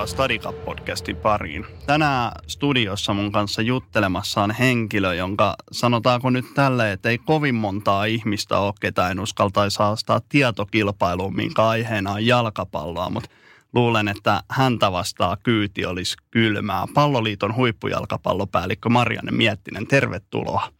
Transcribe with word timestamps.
Tervetuloa 0.00 0.28
Stadicap-podcastin 0.28 1.16
pariin. 1.16 1.66
Tänään 1.86 2.32
studiossa 2.46 3.14
mun 3.14 3.32
kanssa 3.32 3.62
juttelemassa 3.62 4.42
on 4.42 4.50
henkilö, 4.50 5.14
jonka 5.14 5.54
sanotaanko 5.72 6.30
nyt 6.30 6.44
tälle, 6.54 6.92
että 6.92 7.08
ei 7.08 7.18
kovin 7.18 7.54
montaa 7.54 8.04
ihmistä 8.04 8.58
ole, 8.58 8.74
ketä 8.80 9.10
en 9.10 9.20
uskaltaisi 9.20 9.78
haastaa 9.78 10.20
tietokilpailuun, 10.28 11.36
minkä 11.36 11.68
aiheena 11.68 12.12
on 12.12 12.26
jalkapalloa, 12.26 13.10
mutta 13.10 13.30
luulen, 13.72 14.08
että 14.08 14.42
häntä 14.50 14.92
vastaa 14.92 15.36
kyyti 15.36 15.86
olisi 15.86 16.16
kylmää. 16.30 16.84
Palloliiton 16.94 17.54
huippujalkapallopäällikkö 17.54 18.88
Marianne 18.88 19.32
Miettinen, 19.32 19.86
tervetuloa. 19.86 20.72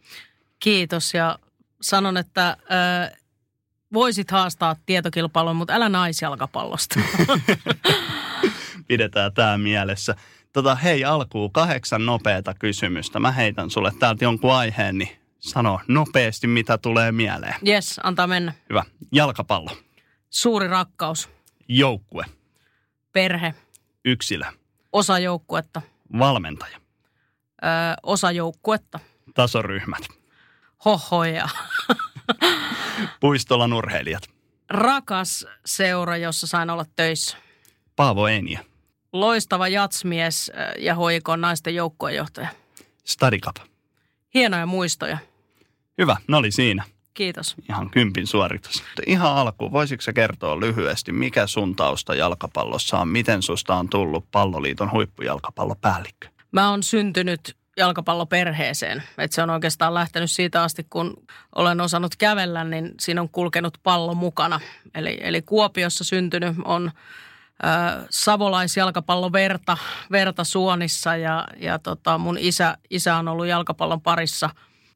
Kiitos 0.59 1.13
ja 1.13 1.39
sanon, 1.81 2.17
että 2.17 2.49
äh, 2.49 2.57
voisit 3.93 4.31
haastaa 4.31 4.75
tietokilpailun, 4.85 5.55
mutta 5.55 5.73
älä 5.73 5.89
naisjalkapallosta. 5.89 6.99
Pidetään 8.91 9.33
tämä 9.33 9.57
mielessä. 9.57 10.15
Tota, 10.53 10.75
hei, 10.75 11.05
alkuun 11.05 11.51
kahdeksan 11.51 12.05
nopeata 12.05 12.53
kysymystä. 12.53 13.19
Mä 13.19 13.31
heitän 13.31 13.69
sulle 13.69 13.91
täältä 13.99 14.25
jonkun 14.25 14.53
aiheen, 14.53 14.97
niin 14.97 15.09
sano 15.39 15.79
nopeasti, 15.87 16.47
mitä 16.47 16.77
tulee 16.77 17.11
mieleen. 17.11 17.53
Yes, 17.67 17.99
antaa 18.03 18.27
mennä. 18.27 18.53
Hyvä. 18.69 18.83
Jalkapallo. 19.11 19.77
Suuri 20.29 20.67
rakkaus, 20.67 21.29
Joukkue. 21.67 22.25
perhe, 23.13 23.53
Yksilö. 24.05 24.45
osa 24.93 25.19
joukkuetta, 25.19 25.81
Valmentaja. 26.19 26.77
ö, 27.63 27.67
osa 28.03 28.31
joukkuetta, 28.31 28.99
Tasoryhmät. 29.33 30.03
hohoja, 30.85 31.49
Puistolan 33.19 33.73
urheilijat. 33.73 34.23
rakas 34.69 35.45
seura, 35.65 36.17
jossa 36.17 36.47
sain 36.47 36.69
olla 36.69 36.85
töissä. 36.95 37.37
Paavo 37.95 38.27
Eniä. 38.27 38.59
Loistava 39.13 39.67
jatsmies 39.67 40.49
ö, 40.49 40.79
ja 40.79 40.95
hoikon 40.95 41.41
naisten 41.41 41.75
joukkuejohtaja. 41.75 42.47
Stadicap. 43.03 43.55
Hienoja 44.33 44.65
muistoja. 44.65 45.17
Hyvä, 45.97 46.17
ne 46.27 46.37
oli 46.37 46.51
siinä. 46.51 46.83
Kiitos. 47.13 47.55
Ihan 47.69 47.89
kympin 47.89 48.27
suoritus. 48.27 48.83
Ihan 49.07 49.35
alkuun, 49.35 49.71
voisitko 49.71 50.01
sä 50.01 50.13
kertoa 50.13 50.59
lyhyesti, 50.59 51.11
mikä 51.11 51.47
sun 51.47 51.75
tausta 51.75 52.15
jalkapallossa 52.15 52.99
on? 52.99 53.07
Miten 53.07 53.41
susta 53.41 53.75
on 53.75 53.89
tullut 53.89 54.25
palloliiton 54.31 54.91
huippujalkapallopäällikkö? 54.91 56.27
Mä 56.51 56.69
oon 56.69 56.83
syntynyt 56.83 57.57
jalkapalloperheeseen. 57.77 59.03
Et 59.17 59.31
se 59.31 59.43
on 59.43 59.49
oikeastaan 59.49 59.93
lähtenyt 59.93 60.31
siitä 60.31 60.63
asti, 60.63 60.87
kun 60.89 61.13
olen 61.55 61.81
osannut 61.81 62.15
kävellä, 62.15 62.63
niin 62.63 62.91
siinä 62.99 63.21
on 63.21 63.29
kulkenut 63.29 63.77
pallo 63.83 64.13
mukana. 64.13 64.59
Eli, 64.95 65.17
eli 65.21 65.41
Kuopiossa 65.41 66.03
syntynyt 66.03 66.55
on 66.65 66.91
äh, 67.65 68.05
savolaisjalkapalloverta 68.09 69.77
verta 70.11 70.43
suonissa 70.43 71.15
ja, 71.15 71.47
ja 71.57 71.79
tota, 71.79 72.17
mun 72.17 72.37
isä, 72.37 72.77
isä 72.89 73.15
on 73.15 73.27
ollut 73.27 73.47
jalkapallon 73.47 74.01
parissa 74.01 74.49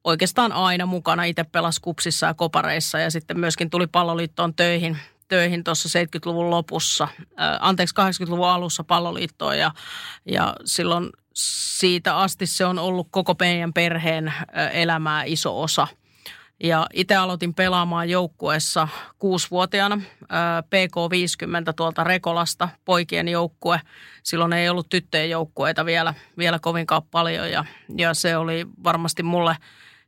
oikeastaan 0.04 0.52
aina 0.52 0.86
mukana. 0.86 1.24
Itse 1.24 1.44
pelasi 1.44 1.82
kupsissa 1.82 2.28
ja 2.28 2.34
kopareissa 2.34 3.00
ja 3.00 3.12
sitten 3.12 3.40
myöskin 3.40 3.70
tuli 3.70 3.88
palloliittoon 3.88 4.54
töihin 4.54 4.98
töihin 5.28 5.64
tuossa 5.64 6.00
70-luvun 6.00 6.50
lopussa, 6.50 7.04
äh, 7.04 7.58
anteeksi 7.60 7.96
80-luvun 8.00 8.50
alussa 8.50 8.84
palloliittoon 8.84 9.58
ja, 9.58 9.72
ja 10.26 10.56
silloin 10.66 11.10
siitä 11.34 12.18
asti 12.18 12.48
se 12.48 12.66
on 12.66 12.80
ollut 12.80 13.08
koko 13.12 13.36
meidän 13.40 13.74
perheen 13.74 14.34
elämää 14.72 15.24
iso 15.24 15.62
osa. 15.62 15.88
Ja 16.66 16.88
itse 16.94 17.16
aloitin 17.16 17.54
pelaamaan 17.54 18.10
joukkueessa 18.10 18.88
kuusivuotiaana 19.20 19.96
äh, 19.96 20.64
PK50 20.64 21.74
tuolta 21.76 22.04
Rekolasta, 22.04 22.70
poikien 22.86 23.28
joukkue. 23.28 23.82
Silloin 24.24 24.54
ei 24.54 24.70
ollut 24.70 24.90
tyttöjen 24.90 25.30
joukkueita 25.30 25.86
vielä, 25.86 26.14
vielä 26.38 26.60
kovinkaan 26.60 27.02
paljon 27.12 27.52
ja, 27.52 27.66
ja 27.98 28.14
se 28.14 28.38
oli 28.38 28.66
varmasti 28.84 29.24
mulle 29.24 29.56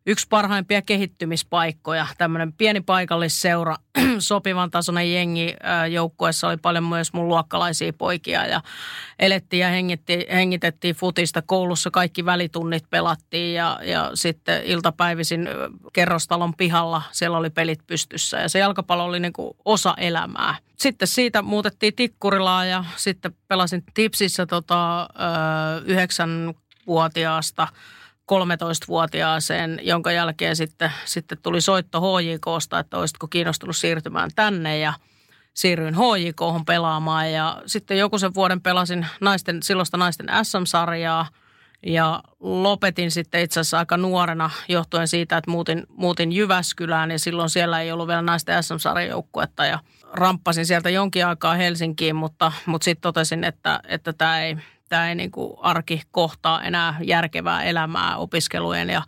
yksi 0.07 0.27
parhaimpia 0.29 0.81
kehittymispaikkoja. 0.81 2.07
Tämmöinen 2.17 2.53
pieni 2.53 2.81
paikallisseura, 2.81 3.75
sopivan 4.19 4.71
tasoinen 4.71 5.13
jengi 5.13 5.55
joukkueessa 5.91 6.47
oli 6.47 6.57
paljon 6.57 6.83
myös 6.83 7.13
mun 7.13 7.27
luokkalaisia 7.27 7.93
poikia 7.93 8.45
ja 8.45 8.61
elettiin 9.19 9.59
ja 9.59 9.67
hengitti, 9.67 10.25
hengitettiin 10.31 10.95
futista. 10.95 11.41
Koulussa 11.41 11.91
kaikki 11.91 12.25
välitunnit 12.25 12.89
pelattiin 12.89 13.53
ja, 13.53 13.79
ja 13.83 14.11
sitten 14.13 14.63
iltapäivisin 14.63 15.49
kerrostalon 15.93 16.53
pihalla 16.53 17.01
siellä 17.11 17.37
oli 17.37 17.49
pelit 17.49 17.79
pystyssä 17.87 18.37
ja 18.37 18.49
se 18.49 18.59
jalkapallo 18.59 19.03
oli 19.03 19.19
niin 19.19 19.33
kuin 19.33 19.57
osa 19.65 19.93
elämää. 19.97 20.55
Sitten 20.77 21.07
siitä 21.07 21.41
muutettiin 21.41 21.95
Tikkurilaan 21.95 22.69
ja 22.69 22.85
sitten 22.95 23.35
pelasin 23.47 23.83
Tipsissä 23.93 24.45
tota, 24.45 25.01
ö, 25.01 25.05
yhdeksänvuotiaasta 25.85 27.67
13-vuotiaaseen, 28.31 29.79
jonka 29.83 30.11
jälkeen 30.11 30.55
sitten, 30.55 30.91
sitten 31.05 31.37
tuli 31.43 31.61
soitto 31.61 32.01
HJKsta, 32.01 32.79
että 32.79 32.97
olisitko 32.97 33.27
kiinnostunut 33.27 33.75
siirtymään 33.75 34.29
tänne 34.35 34.79
ja 34.79 34.93
siirryin 35.53 35.95
HJKhon 35.95 36.65
pelaamaan. 36.65 37.31
Ja 37.31 37.61
sitten 37.65 37.97
joku 37.97 38.19
sen 38.19 38.33
vuoden 38.33 38.61
pelasin 38.61 39.05
naisten, 39.21 39.63
silloista 39.63 39.97
naisten 39.97 40.27
SM-sarjaa 40.43 41.27
ja 41.85 42.23
lopetin 42.39 43.11
sitten 43.11 43.41
itse 43.41 43.59
asiassa 43.59 43.79
aika 43.79 43.97
nuorena 43.97 44.49
johtuen 44.69 45.07
siitä, 45.07 45.37
että 45.37 45.51
muutin, 45.51 45.83
muutin 45.89 46.31
Jyväskylään 46.31 47.11
ja 47.11 47.19
silloin 47.19 47.49
siellä 47.49 47.81
ei 47.81 47.91
ollut 47.91 48.07
vielä 48.07 48.21
naisten 48.21 48.63
SM-sarjajoukkuetta 48.63 49.65
ja 49.65 49.79
ramppasin 50.13 50.65
sieltä 50.65 50.89
jonkin 50.89 51.25
aikaa 51.25 51.55
Helsinkiin, 51.55 52.15
mutta, 52.15 52.51
mutta 52.65 52.85
sitten 52.85 53.01
totesin, 53.01 53.43
että, 53.43 53.79
että 53.87 54.13
tämä 54.13 54.41
ei, 54.41 54.57
tämä 54.89 55.09
ei 55.09 55.15
niin 55.15 55.31
kuin 55.31 55.53
arki 55.61 56.01
kohtaa 56.11 56.63
enää 56.63 56.97
järkevää 57.03 57.63
elämää 57.63 58.17
opiskelujen 58.17 58.89
ja 58.89 59.01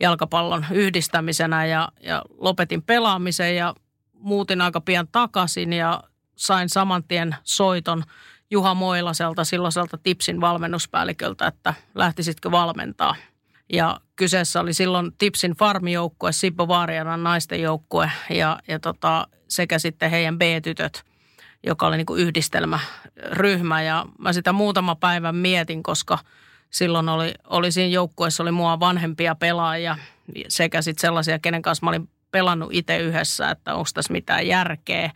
jalkapallon 0.00 0.66
yhdistämisenä 0.70 1.66
ja, 1.66 1.88
ja 2.00 2.22
lopetin 2.38 2.82
pelaamisen 2.82 3.56
ja 3.56 3.74
muutin 4.12 4.60
aika 4.60 4.80
pian 4.80 5.08
takaisin 5.12 5.72
ja 5.72 6.02
sain 6.36 6.68
saman 6.68 7.04
tien 7.04 7.36
soiton 7.42 8.02
Juha 8.50 8.74
Moilaselta, 8.74 9.44
silloiselta 9.44 9.98
Tipsin 9.98 10.40
valmennuspäälliköltä, 10.40 11.46
että 11.46 11.74
lähtisitkö 11.94 12.50
valmentaa. 12.50 13.16
Ja 13.72 14.00
kyseessä 14.16 14.60
oli 14.60 14.72
silloin 14.72 15.12
Tipsin 15.18 15.52
farmijoukkue, 15.52 16.32
Sippo 16.32 16.68
Vaarianan 16.68 17.22
naisten 17.22 17.62
joukkue 17.62 18.10
ja, 18.30 18.58
ja 18.68 18.78
tota, 18.78 19.26
sekä 19.48 19.78
sitten 19.78 20.10
heidän 20.10 20.38
B-tytöt– 20.38 21.04
joka 21.66 21.86
oli 21.86 21.96
niin 21.96 22.06
kuin 22.06 22.20
yhdistelmäryhmä. 22.22 23.82
Ja 23.82 24.06
mä 24.18 24.32
sitä 24.32 24.52
muutama 24.52 24.94
päivän 24.94 25.36
mietin, 25.36 25.82
koska 25.82 26.18
silloin 26.70 27.08
oli, 27.08 27.34
oli 27.44 27.72
siinä 27.72 27.94
joukkueessa 27.94 28.42
oli 28.42 28.52
mua 28.52 28.80
vanhempia 28.80 29.34
pelaajia 29.34 29.98
sekä 30.48 30.82
sitten 30.82 31.00
sellaisia, 31.00 31.38
kenen 31.38 31.62
kanssa 31.62 31.86
mä 31.86 31.90
olin 31.90 32.08
pelannut 32.30 32.68
itse 32.72 32.98
yhdessä, 32.98 33.50
että 33.50 33.74
onko 33.74 33.88
tässä 33.94 34.12
mitään 34.12 34.46
järkeä. 34.46 35.10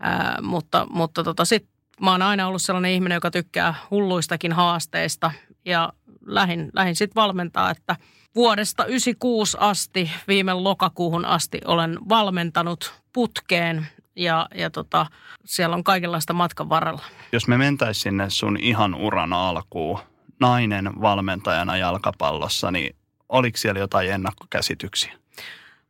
Ää, 0.00 0.38
mutta 0.42 0.86
mutta 0.90 1.24
tota, 1.24 1.44
sitten 1.44 1.72
mä 2.00 2.10
oon 2.10 2.22
aina 2.22 2.46
ollut 2.46 2.62
sellainen 2.62 2.92
ihminen, 2.92 3.16
joka 3.16 3.30
tykkää 3.30 3.74
hulluistakin 3.90 4.52
haasteista 4.52 5.30
ja 5.64 5.92
lähin, 6.26 6.70
lähin 6.72 6.96
sitten 6.96 7.14
valmentaa, 7.14 7.70
että 7.70 7.96
vuodesta 8.34 8.84
96 8.84 9.56
asti, 9.60 10.10
viime 10.28 10.52
lokakuuhun 10.52 11.24
asti 11.24 11.60
olen 11.64 11.98
valmentanut 12.08 12.94
putkeen 13.12 13.86
ja, 14.18 14.48
ja 14.54 14.70
tota, 14.70 15.06
siellä 15.44 15.76
on 15.76 15.84
kaikenlaista 15.84 16.32
matkan 16.32 16.68
varrella. 16.68 17.02
Jos 17.32 17.48
me 17.48 17.58
mentäisiin 17.58 18.02
sinne 18.02 18.30
sun 18.30 18.56
ihan 18.60 18.94
uran 18.94 19.32
alkuun, 19.32 19.98
nainen 20.40 21.00
valmentajana 21.00 21.76
jalkapallossa, 21.76 22.70
niin 22.70 22.96
oliko 23.28 23.56
siellä 23.56 23.80
jotain 23.80 24.10
ennakkokäsityksiä? 24.10 25.12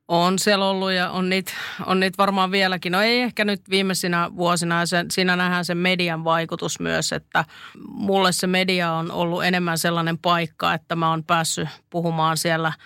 On 0.08 0.38
siellä 0.38 0.68
ollut 0.68 0.92
ja 0.92 1.10
on 1.10 1.28
niitä, 1.28 1.52
on 1.86 2.00
niitä 2.00 2.18
varmaan 2.18 2.50
vieläkin. 2.50 2.92
No 2.92 3.00
ei 3.00 3.20
ehkä 3.20 3.44
nyt 3.44 3.70
viimeisinä 3.70 4.30
vuosina. 4.36 4.86
Se, 4.86 5.04
siinä 5.10 5.36
nähdään 5.36 5.64
se 5.64 5.74
median 5.74 6.24
vaikutus 6.24 6.80
myös, 6.80 7.12
että 7.12 7.44
mulle 7.88 8.32
se 8.32 8.46
media 8.46 8.92
on 8.92 9.12
ollut 9.12 9.44
enemmän 9.44 9.78
sellainen 9.78 10.18
paikka, 10.18 10.74
että 10.74 10.96
mä 10.96 11.10
oon 11.10 11.24
päässyt 11.24 11.68
puhumaan 11.90 12.36
siellä– 12.36 12.72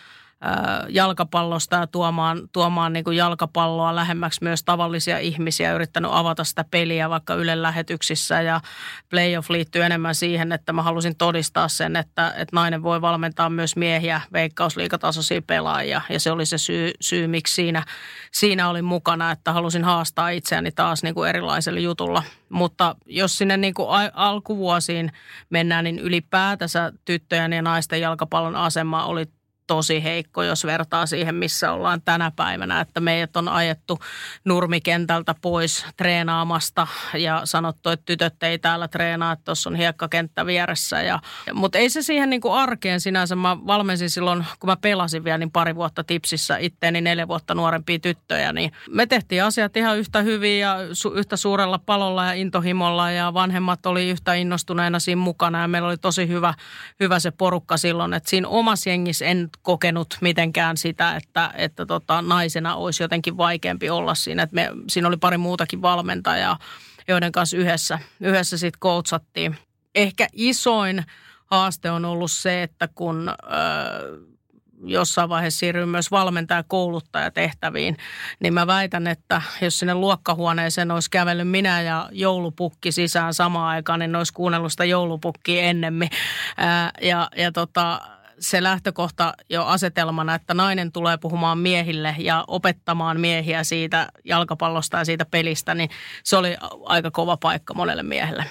jalkapallosta 0.89 1.77
ja 1.77 1.87
tuomaan, 1.87 2.49
tuomaan 2.53 2.93
niin 2.93 3.05
kuin 3.05 3.17
jalkapalloa 3.17 3.95
lähemmäksi 3.95 4.45
myös 4.45 4.63
tavallisia 4.65 5.19
ihmisiä, 5.19 5.73
yrittänyt 5.73 6.11
avata 6.15 6.45
sitä 6.45 6.65
peliä 6.71 7.11
vaikka 7.11 7.35
Ylen 7.35 7.63
lähetyksissä 7.63 8.43
ja 8.43 8.61
playoff 9.11 9.51
liittyy 9.51 9.83
enemmän 9.83 10.15
siihen, 10.15 10.53
että 10.53 10.73
mä 10.73 10.83
halusin 10.83 11.17
todistaa 11.17 11.69
sen, 11.69 11.97
että, 11.97 12.29
että 12.29 12.57
nainen 12.57 12.83
voi 12.83 13.01
valmentaa 13.01 13.51
myös 13.51 13.77
miehiä 13.77 14.21
veikkausliikatasoisia 14.33 15.43
pelaajia 15.43 16.01
ja 16.09 16.21
se 16.21 16.31
oli 16.31 16.47
se 16.47 16.59
syy, 16.59 16.91
syy 17.01 17.27
miksi 17.27 17.55
siinä, 17.55 17.85
siinä 18.33 18.69
olin 18.69 18.85
mukana, 18.85 19.31
että 19.31 19.53
halusin 19.53 19.85
haastaa 19.85 20.29
itseäni 20.29 20.73
taas 20.73 21.03
niin 21.03 21.15
kuin 21.15 21.29
erilaisella 21.29 21.81
jutulla. 21.81 22.23
Mutta 22.49 22.97
jos 23.07 23.39
sinne 23.39 23.57
niin 23.57 23.75
kuin 23.75 23.89
alkuvuosiin 24.15 25.13
mennään, 25.51 25.85
niin 25.85 25.99
ylipäätänsä 25.99 26.93
tyttöjen 27.05 27.53
ja 27.53 27.63
naisten 27.63 28.01
jalkapallon 28.01 28.57
asema 28.57 29.05
oli 29.05 29.27
tosi 29.73 30.05
heikko, 30.05 30.43
jos 30.43 30.67
vertaa 30.67 31.07
siihen, 31.07 31.35
missä 31.35 31.73
ollaan 31.73 32.03
tänä 32.03 32.33
päivänä. 32.37 32.81
Että 32.81 33.01
meidät 33.01 33.37
on 33.37 33.49
ajettu 33.49 33.99
nurmikentältä 34.45 35.35
pois 35.43 35.87
treenaamasta 35.97 36.87
ja 37.15 37.41
sanottu, 37.45 37.91
että 37.91 38.05
tytöt 38.07 38.43
ei 38.43 38.59
täällä 38.59 38.89
treenaa, 38.89 39.33
että 39.33 39.45
tuossa 39.45 39.71
on 39.71 39.77
hiekkakenttä 39.77 40.47
vieressä. 40.47 41.03
Ja, 41.03 41.19
mutta 41.55 41.79
ei 41.79 41.91
se 41.91 42.03
siihen 42.03 42.31
niin 42.31 42.41
kuin 42.41 42.55
arkeen 42.55 43.01
sinänsä. 43.01 43.37
Mä 43.37 43.57
valmensin 43.67 44.11
silloin, 44.11 44.45
kun 44.61 44.71
mä 44.71 44.77
pelasin 44.77 45.25
vielä 45.25 45.39
niin 45.39 45.51
pari 45.51 45.75
vuotta 45.75 46.05
tipsissä 46.05 46.57
itteeni 46.57 47.01
neljä 47.01 47.29
vuotta 47.29 47.55
nuorempia 47.55 47.99
tyttöjä, 47.99 48.53
niin 48.53 48.73
me 48.91 49.07
tehtiin 49.07 49.45
asiat 49.45 49.77
ihan 49.77 49.99
yhtä 49.99 50.23
hyvin 50.23 50.61
ja 50.61 50.77
su- 50.79 51.19
yhtä 51.19 51.37
suurella 51.37 51.79
palolla 51.79 52.25
ja 52.25 52.33
intohimolla 52.33 53.11
ja 53.11 53.35
vanhemmat 53.35 53.87
oli 53.87 54.11
yhtä 54.11 54.35
innostuneena 54.35 55.01
siinä 55.01 55.23
mukana 55.23 55.63
ja 55.63 55.69
meillä 55.69 55.89
oli 55.89 55.99
tosi 55.99 56.29
hyvä, 56.29 56.55
hyvä 57.01 57.19
se 57.19 57.31
porukka 57.31 57.77
silloin, 57.77 58.15
että 58.15 58.31
siinä 58.31 58.49
omassa 58.49 58.91
jengissä 58.91 59.25
en 59.25 59.49
kokenut 59.63 60.17
mitenkään 60.21 60.77
sitä, 60.77 61.17
että, 61.17 61.51
että 61.55 61.87
tota, 61.87 62.23
naisena 62.23 62.75
olisi 62.75 63.03
jotenkin 63.03 63.37
vaikeampi 63.37 63.91
olla 63.91 64.15
siinä. 64.15 64.49
Me, 64.53 64.71
siinä 64.89 65.09
oli 65.09 65.17
pari 65.17 65.39
muutakin 65.39 65.83
valmentajaa, 65.83 66.59
joiden 67.09 67.33
kanssa 67.33 67.57
yhdessä, 67.57 67.99
yhdessä 68.21 68.59
sitten 68.59 68.81
koutsattiin. 68.81 69.57
Ehkä 69.95 70.27
isoin 70.33 71.05
haaste 71.47 71.91
on 71.91 72.05
ollut 72.05 72.31
se, 72.31 72.63
että 72.63 72.89
kun 72.95 73.29
ö, 73.29 74.33
jossain 74.85 75.29
vaiheessa 75.29 75.59
siirryin 75.59 75.89
myös 75.89 76.11
valmentaja 76.11 76.63
kouluttajatehtäviin, 76.63 77.97
niin 78.41 78.55
mä 78.55 78.67
väitän, 78.67 79.07
että 79.07 79.43
jos 79.61 79.79
sinne 79.79 79.95
luokkahuoneeseen 79.95 80.91
olisi 80.91 81.11
kävellyt 81.11 81.49
minä 81.49 81.83
ja 81.83 82.09
joulupukki 82.13 82.93
sisään 82.93 83.35
samaan 83.35 83.69
aikaan, 83.69 83.99
niin 83.99 84.13
ne 84.13 84.19
olisi 84.19 84.33
kuunnellut 84.33 84.73
sitä 84.73 84.85
joulupukkia 84.85 85.63
ennemmin. 85.63 86.11
Ää, 86.57 86.91
ja, 87.03 87.29
ja 87.37 87.53
tota, 87.53 88.01
se 88.43 88.63
lähtökohta 88.63 89.33
jo 89.51 89.65
asetelmana, 89.65 90.35
että 90.35 90.55
nainen 90.55 90.93
tulee 90.93 91.17
puhumaan 91.17 91.59
miehille 91.59 92.17
ja 92.19 92.45
opettamaan 92.47 93.21
miehiä 93.21 93.65
siitä 93.65 94.09
jalkapallosta 94.25 94.99
ja 94.99 95.05
siitä 95.05 95.25
pelistä, 95.25 95.75
niin 95.75 95.91
se 96.25 96.37
oli 96.37 96.57
aika 96.85 97.11
kova 97.11 97.37
paikka 97.37 97.75
monelle 97.75 98.03
miehelle. 98.03 98.45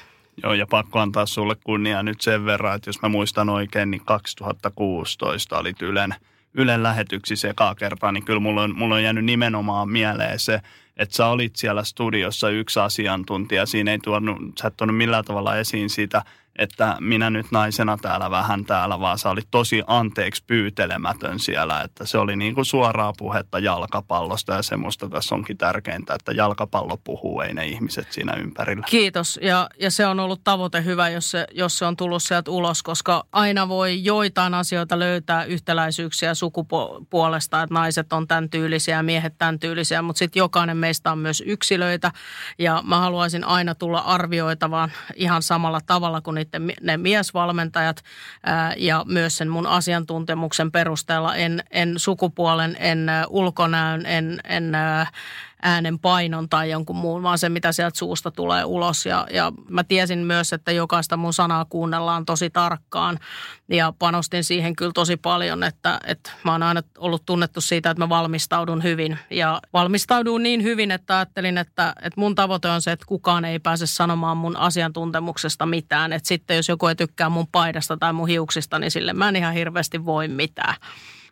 Joo, 0.44 0.54
ja 0.54 0.68
pakko 0.68 1.00
antaa 1.00 1.26
sulle 1.26 1.56
kunnia 1.64 2.04
nyt 2.04 2.22
sen 2.22 2.46
verran, 2.46 2.76
että 2.76 2.90
jos 2.90 3.02
mä 3.02 3.10
muistan 3.10 3.50
oikein, 3.50 3.92
niin 3.92 4.06
2016 4.06 5.58
oli 5.58 5.74
Ylen, 5.82 6.16
Ylen 6.54 6.84
lähetyksissä 6.84 7.50
ekaa 7.50 7.76
kertaa, 7.76 8.12
niin 8.12 8.26
kyllä 8.26 8.40
mulla 8.40 8.64
on, 8.64 8.76
mulla 8.76 8.96
on 8.96 9.04
jäänyt 9.04 9.26
nimenomaan 9.26 9.90
mieleen 9.90 10.40
se, 10.40 10.62
että 10.98 11.16
sä 11.16 11.28
olit 11.28 11.56
siellä 11.56 11.84
studiossa 11.84 12.50
yksi 12.50 12.80
asiantuntija. 12.80 13.66
Siinä 13.66 13.92
ei 13.92 14.00
tuonut, 14.00 14.38
sä 14.62 14.68
et 14.68 14.78
tuonut 14.78 14.98
millään 14.98 15.26
tavalla 15.26 15.58
esiin 15.58 15.90
sitä– 15.90 16.22
että 16.56 16.98
minä 17.00 17.30
nyt 17.30 17.46
naisena 17.52 17.98
täällä 17.98 18.32
vähän 18.32 18.66
täällä, 18.66 19.00
vaan 19.00 19.18
se 19.18 19.28
oli 19.28 19.42
tosi 19.52 19.84
anteeksi 19.88 20.44
pyytelemätön 20.48 21.40
siellä, 21.40 21.82
että 21.82 22.06
se 22.06 22.18
oli 22.18 22.36
niin 22.36 22.56
kuin 22.56 22.66
suoraa 22.66 23.14
puhetta 23.18 23.60
jalkapallosta 23.60 24.54
ja 24.54 24.62
semmoista 24.62 25.10
tässä 25.10 25.36
onkin 25.36 25.58
tärkeintä, 25.58 26.14
että 26.14 26.32
jalkapallo 26.32 26.98
puhuu, 27.04 27.42
ei 27.42 27.54
ne 27.54 27.66
ihmiset 27.66 28.12
siinä 28.12 28.34
ympärillä. 28.34 28.84
Kiitos 28.90 29.40
ja, 29.42 29.70
ja 29.80 29.92
se 29.92 30.06
on 30.06 30.20
ollut 30.20 30.44
tavoite 30.44 30.84
hyvä, 30.84 31.10
jos 31.10 31.32
se, 31.32 31.48
jos 31.52 31.78
se 31.78 31.86
on 31.86 31.98
tullut 31.98 32.24
sieltä 32.24 32.52
ulos, 32.52 32.84
koska 32.84 33.26
aina 33.32 33.68
voi 33.68 34.04
joitain 34.04 34.54
asioita 34.54 35.00
löytää 35.00 35.44
yhtäläisyyksiä 35.44 36.34
sukupuolesta, 36.34 37.62
että 37.64 37.74
naiset 37.74 38.14
on 38.14 38.28
tämän 38.28 38.50
tyylisiä 38.50 38.96
ja 38.96 39.04
miehet 39.04 39.34
tämän 39.38 39.60
tyylisiä, 39.60 40.02
mutta 40.02 40.20
sitten 40.20 40.40
jokainen 40.40 40.78
meistä 40.78 41.12
on 41.12 41.18
myös 41.18 41.44
yksilöitä 41.46 42.12
ja 42.60 42.84
mä 42.86 43.00
haluaisin 43.00 43.44
aina 43.44 43.76
tulla 43.76 44.00
arvioitavaan 44.00 44.92
ihan 45.16 45.42
samalla 45.42 45.80
tavalla 45.86 46.22
kuin 46.22 46.41
niiden, 46.44 46.74
ne 46.82 46.98
miesvalmentajat 46.98 48.04
ää, 48.44 48.74
ja 48.78 49.04
myös 49.08 49.38
sen 49.38 49.50
mun 49.50 49.68
asiantuntemuksen 49.68 50.72
perusteella 50.72 51.36
en, 51.36 51.64
en 51.72 51.94
sukupuolen, 52.00 52.78
en 52.80 53.08
ulkonäön, 53.30 54.06
en, 54.06 54.40
en 54.44 54.76
ää, 54.76 55.08
äänen 55.62 56.00
painon 56.00 56.50
tai 56.50 56.70
jonkun 56.70 56.96
muun, 56.96 57.24
vaan 57.24 57.38
se, 57.38 57.50
mitä 57.50 57.72
sieltä 57.72 57.98
suusta 57.98 58.32
tulee 58.32 58.66
ulos. 58.66 59.06
Ja, 59.06 59.28
ja 59.34 59.52
mä 59.70 59.84
tiesin 59.84 60.20
myös, 60.20 60.54
että 60.54 60.72
jokaista 60.72 61.18
mun 61.18 61.34
sanaa 61.34 61.66
kuunnellaan 61.66 62.26
tosi 62.26 62.50
tarkkaan 62.50 63.20
ja 63.70 63.94
panostin 64.00 64.44
siihen 64.44 64.76
kyllä 64.76 64.92
tosi 64.96 65.18
paljon, 65.18 65.64
että, 65.64 66.00
että 66.08 66.32
mä 66.44 66.52
oon 66.52 66.64
aina 66.64 66.82
ollut 66.98 67.26
tunnettu 67.26 67.62
siitä, 67.62 67.90
että 67.90 68.04
mä 68.04 68.10
valmistaudun 68.10 68.84
hyvin. 68.84 69.20
Ja 69.30 69.62
valmistaudun 69.74 70.44
niin 70.44 70.64
hyvin, 70.64 70.92
että 70.92 71.18
ajattelin, 71.18 71.58
että, 71.58 71.94
että 72.02 72.22
mun 72.22 72.36
tavoite 72.36 72.70
on 72.70 72.82
se, 72.82 72.92
että 72.92 73.06
kukaan 73.06 73.46
ei 73.46 73.60
pääse 73.60 73.88
sanomaan 73.88 74.38
mun 74.38 74.58
asiantuntemuksesta 74.58 75.66
mitään. 75.66 76.14
Että 76.14 76.28
sitten 76.28 76.58
jos 76.58 76.70
joku 76.70 76.88
ei 76.88 76.96
tykkää 76.96 77.30
mun 77.30 77.48
paidasta 77.52 77.98
tai 77.98 78.14
mun 78.14 78.28
hiuksista, 78.28 78.80
niin 78.80 78.92
sille 78.92 79.14
mä 79.14 79.30
en 79.30 79.36
ihan 79.36 79.54
hirveästi 79.54 80.06
voi 80.06 80.28
mitään 80.28 80.76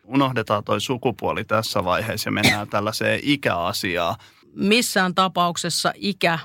unohdetaan 0.04 0.64
toi 0.64 0.80
sukupuoli 0.80 1.44
tässä 1.44 1.84
vaiheessa 1.84 2.28
ja 2.28 2.32
mennään 2.32 2.68
tällaiseen 2.76 3.20
ikäasiaan. 3.22 4.16
Missään 4.54 5.14
tapauksessa 5.14 5.92
ikä 5.96 6.38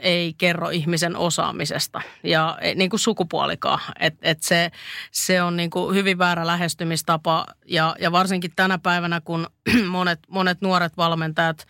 ei 0.00 0.34
kerro 0.38 0.68
ihmisen 0.68 1.16
osaamisesta 1.16 2.00
ja 2.22 2.58
e, 2.60 2.74
niin 2.74 2.90
kuin 2.90 3.00
sukupuolikaan. 3.00 3.80
Et, 4.00 4.14
et 4.22 4.42
se, 4.42 4.70
se 5.12 5.42
on 5.42 5.56
niin 5.56 5.70
kuin 5.70 5.94
hyvin 5.94 6.18
väärä 6.18 6.46
lähestymistapa 6.46 7.46
ja, 7.66 7.96
ja 8.00 8.12
varsinkin 8.12 8.52
tänä 8.56 8.78
päivänä, 8.78 9.20
kun 9.20 9.46
monet, 9.88 10.20
monet 10.28 10.60
nuoret 10.60 10.96
valmentajat, 10.96 11.66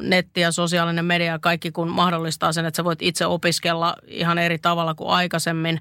netti 0.00 0.40
ja 0.40 0.52
sosiaalinen 0.52 1.04
media, 1.04 1.38
kaikki 1.38 1.72
kun 1.72 1.88
mahdollistaa 1.88 2.52
sen, 2.52 2.64
että 2.64 2.76
sä 2.76 2.84
voit 2.84 3.02
itse 3.02 3.26
opiskella 3.26 3.96
ihan 4.06 4.38
eri 4.38 4.58
tavalla 4.58 4.94
kuin 4.94 5.10
aikaisemmin 5.10 5.80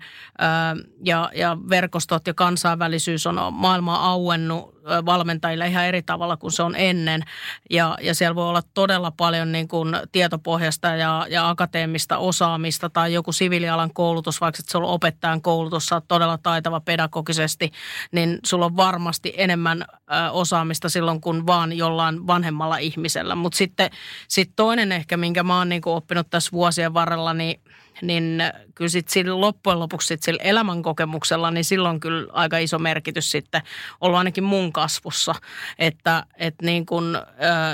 ja, 1.05 1.29
ja 1.35 1.57
verkostot 1.69 2.27
ja 2.27 2.33
kansainvälisyys 2.33 3.27
on 3.27 3.53
maailmaa 3.53 4.09
auennut 4.09 4.81
valmentajille 5.05 5.67
ihan 5.67 5.85
eri 5.85 6.01
tavalla 6.01 6.37
kuin 6.37 6.51
se 6.51 6.63
on 6.63 6.75
ennen. 6.75 7.23
Ja, 7.69 7.97
ja 8.01 8.15
siellä 8.15 8.35
voi 8.35 8.49
olla 8.49 8.61
todella 8.73 9.11
paljon 9.11 9.51
niin 9.51 9.67
kuin 9.67 9.95
tietopohjasta 10.11 10.87
ja, 10.87 11.27
ja 11.29 11.49
akateemista 11.49 12.17
osaamista 12.17 12.89
tai 12.89 13.13
joku 13.13 13.31
siviilialan 13.31 13.93
koulutus, 13.93 14.41
vaikka 14.41 14.61
sulla 14.71 14.87
on 14.87 14.93
opettajan 14.93 15.41
koulutus, 15.41 15.85
sä 15.85 15.95
oot 15.95 16.07
todella 16.07 16.37
taitava 16.37 16.79
pedagogisesti, 16.79 17.71
niin 18.11 18.39
sulla 18.45 18.65
on 18.65 18.77
varmasti 18.77 19.33
enemmän 19.37 19.85
osaamista 20.31 20.89
silloin 20.89 21.20
kuin 21.21 21.47
vaan 21.47 21.73
jollain 21.73 22.27
vanhemmalla 22.27 22.77
ihmisellä. 22.77 23.35
Mutta 23.35 23.57
sitten 23.57 23.89
sit 24.27 24.51
toinen 24.55 24.91
ehkä, 24.91 25.17
minkä 25.17 25.43
mä 25.43 25.57
oon 25.57 25.69
niin 25.69 25.81
kuin 25.81 25.95
oppinut 25.95 26.29
tässä 26.29 26.51
vuosien 26.51 26.93
varrella, 26.93 27.33
niin 27.33 27.61
niin 28.01 28.43
kyllä 28.75 28.89
sitten 28.89 29.13
sillä 29.13 29.41
loppujen 29.41 29.79
lopuksi 29.79 30.07
sit 30.07 30.23
sillä 30.23 30.43
elämänkokemuksella, 30.43 31.51
niin 31.51 31.65
silloin 31.65 31.99
kyllä 31.99 32.27
aika 32.33 32.57
iso 32.57 32.79
merkitys 32.79 33.31
sitten 33.31 33.61
ollut 34.01 34.17
ainakin 34.17 34.43
mun 34.43 34.73
kasvussa. 34.73 35.35
Että 35.79 36.25
et 36.37 36.55
niin 36.61 36.85
kun, 36.85 37.17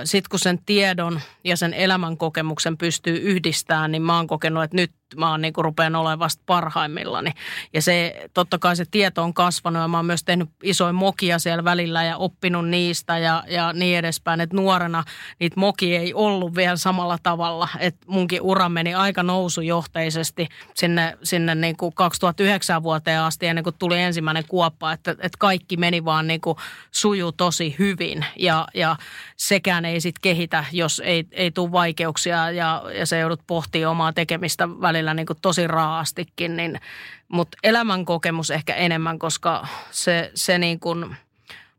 sit 0.03 0.27
kun 0.27 0.39
sen 0.39 0.59
tiedon 0.65 1.21
ja 1.43 1.57
sen 1.57 1.73
elämänkokemuksen 1.73 2.77
pystyy 2.77 3.17
yhdistämään, 3.17 3.91
niin 3.91 4.01
mä 4.01 4.15
oon 4.15 4.27
kokenut, 4.27 4.63
että 4.63 4.75
nyt 4.75 4.91
mä 5.15 5.31
oon 5.31 5.41
niin 5.41 5.53
rupean 5.57 5.95
olemaan 5.95 6.19
vasta 6.19 6.43
parhaimmillani. 6.45 7.31
Ja 7.73 7.81
se, 7.81 8.29
totta 8.33 8.59
kai 8.59 8.75
se 8.75 8.85
tieto 8.91 9.23
on 9.23 9.33
kasvanut 9.33 9.81
ja 9.81 9.87
mä 9.87 9.97
oon 9.97 10.05
myös 10.05 10.23
tehnyt 10.23 10.49
isoja 10.63 10.93
mokia 10.93 11.39
siellä 11.39 11.63
välillä 11.63 12.03
ja 12.03 12.17
oppinut 12.17 12.69
niistä 12.69 13.17
ja, 13.17 13.43
ja 13.47 13.73
niin 13.73 13.97
edespäin. 13.97 14.41
Että 14.41 14.55
nuorena 14.55 15.03
niitä 15.39 15.59
mokia 15.59 15.99
ei 15.99 16.13
ollut 16.13 16.55
vielä 16.55 16.75
samalla 16.75 17.17
tavalla. 17.23 17.67
Että 17.79 18.05
munkin 18.07 18.41
ura 18.41 18.69
meni 18.69 18.93
aika 18.93 19.23
nousujohteisesti 19.23 20.47
sinne, 20.73 21.17
sinne 21.23 21.55
niin 21.55 21.77
kuin 21.77 21.93
2009 21.93 22.83
vuoteen 22.83 23.21
asti 23.21 23.47
ennen 23.47 23.63
kuin 23.63 23.75
tuli 23.79 24.01
ensimmäinen 24.01 24.45
kuoppa. 24.47 24.91
Että, 24.91 25.11
että 25.11 25.37
kaikki 25.39 25.77
meni 25.77 26.05
vaan 26.05 26.27
niin 26.27 26.41
kuin 26.41 26.57
suju 26.91 27.31
tosi 27.31 27.75
hyvin 27.79 28.25
ja, 28.39 28.67
ja 28.73 28.95
sekään 29.37 29.85
ei 29.85 30.01
sitten 30.01 30.21
kehitä, 30.21 30.65
jos 30.71 31.01
ei, 31.05 31.25
ei 31.31 31.51
tule 31.51 31.71
vaikeuksia 31.71 32.51
ja, 32.51 32.83
ja 32.99 33.05
se 33.05 33.19
joudut 33.19 33.41
pohtimaan 33.47 33.91
omaa 33.91 34.13
tekemistä 34.13 34.69
välillä 34.69 34.96
välillä 34.97 35.13
niin 35.13 35.25
kuin 35.25 35.39
tosi 35.41 35.67
raastikin, 35.67 36.57
niin, 36.57 36.79
mutta 37.27 37.57
elämänkokemus 37.63 38.51
ehkä 38.51 38.75
enemmän, 38.75 39.19
koska 39.19 39.67
se, 39.91 40.31
se 40.35 40.57
niin 40.57 40.79
kuin 40.79 41.15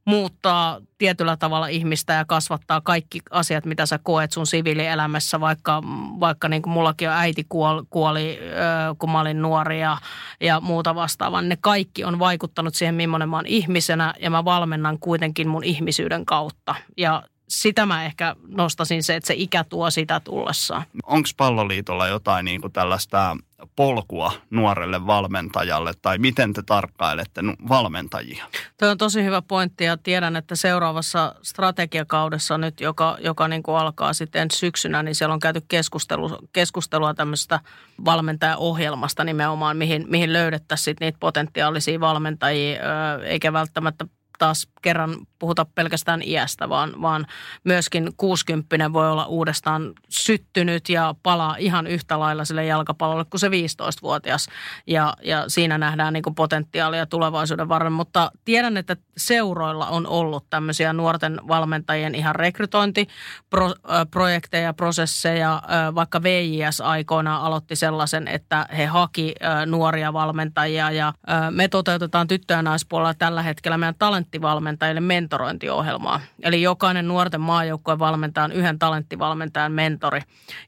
muuttaa 0.05 0.81
tietyllä 0.99 1.37
tavalla 1.37 1.67
ihmistä 1.67 2.13
ja 2.13 2.25
kasvattaa 2.25 2.81
kaikki 2.81 3.21
asiat, 3.31 3.65
mitä 3.65 3.87
sä 3.87 3.99
koet 4.03 4.33
sun 4.33 4.47
siviilielämässä, 4.47 5.41
vaikka, 5.41 5.83
vaikka 6.21 6.49
niin 6.49 6.63
kuin 6.63 6.73
mullakin 6.73 7.09
on 7.09 7.15
äiti 7.15 7.47
kuoli, 7.49 7.83
kuoli 7.91 8.39
kun 8.99 9.11
mä 9.11 9.21
olin 9.21 9.43
nuori 9.43 9.81
ja, 9.81 9.99
ja 10.41 10.61
muuta 10.61 10.95
vastaavaa. 10.95 11.43
Ne 11.43 11.59
kaikki 11.61 12.05
on 12.05 12.19
vaikuttanut 12.19 12.75
siihen, 12.75 12.95
millainen 12.95 13.29
mä 13.29 13.37
oon 13.37 13.47
ihmisenä 13.47 14.15
ja 14.21 14.31
mä 14.31 14.45
valmennan 14.45 14.99
kuitenkin 14.99 15.49
mun 15.49 15.65
ihmisyyden 15.65 16.27
kautta. 16.27 16.75
Ja 16.97 17.23
sitä 17.49 17.87
mä 17.87 18.05
ehkä 18.05 18.37
nostasin 18.49 19.03
se, 19.03 19.17
että 19.17 19.27
se 19.27 19.35
ikä 19.37 19.65
tuo 19.65 19.91
sitä 19.91 20.21
tullessaan. 20.21 20.83
Onko 21.07 21.29
palloliitolla 21.37 22.09
jotain 22.09 22.45
niin 22.45 22.61
kuin 22.61 22.73
tällaista 22.73 23.37
polkua 23.77 24.33
nuorelle 24.51 25.07
valmentajalle 25.07 25.93
tai 26.03 26.19
miten 26.19 26.53
te 26.53 26.63
tarkkailette 26.63 27.41
valmentajia? 27.69 28.45
Tuo 28.79 28.89
on 28.89 28.99
tosi 28.99 29.25
hyvä 29.25 29.43
pointti 29.43 29.85
ja 29.85 29.97
tiedän, 29.97 30.37
että 30.37 30.57
seuraavassa 30.57 31.35
strategiakaudessa 31.43 32.59
nyt, 32.59 32.81
joka, 32.81 33.19
joka 33.21 33.49
niin 33.49 33.63
kuin 33.63 33.77
alkaa 33.77 34.13
sitten 34.13 34.51
syksynä, 34.51 35.03
niin 35.03 35.15
siellä 35.15 35.33
on 35.33 35.41
käyty 35.41 35.63
keskustelu, 35.69 36.39
keskustelua 36.53 37.15
tämmöistä 37.15 37.61
valmentajaohjelmasta 38.05 39.25
nimenomaan, 39.25 39.77
mihin, 39.77 40.05
mihin 40.09 40.33
löydettäisiin 40.33 40.97
niitä 41.01 41.19
potentiaalisia 41.21 42.01
valmentajia, 42.01 42.81
eikä 43.25 43.53
välttämättä 43.53 44.07
taas 44.39 44.69
kerran 44.83 45.17
puhuta 45.39 45.67
pelkästään 45.75 46.23
iästä, 46.23 46.69
vaan, 46.69 47.03
vaan 47.03 47.27
myöskin 47.65 48.11
60 48.17 48.93
voi 48.93 49.11
olla 49.11 49.27
uudestaan 49.27 49.93
syttynyt 50.09 50.89
ja 50.89 51.15
palaa 51.23 51.57
ihan 51.59 51.87
yhtä 51.87 52.21
lailla 52.21 52.45
sille 52.45 52.65
jalkapallolle 52.65 53.25
kuin 53.25 53.41
se 53.41 53.49
15-vuotias. 53.49 54.49
Ja, 54.87 55.15
ja 55.23 55.45
siinä 55.49 55.79
nähdään 55.79 56.13
niin 56.13 56.25
potentiaalia 56.37 57.07
tulevaisuuden 57.07 57.69
varren. 57.69 57.93
Mutta 57.93 58.31
tiedän, 58.45 58.77
että 58.77 58.97
seuroilla 59.17 59.87
on 59.87 60.07
ollut 60.07 60.45
tämmöisiä 60.51 60.93
nuorten 60.93 61.41
valmentajien 61.49 62.15
ihan 62.15 62.35
rekrytointiprojekteja, 62.35 64.75
prosesseja. 64.75 65.63
Vaikka 65.95 66.23
VJS 66.23 66.81
aikoinaan 66.81 67.43
aloitti 67.43 67.77
sellaisen, 67.77 68.29
että 68.29 68.67
he 68.77 68.87
haki 68.87 69.35
nuoria 69.67 70.13
valmentajia 70.13 70.91
ja 70.91 71.13
me 71.51 71.69
toteutetaan 71.69 72.29
tyttö- 72.29 72.55
ja 72.55 72.63
naispuolella 72.63 73.15
tällä 73.15 73.43
hetkellä 73.43 73.79
meidän 73.79 73.95
talenttivalmentajille 74.29 75.01
mentorointiohjelmaa. 75.01 76.21
Eli 76.43 76.63
jokainen 76.63 77.09
nuorten 77.09 77.41
maajoukkue 77.41 77.99
valmentaa 77.99 78.45
on 78.45 78.53
yhden 78.53 78.79
talenttivalmentajan 78.79 79.73
mentori. 79.73 80.21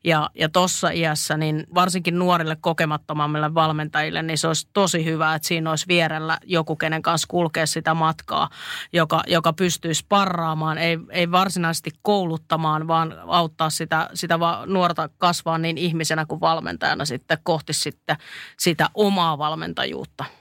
Ja, 0.05 0.31
ja 0.35 0.49
tuossa 0.49 0.91
iässä, 0.91 1.37
niin 1.37 1.67
varsinkin 1.75 2.19
nuorille 2.19 2.57
kokemattomammille 2.61 3.55
valmentajille, 3.55 4.23
niin 4.23 4.39
se 4.39 4.47
olisi 4.47 4.69
tosi 4.73 5.05
hyvä, 5.05 5.35
että 5.35 5.49
siinä 5.49 5.71
olisi 5.71 5.89
vierellä 5.89 6.39
joku, 6.45 6.77
kenen 6.77 7.03
kanssa 7.03 7.27
kulkea 7.29 7.67
sitä 7.67 7.95
matkaa, 7.95 8.49
joka, 8.93 9.23
joka 9.27 9.53
pystyy 9.53 9.95
sparraamaan, 9.95 10.79
ei, 10.79 10.99
ei 11.11 11.31
varsinaisesti 11.31 11.91
kouluttamaan, 12.03 12.89
vaan 12.89 13.15
auttaa 13.27 13.71
sitä, 13.71 14.11
sitä 14.15 14.39
nuorta 14.67 15.09
kasvaa 15.19 15.59
niin 15.59 15.79
ihmisenä 15.79 16.27
kuin 16.27 16.41
valmentajana 16.41 17.05
sitten 17.05 17.39
kohti 17.43 17.73
sitten 17.73 18.17
sitä 18.59 18.91
omaa 18.95 19.39
valmentajuutta. 19.39 20.40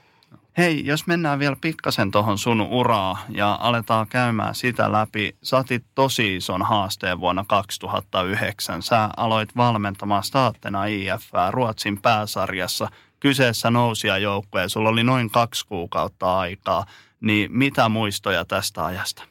Hei, 0.60 0.86
jos 0.86 1.06
mennään 1.06 1.38
vielä 1.38 1.56
pikkasen 1.60 2.10
tuohon 2.10 2.38
sun 2.38 2.60
uraa 2.60 3.24
ja 3.28 3.58
aletaan 3.60 4.06
käymään 4.08 4.54
sitä 4.54 4.92
läpi. 4.92 5.36
Saatit 5.42 5.84
tosi 5.94 6.36
ison 6.36 6.62
haasteen 6.62 7.20
vuonna 7.20 7.44
2009. 7.48 8.82
Sä 8.82 9.08
aloit 9.16 9.56
valmentamaan 9.56 10.22
Staattena 10.22 10.84
IF 10.84 11.22
Ruotsin 11.50 12.02
pääsarjassa. 12.02 12.88
Kyseessä 13.20 13.70
nousia 13.70 14.18
joukkoja. 14.18 14.68
Sulla 14.68 14.88
oli 14.88 15.04
noin 15.04 15.30
kaksi 15.30 15.66
kuukautta 15.66 16.38
aikaa. 16.38 16.86
Niin 17.20 17.52
mitä 17.52 17.88
muistoja 17.88 18.44
tästä 18.44 18.84
ajasta? 18.84 19.22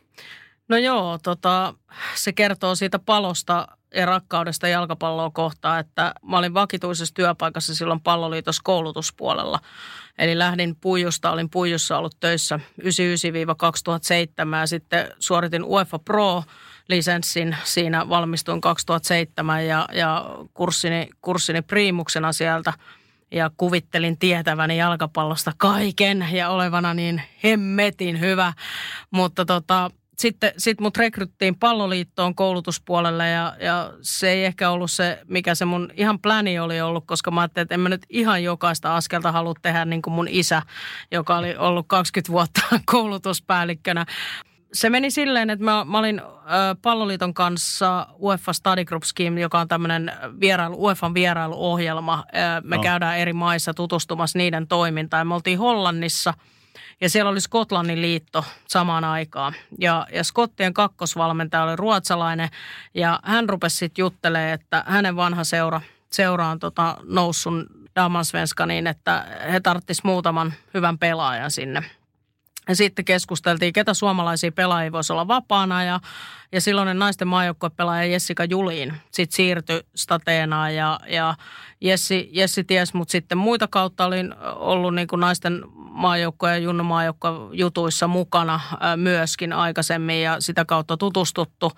No 0.68 0.78
joo, 0.78 1.20
tota, 1.24 1.74
se 2.16 2.34
kertoo 2.34 2.76
siitä 2.76 3.00
palosta 3.00 3.68
ja 3.96 4.06
rakkaudesta 4.06 4.68
jalkapalloa 4.68 5.30
kohtaan, 5.30 5.80
että 5.80 6.14
mä 6.24 6.38
olin 6.38 6.54
vakituisessa 6.54 7.16
työpaikassa 7.16 7.76
silloin 7.76 8.02
palloliitos 8.02 8.60
koulutuspuolella. 8.60 9.60
Eli 10.20 10.38
lähdin 10.38 10.76
Puijusta, 10.76 11.32
olin 11.32 11.50
Puijussa 11.50 11.98
ollut 11.98 12.20
töissä 12.20 12.60
99-2007 12.82 12.84
ja 14.60 14.68
sitten 14.68 15.12
suoritin 15.20 15.64
UEFA 15.64 16.00
Pro 16.00 16.44
lisenssin. 16.90 17.56
Siinä 17.64 18.10
valmistuin 18.10 18.62
2007 18.62 19.68
ja, 19.68 19.88
ja 19.94 20.26
kurssini, 20.54 21.10
kurssini 21.22 21.62
priimuksena 21.62 22.34
sieltä 22.34 22.74
ja 23.32 23.52
kuvittelin 23.58 24.18
tietäväni 24.18 24.78
jalkapallosta 24.78 25.52
kaiken 25.58 26.28
ja 26.32 26.50
olevana 26.50 26.94
niin 26.94 27.22
hemmetin 27.44 28.20
hyvä. 28.20 28.54
Mutta 29.12 29.46
tota, 29.46 29.92
sitten 30.20 30.52
sit 30.58 30.80
mut 30.80 30.98
rekryttiin 30.98 31.56
palloliittoon 31.56 32.36
koulutuspuolelle 32.36 33.30
ja, 33.30 33.56
ja 33.60 33.94
se 34.02 34.30
ei 34.30 34.46
ehkä 34.46 34.70
ollut 34.70 34.92
se, 34.92 35.20
mikä 35.28 35.56
se 35.56 35.66
mun 35.66 35.92
ihan 35.94 36.20
pläni 36.20 36.60
oli 36.60 36.82
ollut, 36.82 37.04
koska 37.08 37.32
mä 37.32 37.42
ajattelin, 37.42 37.64
että 37.64 37.74
en 37.74 37.80
mä 37.80 37.90
nyt 37.90 38.06
ihan 38.10 38.44
jokaista 38.44 38.96
askelta 38.96 39.32
halua 39.32 39.54
tehdä 39.62 39.86
niin 39.86 40.02
kuin 40.02 40.14
mun 40.14 40.28
isä, 40.28 40.62
joka 41.12 41.38
oli 41.38 41.56
ollut 41.58 41.88
20 41.88 42.32
vuotta 42.32 42.62
koulutuspäällikkönä. 42.92 44.06
Se 44.74 44.90
meni 44.90 45.12
silleen, 45.12 45.50
että 45.50 45.66
mä, 45.66 45.86
mä 45.86 46.00
olin 46.00 46.22
palloliiton 46.82 47.34
kanssa 47.34 48.08
UEFA 48.22 48.54
Study 48.54 48.86
Group 48.86 49.04
Scheme, 49.04 49.42
joka 49.42 49.60
on 49.60 49.68
tämmöinen 49.68 50.12
vierailu, 50.40 50.84
UEFan 50.84 51.14
vierailuohjelma. 51.14 52.24
Me 52.64 52.76
no. 52.76 52.84
käydään 52.84 53.18
eri 53.18 53.34
maissa 53.34 53.74
tutustumassa 53.74 54.38
niiden 54.38 54.68
toimintaan. 54.68 55.28
Me 55.28 55.34
oltiin 55.34 55.60
Hollannissa– 55.60 56.34
ja 57.02 57.10
siellä 57.10 57.32
oli 57.32 57.42
Skotlannin 57.42 58.02
liitto 58.02 58.46
samaan 58.68 59.04
aikaan. 59.04 59.54
Ja, 59.80 60.08
ja 60.14 60.24
Skottien 60.24 60.74
kakkosvalmentaja 60.74 61.64
oli 61.64 61.76
ruotsalainen 61.76 62.50
ja 62.94 63.20
hän 63.24 63.50
rupesi 63.50 63.78
sitten 63.78 64.04
juttelemaan, 64.04 64.54
että 64.54 64.84
hänen 64.88 65.16
vanha 65.16 65.44
seura, 65.44 65.82
seura 66.12 66.48
on 66.48 66.60
tota, 66.60 66.98
noussut 67.04 67.54
Damansvenska 67.96 68.66
niin, 68.66 68.88
että 68.88 69.26
he 69.52 69.60
tarvitsisivat 69.60 70.06
muutaman 70.06 70.54
hyvän 70.74 70.98
pelaajan 70.98 71.52
sinne– 71.52 71.84
ja 72.70 72.76
sitten 72.76 73.06
keskusteltiin, 73.06 73.74
ketä 73.74 73.94
suomalaisia 73.94 74.52
pelaajia 74.52 74.92
voisi 74.92 75.14
olla 75.14 75.28
vapaana 75.28 75.84
ja, 75.84 76.00
ja 76.52 76.62
silloinen 76.62 77.00
naisten 77.00 77.28
maajoukkuepelaaja 77.28 78.12
Jessica 78.12 78.44
Juliin 78.44 78.94
sitten 79.12 79.36
siirtyi 79.36 79.82
Stateenaan 79.96 80.76
ja, 80.76 81.00
ja 81.08 81.36
Jessi, 81.82 82.30
Jessi 82.32 82.64
ties, 82.64 82.94
mutta 82.94 83.12
sitten 83.12 83.38
muita 83.38 83.68
kautta 83.68 84.06
olin 84.06 84.36
ollut 84.56 84.96
niin 84.96 85.08
kuin 85.08 85.20
naisten 85.20 85.64
maajoukkoja 85.76 86.54
ja 86.54 86.60
Junnu 86.60 86.84
jutuissa 87.54 88.08
mukana 88.08 88.60
myöskin 88.96 89.54
aikaisemmin 89.54 90.22
ja 90.22 90.42
sitä 90.42 90.66
kautta 90.66 90.98
tutustuttu. 90.98 91.72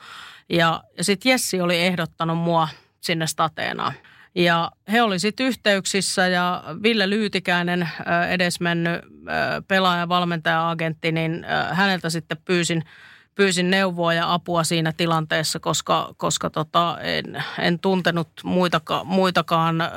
Ja, 0.50 0.83
ja 0.98 1.03
sitten 1.03 1.29
Jessi 1.29 1.62
oli 1.62 1.77
ehdottanut 1.77 2.38
mua 2.38 2.67
sinne 3.01 3.27
Stateenaan. 3.27 3.93
Ja 4.36 4.72
he 4.92 5.02
oli 5.02 5.20
sitten 5.20 5.46
yhteyksissä 5.46 6.28
ja 6.28 6.64
Ville 6.84 7.10
Lyytikäinen, 7.10 7.90
edesmennyt 8.30 9.02
pelaaja, 9.68 10.10
valmentaja, 10.10 10.70
agentti, 10.70 11.12
niin 11.12 11.46
häneltä 11.72 12.10
sitten 12.10 12.38
pyysin– 12.46 12.84
pyysin 13.36 13.70
neuvoa 13.70 14.14
ja 14.14 14.34
apua 14.34 14.64
siinä 14.64 14.94
tilanteessa, 14.98 15.60
koska, 15.60 16.14
koska 16.18 16.50
tota, 16.50 16.98
en, 17.02 17.44
en 17.60 17.80
tuntenut 17.80 18.28
muitaka, 18.44 19.04
muitakaan, 19.04 19.82
ö, 19.82 19.88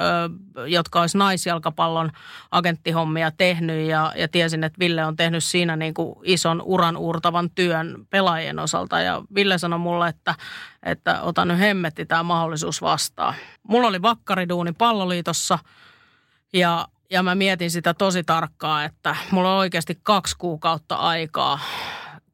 jotka 0.67 1.01
olisi 1.01 1.19
naisjalkapallon 1.19 2.11
agenttihommia 2.51 3.31
tehnyt 3.31 3.89
ja, 3.89 4.13
ja 4.17 4.29
tiesin, 4.29 4.65
että 4.65 4.79
Ville 4.79 5.05
on 5.05 5.17
tehnyt 5.17 5.45
siinä 5.45 5.77
niin 5.77 5.95
kuin 5.95 6.17
ison 6.23 6.63
uran 6.63 6.97
uurtavan 6.97 7.51
työn 7.51 8.07
pelaajien 8.11 8.59
osalta 8.59 9.01
ja 9.01 9.23
Ville 9.35 9.59
sanoi 9.59 9.79
mulle, 9.79 10.09
että, 10.09 10.35
että 10.83 11.23
otan 11.23 11.49
nyt 11.49 11.59
hemmetti 11.59 12.07
tämä 12.07 12.23
mahdollisuus 12.23 12.83
vastaan. 12.83 13.35
Mulla 13.63 13.89
oli 13.89 14.03
vakkariduuni 14.03 14.73
palloliitossa 14.73 15.59
ja 16.53 16.89
ja 17.11 17.23
mä 17.23 17.35
mietin 17.35 17.71
sitä 17.71 17.95
tosi 17.95 18.25
tarkkaa, 18.25 18.85
että 18.85 19.17
mulla 19.31 19.53
on 19.53 19.59
oikeasti 19.59 19.99
kaksi 20.03 20.37
kuukautta 20.39 20.97
aikaa 20.97 21.59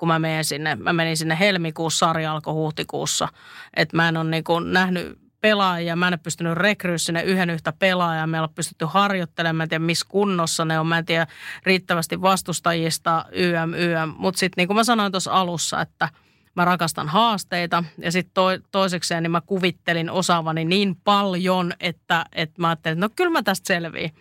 kun 0.01 0.09
mä 0.09 0.19
menen 0.19 0.45
sinne. 0.45 0.77
Mä 0.77 0.93
menin 0.93 1.17
sinne 1.17 1.39
helmikuussa, 1.39 2.07
sarja 2.07 2.33
alkoi 2.33 2.55
huhtikuussa. 2.55 3.29
Että 3.77 3.97
mä 3.97 4.09
en 4.09 4.17
ole 4.17 4.31
niin 4.31 4.45
kuin 4.45 4.73
nähnyt 4.73 5.19
pelaajia. 5.41 5.97
Mä 5.97 6.09
en 6.09 6.13
ole 6.13 6.21
pystynyt 6.23 6.57
rekryä 6.57 6.99
sinne 6.99 7.23
yhden 7.23 7.51
yhtä 7.51 7.73
pelaajaa. 7.79 8.27
Me 8.27 8.39
ei 8.39 8.49
pystytty 8.55 8.85
harjoittelemaan. 8.89 9.57
Mä 9.57 9.63
en 9.63 9.69
tiedä, 9.69 9.85
missä 9.85 10.07
kunnossa 10.09 10.65
ne 10.65 10.79
on. 10.79 10.87
Mä 10.87 10.99
en 10.99 11.05
tiedä 11.05 11.27
riittävästi 11.65 12.23
vastustajista, 12.23 13.25
YM, 13.33 13.75
YM. 13.75 14.15
Mutta 14.17 14.39
sitten 14.39 14.63
niin 14.63 14.69
kuin 14.69 14.77
mä 14.77 14.85
sanoin 14.85 15.13
tuossa 15.13 15.33
alussa, 15.33 15.81
että 15.81 16.09
mä 16.57 16.65
rakastan 16.65 17.09
haasteita. 17.09 17.85
Ja 17.99 18.13
sitten 18.13 18.35
to, 18.35 18.49
toisekseen 18.71 19.23
niin 19.23 19.31
mä 19.31 19.41
kuvittelin 19.41 20.11
osaavani 20.11 20.65
niin 20.65 20.97
paljon, 21.05 21.73
että, 21.81 22.25
että 22.33 22.61
mä 22.61 22.69
ajattelin, 22.69 22.99
että 22.99 23.07
no 23.07 23.13
kyllä 23.17 23.31
mä 23.31 23.43
tästä 23.43 23.67
selviin. 23.67 24.15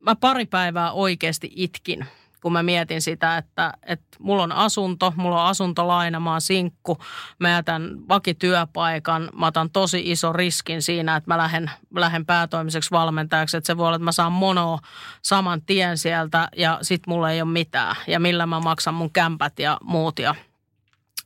Mä 0.00 0.16
pari 0.16 0.46
päivää 0.46 0.92
oikeasti 0.92 1.52
itkin 1.56 2.06
kun 2.42 2.52
mä 2.52 2.62
mietin 2.62 3.02
sitä, 3.02 3.36
että, 3.36 3.72
että 3.82 4.16
mulla 4.18 4.42
on 4.42 4.52
asunto, 4.52 5.12
mulla 5.16 5.42
on 5.42 5.48
asuntolaina, 5.48 6.20
mä 6.20 6.30
oon 6.30 6.40
sinkku, 6.40 6.98
mä 7.38 7.50
jätän 7.50 8.08
vakityöpaikan, 8.08 9.30
mä 9.38 9.46
otan 9.46 9.70
tosi 9.70 10.10
iso 10.10 10.32
riskin 10.32 10.82
siinä, 10.82 11.16
että 11.16 11.30
mä 11.30 11.38
lähden, 11.38 11.70
lähden 11.94 12.26
päätoimiseksi 12.26 12.90
valmentajaksi, 12.90 13.56
että 13.56 13.66
se 13.66 13.76
voi 13.76 13.86
olla, 13.86 13.96
että 13.96 14.04
mä 14.04 14.12
saan 14.12 14.32
mono 14.32 14.78
saman 15.22 15.62
tien 15.62 15.98
sieltä 15.98 16.48
ja 16.56 16.78
sit 16.82 17.06
mulla 17.06 17.30
ei 17.30 17.42
ole 17.42 17.50
mitään 17.50 17.96
ja 18.06 18.20
millä 18.20 18.46
mä 18.46 18.60
maksan 18.60 18.94
mun 18.94 19.12
kämpät 19.12 19.58
ja 19.58 19.78
muut 19.82 20.18
ja 20.18 20.34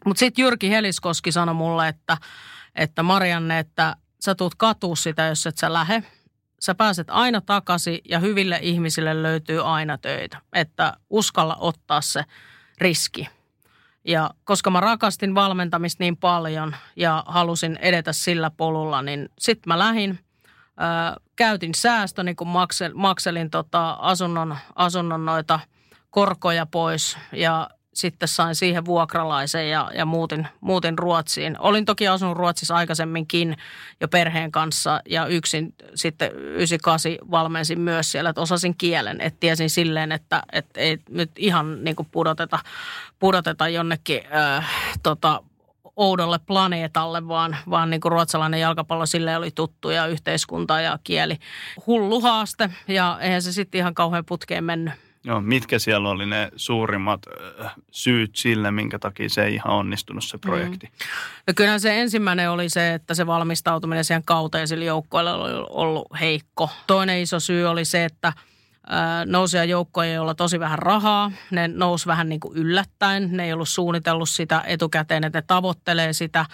Mutta 0.07 0.21
sitten 0.21 0.43
Jyrki 0.43 0.71
Heliskoski 0.71 1.33
sanoi 1.33 1.55
mulle, 1.55 1.89
että, 1.89 2.17
että 2.75 3.03
Marianne, 3.03 3.59
että 3.59 3.97
sä 4.21 4.35
tuut 4.35 4.55
katua 4.55 4.97
sitä, 4.97 5.23
jos 5.23 5.47
et 5.47 5.59
sä 5.59 5.73
lähe. 5.73 6.03
Sä 6.63 6.75
pääset 6.75 7.11
aina 7.11 7.41
takaisin 7.41 7.99
ja 8.09 8.19
hyville 8.19 8.59
ihmisille 8.63 9.23
löytyy 9.23 9.75
aina 9.75 9.99
töitä. 9.99 10.39
Että 10.53 10.97
uskalla 11.11 11.57
ottaa 11.61 12.01
se 12.01 12.25
riski. 12.79 13.29
Ja 14.05 14.31
koska 14.45 14.71
mä 14.71 14.81
rakastin 14.81 15.35
valmentamista 15.35 16.05
niin 16.05 16.17
paljon 16.17 16.77
ja 16.97 17.25
halusin 17.27 17.77
edetä 17.77 18.13
sillä 18.13 18.51
polulla, 18.51 19.03
niin 19.03 19.29
sitten 19.39 19.71
mä 19.71 19.79
lähin. 19.79 20.19
Ää, 20.77 21.17
käytin 21.37 21.75
säästöni, 21.75 22.35
kun 22.35 22.49
maksel, 22.49 22.93
makselin 22.95 23.51
tota 23.51 23.91
asunnon, 23.91 24.57
asunnon 24.75 25.25
noita 25.25 25.61
korkoja 26.11 26.67
pois 26.67 27.19
ja 27.33 27.71
sitten 27.95 28.29
sain 28.29 28.55
siihen 28.55 28.85
vuokralaisen 28.85 29.71
ja, 29.71 29.91
ja 29.95 30.05
muutin, 30.05 30.49
muutin 30.61 30.99
Ruotsiin. 30.99 31.57
Olin 31.59 31.85
toki 31.85 32.09
asunut 32.09 32.37
Ruotsissa 32.37 32.75
aikaisemminkin 32.75 33.57
jo 34.01 34.09
perheen 34.09 34.53
kanssa 34.53 35.01
ja 35.09 35.27
yksin 35.27 35.75
sitten 35.95 36.33
98 36.33 37.13
valmensin 37.31 37.81
myös 37.81 38.13
siellä, 38.13 38.31
että 38.31 38.41
osasin 38.41 38.77
kielen. 38.77 39.21
Että 39.21 39.41
tiesin 39.41 39.71
silleen, 39.71 40.13
että, 40.13 40.43
että 40.53 40.81
ei 40.81 40.99
nyt 41.09 41.31
ihan 41.37 41.85
niin 41.85 41.97
kuin 41.97 42.09
pudoteta, 42.11 42.59
pudoteta 43.19 43.69
jonnekin 43.69 44.21
äh, 44.35 44.71
tota, 45.03 45.43
oudolle 45.97 46.39
planeetalle, 46.39 47.29
vaan, 47.29 47.57
vaan 47.71 47.91
niin 47.91 48.01
kuin 48.01 48.13
ruotsalainen 48.13 48.61
jalkapallo 48.61 49.07
sille 49.07 49.37
oli 49.37 49.51
tuttu 49.51 49.91
ja 49.91 50.07
yhteiskunta 50.07 50.81
ja 50.81 50.99
kieli. 51.05 51.39
Hullu 51.87 52.21
haaste 52.21 52.71
ja 52.89 53.19
eihän 53.21 53.43
se 53.43 53.53
sitten 53.53 53.79
ihan 53.79 53.95
kauhean 53.95 54.25
putkeen 54.25 54.65
mennyt. 54.65 54.95
Joo, 55.25 55.41
mitkä 55.41 55.79
siellä 55.79 56.09
oli 56.09 56.27
ne 56.27 56.51
suurimmat 56.57 57.21
syyt 57.91 58.37
sille, 58.37 58.71
minkä 58.71 58.99
takia 58.99 59.29
se 59.29 59.45
ei 59.45 59.55
ihan 59.55 59.73
onnistunut 59.73 60.25
se 60.25 60.39
projekti? 60.39 60.87
Mm. 60.87 61.07
No 61.47 61.53
kyllähän 61.57 61.81
se 61.81 62.01
ensimmäinen 62.01 62.51
oli 62.51 62.69
se, 62.69 62.95
että 62.95 63.15
se 63.15 63.27
valmistautuminen 63.27 64.05
siihen 64.05 64.23
kauteen 64.25 64.69
sillä 64.69 64.85
joukkoilla 64.85 65.35
oli 65.35 65.67
ollut 65.71 66.09
heikko. 66.21 66.71
Toinen 66.87 67.21
iso 67.21 67.41
syy 67.41 67.67
oli 67.67 67.85
se, 67.85 68.05
että– 68.05 68.33
nousia 69.27 69.65
joukkoja, 69.65 70.13
joilla 70.13 70.35
tosi 70.35 70.61
vähän 70.61 70.79
rahaa. 70.79 71.33
Ne 71.51 71.69
nousi 71.69 72.07
vähän 72.07 72.29
niin 72.29 72.41
kuin 72.41 72.57
yllättäen. 72.57 73.29
Ne 73.37 73.45
ei 73.45 73.53
ollut 73.53 73.69
suunnitellut 73.69 74.29
sitä 74.29 74.63
etukäteen, 74.67 75.25
että 75.25 75.39
ne 75.39 75.45
tavoittelee 75.47 76.13
sitä. 76.13 76.47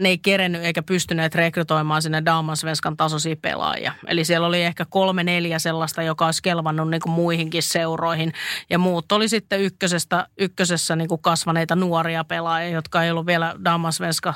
Ne 0.00 0.08
ei 0.08 0.18
kerennyt 0.18 0.64
eikä 0.64 0.82
pystyneet 0.82 1.34
rekrytoimaan 1.34 2.02
sinne 2.02 2.22
Damasvenskan 2.24 2.96
tasoisia 2.96 3.36
pelaajia. 3.42 3.92
Eli 4.06 4.24
siellä 4.24 4.46
oli 4.46 4.62
ehkä 4.62 4.86
kolme, 4.90 5.24
neljä 5.24 5.58
sellaista, 5.58 6.02
joka 6.02 6.26
olisi 6.26 6.42
kelvannut 6.42 6.90
niin 6.90 7.00
kuin 7.00 7.12
muihinkin 7.12 7.62
seuroihin. 7.62 8.32
Ja 8.70 8.78
muut 8.78 9.12
oli 9.12 9.28
sitten 9.28 9.60
ykkösestä, 9.60 10.26
ykkösessä 10.38 10.96
niin 10.96 11.08
kuin 11.08 11.22
kasvaneita 11.22 11.76
nuoria 11.76 12.24
pelaajia, 12.24 12.70
jotka 12.70 13.02
ei 13.02 13.10
ollut 13.10 13.26
vielä 13.26 13.54
Damasvenska 13.64 14.34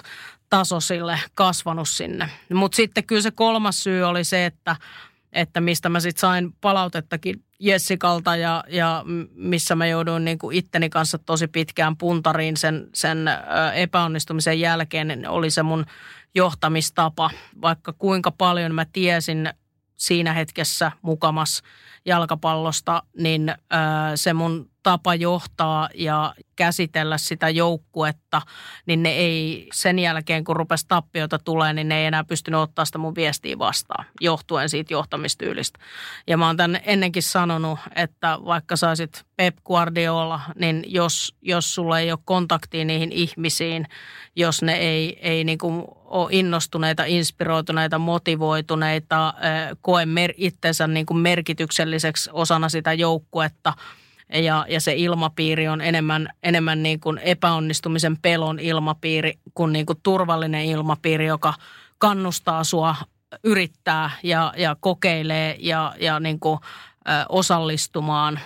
tasoisille 0.51 1.19
kasvanut 1.35 1.89
sinne. 1.89 2.29
Mutta 2.55 2.77
sitten 2.77 3.05
kyllä 3.05 3.23
se 3.23 3.31
kolmas 3.31 3.83
syy 3.83 4.03
oli 4.03 4.25
se, 4.25 4.47
että– 4.47 4.77
että 5.33 5.61
mistä 5.61 5.89
mä 5.89 6.01
sitten 6.01 6.21
sain 6.21 6.53
palautettakin 6.61 7.45
Jessikalta 7.59 8.37
ja, 8.37 8.65
ja 8.69 9.05
missä 9.35 9.75
mä 9.75 9.87
jouduin 9.87 10.25
niin 10.25 10.39
kuin 10.39 10.57
itteni 10.57 10.91
kanssa 10.91 11.19
tosi 11.19 11.49
pitkään 11.49 11.97
puntariin 11.97 12.57
sen, 12.57 12.89
sen 12.95 13.19
epäonnistumisen 13.75 14.61
jälkeen, 14.61 15.09
niin 15.09 15.29
oli 15.29 15.51
se 15.51 15.63
mun 15.63 15.87
johtamistapa. 16.35 17.31
Vaikka 17.63 17.93
kuinka 17.93 18.31
paljon 18.31 18.75
mä 18.75 18.85
tiesin 18.93 19.51
siinä 19.97 20.33
hetkessä 20.33 20.93
mukamas 21.03 21.63
jalkapallosta, 22.05 23.03
niin 23.19 23.55
se 24.15 24.33
mun 24.33 24.71
tapa 24.83 25.15
johtaa 25.15 25.89
ja 25.95 26.35
käsitellä 26.57 27.19
sitä 27.19 27.49
joukkuetta, 27.49 28.43
niin 28.87 29.03
ne 29.03 29.11
ei 29.11 29.69
sen 29.73 29.99
jälkeen, 29.99 30.45
kun 30.45 30.57
rupesi 30.57 30.85
tappioita 30.89 31.39
tulee, 31.39 31.73
niin 31.73 31.89
ne 31.89 32.01
ei 32.01 32.07
enää 32.07 32.25
pystynyt 32.25 32.61
ottaa 32.61 32.85
sitä 32.85 32.99
mun 32.99 33.15
viestiä 33.15 33.59
vastaan, 33.59 34.05
johtuen 34.21 34.69
siitä 34.69 34.95
johtamistyylistä. 34.95 35.79
Ja 36.27 36.37
mä 36.37 36.47
oon 36.47 36.57
tänne 36.57 36.83
ennenkin 36.85 37.23
sanonut, 37.23 37.79
että 37.95 38.39
vaikka 38.45 38.77
saisit 38.77 39.25
Pep 39.37 39.57
Guardiola, 39.65 40.41
niin 40.55 40.85
jos, 40.87 41.35
jos 41.43 41.75
sulla 41.75 41.99
ei 41.99 42.13
ole 42.13 42.19
kontaktia 42.25 42.85
niihin 42.85 43.13
ihmisiin, 43.13 43.87
jos 44.37 44.63
ne 44.63 44.73
ei, 44.73 45.19
ei 45.23 45.45
niin 45.45 45.59
kuin 45.59 45.85
ole 46.05 46.29
innostuneita, 46.33 47.05
inspiroituneita, 47.05 47.99
motivoituneita, 47.99 49.35
koe 49.81 50.07
mer- 50.07 50.35
itsensä 50.37 50.87
niin 50.87 51.07
kuin 51.07 51.19
merkitykselliseksi 51.19 52.31
osana 52.33 52.69
sitä 52.69 52.93
joukkuetta– 52.93 53.73
ja, 54.33 54.67
ja 54.69 54.81
se 54.81 54.95
ilmapiiri 54.97 55.69
on 55.69 55.81
enemmän, 55.81 56.29
enemmän 56.43 56.83
niin 56.83 57.01
kuin 57.01 57.19
epäonnistumisen 57.19 58.17
pelon 58.17 58.59
ilmapiiri 58.59 59.39
kuin, 59.55 59.73
niin 59.73 59.87
kuin 59.87 59.99
turvallinen 60.03 60.65
ilmapiiri, 60.65 61.27
joka 61.27 61.55
kannustaa 61.99 62.65
sua 62.65 62.97
yrittää 63.45 64.11
ja, 64.23 64.53
ja 64.57 64.77
kokeilee 64.81 65.57
ja, 65.59 65.95
ja 66.01 66.21
niin 66.21 66.41
kuin, 66.41 66.59
ö, 67.09 67.11
osallistumaan. 67.29 68.41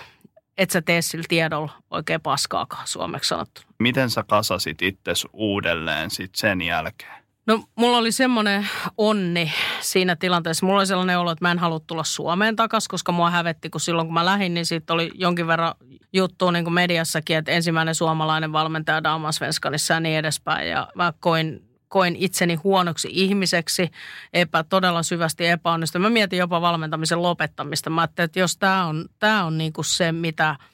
Et 0.57 0.69
sä 0.69 0.81
tee 0.81 1.01
sillä 1.01 1.25
tiedolla 1.27 1.71
oikein 1.91 2.21
paskaakaan 2.21 2.87
suomeksi 2.87 3.27
sanottu. 3.27 3.61
Miten 3.79 4.09
sä 4.09 4.23
kasasit 4.23 4.81
itsesi 4.81 5.27
uudelleen 5.33 6.11
sit 6.11 6.35
sen 6.35 6.61
jälkeen? 6.61 7.24
No 7.47 7.63
mulla 7.75 7.97
oli 7.97 8.11
semmoinen 8.11 8.67
onni 8.97 9.53
siinä 9.81 10.15
tilanteessa. 10.15 10.65
Mulla 10.65 10.79
oli 10.79 10.87
sellainen 10.87 11.19
olo, 11.19 11.31
että 11.31 11.45
mä 11.45 11.51
en 11.51 11.59
halua 11.59 11.79
tulla 11.79 12.03
Suomeen 12.03 12.55
takaisin, 12.55 12.89
koska 12.89 13.11
mua 13.11 13.29
hävetti, 13.31 13.69
kun 13.69 13.81
silloin 13.81 14.07
kun 14.07 14.13
mä 14.13 14.25
lähdin, 14.25 14.53
niin 14.53 14.65
siitä 14.65 14.93
oli 14.93 15.11
jonkin 15.13 15.47
verran 15.47 15.73
juttua 16.13 16.51
niin 16.51 16.65
kuin 16.65 16.73
mediassakin, 16.73 17.37
että 17.37 17.51
ensimmäinen 17.51 17.95
suomalainen 17.95 18.51
valmentaja 18.51 19.03
Damasvenskanissa 19.03 19.93
ja 19.93 19.99
niin 19.99 20.19
edespäin. 20.19 20.69
Ja 20.69 20.87
mä 20.95 21.13
koin, 21.19 21.61
koin 21.87 22.15
itseni 22.15 22.55
huonoksi 22.55 23.07
ihmiseksi, 23.11 23.91
epä, 24.33 24.63
todella 24.63 25.03
syvästi 25.03 25.47
epäonnistunut. 25.47 26.03
Mä 26.03 26.13
mietin 26.13 26.39
jopa 26.39 26.61
valmentamisen 26.61 27.21
lopettamista. 27.21 27.89
Mä 27.89 28.01
ajattelin, 28.01 28.25
että 28.25 28.39
jos 28.39 28.57
tämä 28.57 28.85
on, 28.85 29.05
tää 29.19 29.45
on 29.45 29.57
niin 29.57 29.73
kuin 29.73 29.85
se, 29.85 30.11
mitä– 30.11 30.55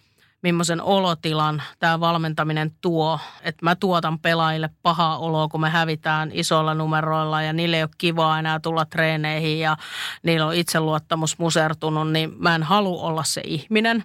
millaisen 0.42 0.82
olotilan 0.82 1.64
tämä 1.80 2.00
valmentaminen 2.00 2.72
tuo. 2.82 3.20
Että 3.42 3.66
mä 3.66 3.76
tuotan 3.76 4.20
pelaajille 4.20 4.70
pahaa 4.84 5.18
oloa, 5.18 5.48
kun 5.48 5.62
me 5.62 5.70
hävitään 5.70 6.32
isoilla 6.34 6.74
numeroilla 6.74 7.42
ja 7.42 7.54
niille 7.54 7.78
ei 7.78 7.84
ole 7.84 7.90
kivaa 7.98 8.40
enää 8.40 8.60
tulla 8.60 8.86
treeneihin 8.86 9.60
ja 9.60 9.78
niillä 10.24 10.46
on 10.46 10.56
itseluottamus 10.56 11.40
musertunut, 11.40 12.12
niin 12.12 12.34
mä 12.38 12.56
en 12.56 12.64
halua 12.64 13.02
olla 13.02 13.24
se 13.24 13.42
ihminen. 13.46 14.04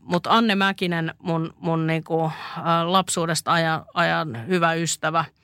Mutta 0.00 0.30
Anne 0.30 0.54
Mäkinen, 0.54 1.14
mun, 1.18 1.54
mun 1.60 1.86
niinku, 1.86 2.32
lapsuudesta 2.84 3.52
ajan, 3.52 3.84
ajan 3.94 4.48
hyvä 4.48 4.74
ystävä– 4.74 5.24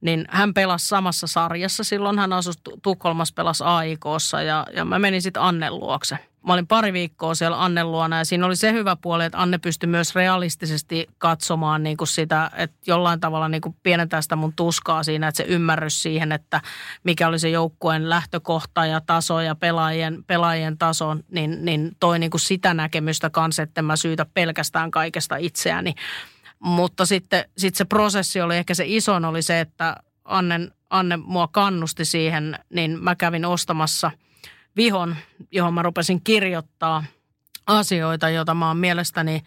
niin 0.00 0.24
hän 0.28 0.54
pelasi 0.54 0.88
samassa 0.88 1.26
sarjassa. 1.26 1.84
Silloin 1.84 2.18
hän 2.18 2.32
asui 2.32 2.52
Tukholmassa, 2.82 3.34
pelasi 3.34 3.64
AIKssa 3.64 4.42
ja, 4.42 4.66
ja 4.74 4.84
mä 4.84 4.98
menin 4.98 5.22
sitten 5.22 5.42
Annen 5.42 5.78
luokse. 5.78 6.18
Mä 6.46 6.52
olin 6.52 6.66
pari 6.66 6.92
viikkoa 6.92 7.34
siellä 7.34 7.64
Annen 7.64 7.92
luona 7.92 8.18
ja 8.18 8.24
siinä 8.24 8.46
oli 8.46 8.56
se 8.56 8.72
hyvä 8.72 8.96
puoli, 8.96 9.24
että 9.24 9.42
Anne 9.42 9.58
pystyi 9.58 9.86
myös 9.86 10.14
realistisesti 10.14 11.06
katsomaan 11.18 11.82
niin 11.82 11.96
kuin 11.96 12.08
sitä, 12.08 12.50
että 12.56 12.76
jollain 12.86 13.20
tavalla 13.20 13.48
niin 13.48 13.60
kuin 13.60 13.76
pienentää 13.82 14.22
sitä 14.22 14.36
mun 14.36 14.52
tuskaa 14.56 15.02
siinä, 15.02 15.28
että 15.28 15.36
se 15.36 15.44
ymmärrys 15.48 16.02
siihen, 16.02 16.32
että 16.32 16.60
mikä 17.04 17.28
oli 17.28 17.38
se 17.38 17.48
joukkueen 17.48 18.10
lähtökohta 18.10 18.86
ja 18.86 19.00
taso 19.00 19.40
ja 19.40 19.54
pelaajien, 19.54 20.24
pelaajien 20.26 20.78
taso, 20.78 21.16
niin, 21.30 21.64
niin 21.64 21.96
toi 22.00 22.18
niin 22.18 22.30
kuin 22.30 22.40
sitä 22.40 22.74
näkemystä 22.74 23.30
kanssa, 23.30 23.62
että 23.62 23.82
mä 23.82 23.96
syytä 23.96 24.26
pelkästään 24.34 24.90
kaikesta 24.90 25.36
itseäni. 25.36 25.94
Mutta 26.58 27.06
sitten 27.06 27.44
sit 27.58 27.74
se 27.74 27.84
prosessi 27.84 28.40
oli 28.40 28.56
ehkä 28.56 28.74
se 28.74 28.84
ison 28.86 29.24
oli 29.24 29.42
se, 29.42 29.60
että 29.60 29.96
Anne, 30.24 30.68
Anne 30.90 31.16
mua 31.16 31.48
kannusti 31.48 32.04
siihen, 32.04 32.58
niin 32.74 33.02
mä 33.04 33.16
kävin 33.16 33.44
ostamassa– 33.44 34.10
vihon, 34.78 35.16
johon 35.50 35.74
mä 35.74 35.82
rupesin 35.82 36.20
kirjoittaa 36.24 37.04
asioita, 37.66 38.28
joita 38.28 38.54
mä 38.54 38.68
oon 38.68 38.76
mielestäni 38.76 39.42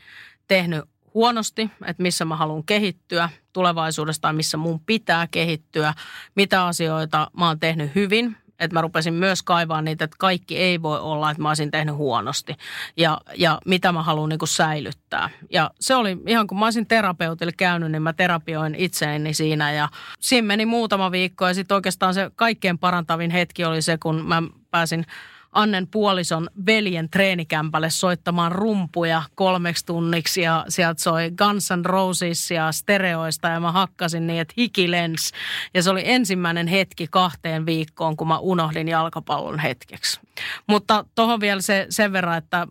tehnyt 0.47 0.83
huonosti, 1.13 1.69
että 1.85 2.03
missä 2.03 2.25
mä 2.25 2.35
haluan 2.35 2.63
kehittyä 2.63 3.29
tulevaisuudesta 3.53 4.21
tai 4.21 4.33
missä 4.33 4.57
mun 4.57 4.79
pitää 4.79 5.27
kehittyä, 5.27 5.93
mitä 6.35 6.65
asioita 6.65 7.31
mä 7.37 7.47
oon 7.47 7.59
tehnyt 7.59 7.95
hyvin, 7.95 8.37
että 8.61 8.73
mä 8.75 8.81
rupesin 8.81 9.13
myös 9.13 9.43
kaivaa 9.43 9.81
niitä, 9.81 10.05
että 10.05 10.15
kaikki 10.19 10.57
ei 10.57 10.81
voi 10.81 10.99
olla, 10.99 11.31
että 11.31 11.41
mä 11.41 11.49
olisin 11.49 11.71
tehnyt 11.71 11.95
huonosti 11.95 12.55
ja, 12.97 13.17
ja 13.37 13.59
mitä 13.65 13.91
mä 13.91 14.03
haluan 14.03 14.29
niin 14.29 14.39
kuin 14.39 14.49
säilyttää. 14.49 15.29
Ja 15.49 15.71
se 15.79 15.95
oli 15.95 16.17
ihan 16.27 16.47
kun 16.47 16.59
mä 16.59 16.65
olisin 16.65 16.87
terapeutille 16.87 17.51
käynyt, 17.51 17.91
niin 17.91 18.01
mä 18.01 18.13
terapioin 18.13 18.75
itseäni 18.75 19.33
siinä 19.33 19.71
ja 19.71 19.89
siinä 20.19 20.47
meni 20.47 20.65
muutama 20.65 21.11
viikko 21.11 21.47
ja 21.47 21.53
sitten 21.53 21.75
oikeastaan 21.75 22.13
se 22.13 22.31
kaikkein 22.35 22.77
parantavin 22.77 23.31
hetki 23.31 23.65
oli 23.65 23.81
se, 23.81 23.97
kun 23.97 24.25
mä 24.25 24.43
pääsin 24.71 25.05
Annen 25.51 25.87
puolison 25.87 26.49
veljen 26.65 27.09
treenikämpälle 27.09 27.89
soittamaan 27.89 28.51
rumpuja 28.51 29.23
kolmeksi 29.35 29.85
tunniksi 29.85 30.41
ja 30.41 30.65
sieltä 30.69 31.01
soi 31.01 31.31
Guns 31.31 31.69
N' 31.71 31.85
Roses 31.85 32.51
ja 32.51 32.71
stereoista 32.71 33.47
ja 33.47 33.59
mä 33.59 33.71
hakkasin 33.71 34.27
niin, 34.27 34.41
että 34.41 34.53
hiki 34.57 34.91
lens. 34.91 35.31
Ja 35.73 35.83
se 35.83 35.89
oli 35.89 36.01
ensimmäinen 36.05 36.67
hetki 36.67 37.07
kahteen 37.07 37.65
viikkoon, 37.65 38.17
kun 38.17 38.27
mä 38.27 38.37
unohdin 38.39 38.87
jalkapallon 38.87 39.59
hetkeksi. 39.59 40.19
Mutta 40.67 41.05
tuohon 41.15 41.39
vielä 41.39 41.61
se, 41.61 41.85
sen 41.89 42.13
verran, 42.13 42.37
että 42.37 42.67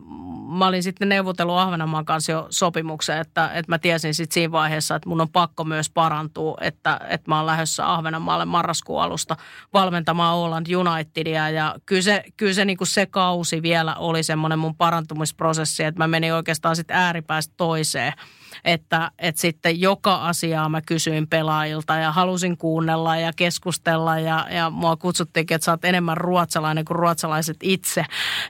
mä 0.59 0.67
olin 0.67 0.83
sitten 0.83 1.09
neuvotellut 1.09 1.59
Ahvenanmaan 1.59 2.05
kanssa 2.05 2.33
jo 2.33 2.47
sopimuksen, 2.51 3.19
että, 3.19 3.51
että 3.55 3.73
mä 3.73 3.79
tiesin 3.79 4.15
sitten 4.15 4.35
siinä 4.35 4.53
vaiheessa, 4.53 4.95
että 4.95 5.09
mun 5.09 5.21
on 5.21 5.29
pakko 5.29 5.65
myös 5.65 5.91
parantua, 5.91 6.57
että, 6.61 7.01
että 7.09 7.31
mä 7.31 7.37
oon 7.37 7.47
lähdössä 7.47 7.93
Ahvenanmaalle 7.93 8.45
marraskuun 8.45 9.03
alusta 9.03 9.37
valmentamaan 9.73 10.37
Oland 10.37 10.67
Unitedia. 10.75 11.51
Ja 11.51 11.75
kyllä 11.87 12.03
se, 12.03 12.25
kyllä 12.37 12.55
se, 12.55 12.65
niin 12.65 12.79
kuin 12.79 12.89
se 12.89 13.07
kausi 13.07 13.63
vielä 13.63 13.95
oli 13.95 14.23
semmoinen 14.23 14.59
mun 14.59 14.77
parantumisprosessi, 14.77 15.85
että 15.85 15.99
mä 15.99 16.09
menin 16.09 16.35
oikeastaan 16.35 16.77
sitten 16.77 16.97
ääripäästä 16.97 17.55
toiseen– 17.57 18.13
että, 18.65 19.11
että 19.19 19.41
sitten 19.41 19.81
joka 19.81 20.15
asiaa 20.15 20.69
mä 20.69 20.81
kysyin 20.83 21.29
pelaajilta 21.29 21.97
ja 21.97 22.13
halusin 22.13 22.57
kuunnella 22.57 23.17
ja 23.17 23.33
keskustella 23.37 24.19
ja, 24.19 24.47
ja 24.51 24.71
mua 24.71 24.97
kutsuttiinkin, 24.97 25.55
että 25.55 25.65
sä 25.65 25.73
oot 25.73 25.85
enemmän 25.85 26.17
ruotsalainen 26.17 26.85
kuin 26.85 26.97
ruotsalaiset 26.97 27.57
itse. 27.63 28.05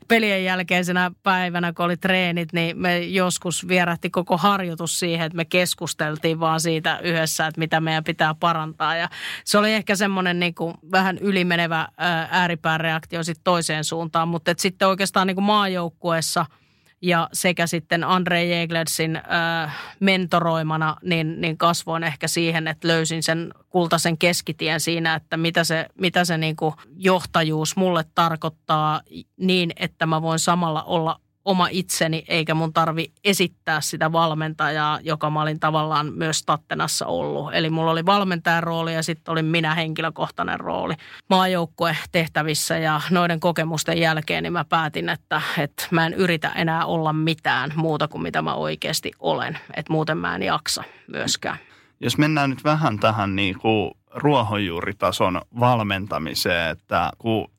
Pelien 0.08 0.44
jälkeisenä 0.44 1.10
päivänä, 1.22 1.72
kun 1.72 1.84
oli 1.84 1.96
treenit, 1.96 2.52
niin 2.52 2.78
me 2.78 2.98
joskus 2.98 3.68
vierähti 3.68 4.10
koko 4.10 4.36
harjoitus 4.36 4.98
siihen, 4.98 5.26
että 5.26 5.36
me 5.36 5.44
keskusteltiin 5.44 6.40
vaan 6.40 6.60
siitä 6.60 6.98
yhdessä, 6.98 7.46
että 7.46 7.58
mitä 7.58 7.80
meidän 7.80 8.04
pitää 8.04 8.34
parantaa 8.34 8.96
ja 8.96 9.08
se 9.44 9.58
oli 9.58 9.72
ehkä 9.72 9.96
semmoinen 9.96 10.40
niin 10.40 10.54
kuin 10.54 10.74
vähän 10.92 11.18
ylimenevä 11.18 11.88
ääripääreaktio 12.30 13.22
sitten 13.22 13.44
toiseen 13.44 13.84
suuntaan, 13.84 14.28
mutta 14.28 14.54
sitten 14.56 14.88
oikeastaan 14.88 15.26
niin 15.26 15.34
kuin 15.36 15.44
maajoukkueessa– 15.44 16.46
ja 17.02 17.28
sekä 17.32 17.66
sitten 17.66 18.04
Andre 18.04 18.44
Jeglersin 18.44 19.16
äh, 19.16 19.76
mentoroimana, 20.00 20.96
niin, 21.02 21.40
niin 21.40 21.58
kasvoin 21.58 22.04
ehkä 22.04 22.28
siihen, 22.28 22.68
että 22.68 22.88
löysin 22.88 23.22
sen 23.22 23.54
kultaisen 23.68 24.18
keskitien 24.18 24.80
siinä, 24.80 25.14
että 25.14 25.36
mitä 25.36 25.64
se, 25.64 25.86
mitä 26.00 26.24
se 26.24 26.38
niin 26.38 26.56
kuin 26.56 26.74
johtajuus 26.96 27.76
mulle 27.76 28.04
tarkoittaa 28.14 29.00
niin, 29.36 29.72
että 29.76 30.06
mä 30.06 30.22
voin 30.22 30.38
samalla 30.38 30.82
olla 30.82 31.20
oma 31.50 31.68
itseni, 31.70 32.24
eikä 32.28 32.54
mun 32.54 32.72
tarvi 32.72 33.12
esittää 33.24 33.80
sitä 33.80 34.12
valmentajaa, 34.12 34.98
joka 35.02 35.30
mä 35.30 35.42
olin 35.42 35.60
tavallaan 35.60 36.12
myös 36.12 36.42
Tattenassa 36.42 37.06
ollut. 37.06 37.54
Eli 37.54 37.70
mulla 37.70 37.90
oli 37.90 38.06
valmentajan 38.06 38.62
rooli 38.62 38.94
ja 38.94 39.02
sitten 39.02 39.32
oli 39.32 39.42
minä 39.42 39.74
henkilökohtainen 39.74 40.60
rooli 40.60 40.94
maajoukkue 41.30 41.96
tehtävissä 42.12 42.78
ja 42.78 43.00
noiden 43.10 43.40
kokemusten 43.40 43.98
jälkeen 43.98 44.42
niin 44.42 44.52
mä 44.52 44.64
päätin, 44.64 45.08
että, 45.08 45.42
että 45.58 45.86
mä 45.90 46.06
en 46.06 46.14
yritä 46.14 46.48
enää 46.48 46.86
olla 46.86 47.12
mitään 47.12 47.72
muuta 47.76 48.08
kuin 48.08 48.22
mitä 48.22 48.42
mä 48.42 48.54
oikeasti 48.54 49.12
olen. 49.18 49.58
Että 49.76 49.92
muuten 49.92 50.18
mä 50.18 50.34
en 50.34 50.42
jaksa 50.42 50.84
myöskään. 51.06 51.58
Jos 52.00 52.18
mennään 52.18 52.50
nyt 52.50 52.64
vähän 52.64 52.98
tähän 52.98 53.36
niin 53.36 53.58
kuin 53.58 53.90
ruohonjuuritason 54.14 55.40
valmentamiseen, 55.60 56.70
että 56.70 57.10
kun 57.18 57.50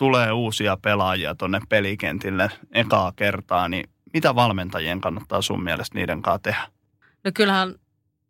tulee 0.00 0.32
uusia 0.32 0.76
pelaajia 0.82 1.34
tuonne 1.34 1.60
pelikentille 1.68 2.50
ekaa 2.72 3.12
kertaa, 3.16 3.68
niin 3.68 3.90
mitä 4.12 4.34
valmentajien 4.34 5.00
kannattaa 5.00 5.42
sun 5.42 5.62
mielestä 5.62 5.98
niiden 5.98 6.22
kanssa 6.22 6.38
tehdä? 6.42 6.68
No 7.24 7.30
kyllähän 7.34 7.74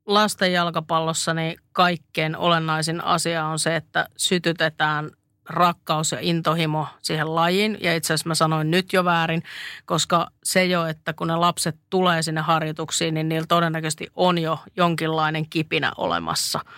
lasten 0.06 0.52
jalkapallossa 0.52 1.34
niin 1.34 1.56
kaikkein 1.72 2.36
olennaisin 2.36 3.04
asia 3.04 3.44
on 3.44 3.58
se, 3.58 3.76
että 3.76 4.06
sytytetään 4.16 5.10
rakkaus 5.48 6.12
ja 6.12 6.18
intohimo 6.20 6.86
siihen 7.02 7.34
lajiin. 7.34 7.78
Ja 7.80 7.96
itse 7.96 8.14
asiassa 8.14 8.28
mä 8.28 8.34
sanoin 8.34 8.70
nyt 8.70 8.92
jo 8.92 9.04
väärin, 9.04 9.42
koska 9.84 10.30
se 10.44 10.64
jo, 10.64 10.86
että 10.86 11.12
kun 11.12 11.26
ne 11.26 11.36
lapset 11.36 11.76
tulee 11.90 12.22
sinne 12.22 12.40
harjoituksiin, 12.40 13.14
niin 13.14 13.28
niillä 13.28 13.46
todennäköisesti 13.46 14.06
on 14.14 14.38
jo 14.38 14.58
jonkinlainen 14.76 15.50
kipinä 15.50 15.92
olemassa– 15.96 16.60